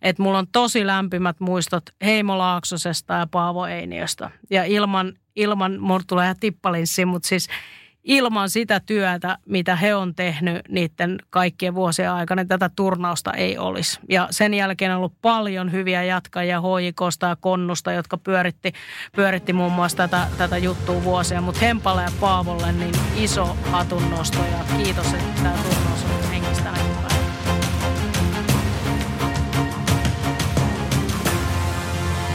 että 0.02 0.24
mulla 0.24 0.40
on 0.40 0.48
tosi 0.52 0.88
lämpimät 0.88 1.40
muistot 1.40 1.84
Heimo 2.06 2.38
Laaksosesta 2.38 3.14
ja 3.14 3.28
Paavo 3.32 3.66
Einiöstä. 3.66 4.32
Ja 4.50 4.64
ilman, 4.64 5.14
ilman 5.36 5.80
mulla 5.80 6.04
tulee 6.08 6.34
tippalinssi, 6.40 7.06
mutta 7.06 7.28
siis– 7.28 7.48
ilman 8.08 8.50
sitä 8.50 8.80
työtä, 8.80 9.38
mitä 9.46 9.76
he 9.76 9.96
on 9.96 10.16
tehnyt 10.16 10.62
niiden 10.70 11.18
kaikkien 11.30 11.76
vuosien 11.76 12.12
aikana, 12.12 12.42
niin 12.42 12.48
tätä 12.48 12.70
turnausta 12.76 13.34
ei 13.34 13.58
olisi. 13.58 14.00
Ja 14.10 14.28
sen 14.32 14.54
jälkeen 14.54 14.92
on 14.92 14.98
ollut 14.98 15.22
paljon 15.22 15.72
hyviä 15.72 16.04
jatkajia 16.04 16.62
HJKsta 16.62 17.28
ja 17.28 17.36
Konnusta, 17.36 17.92
jotka 17.92 18.18
pyöritti, 18.18 18.74
pyöritti 19.16 19.54
muun 19.54 19.72
muassa 19.72 19.98
tätä, 19.98 20.28
tätä 20.38 20.58
juttua 20.58 21.04
vuosia. 21.04 21.42
Mutta 21.42 21.62
Hempalle 21.62 22.02
ja 22.02 22.12
Paavolle 22.20 22.72
niin 22.72 22.96
iso 23.16 23.58
hatunnosto 23.72 24.40
ja 24.40 24.78
kiitos, 24.78 25.14
että 25.14 25.44
tämä 25.44 25.54
turnaus 25.64 26.04
on 26.04 26.27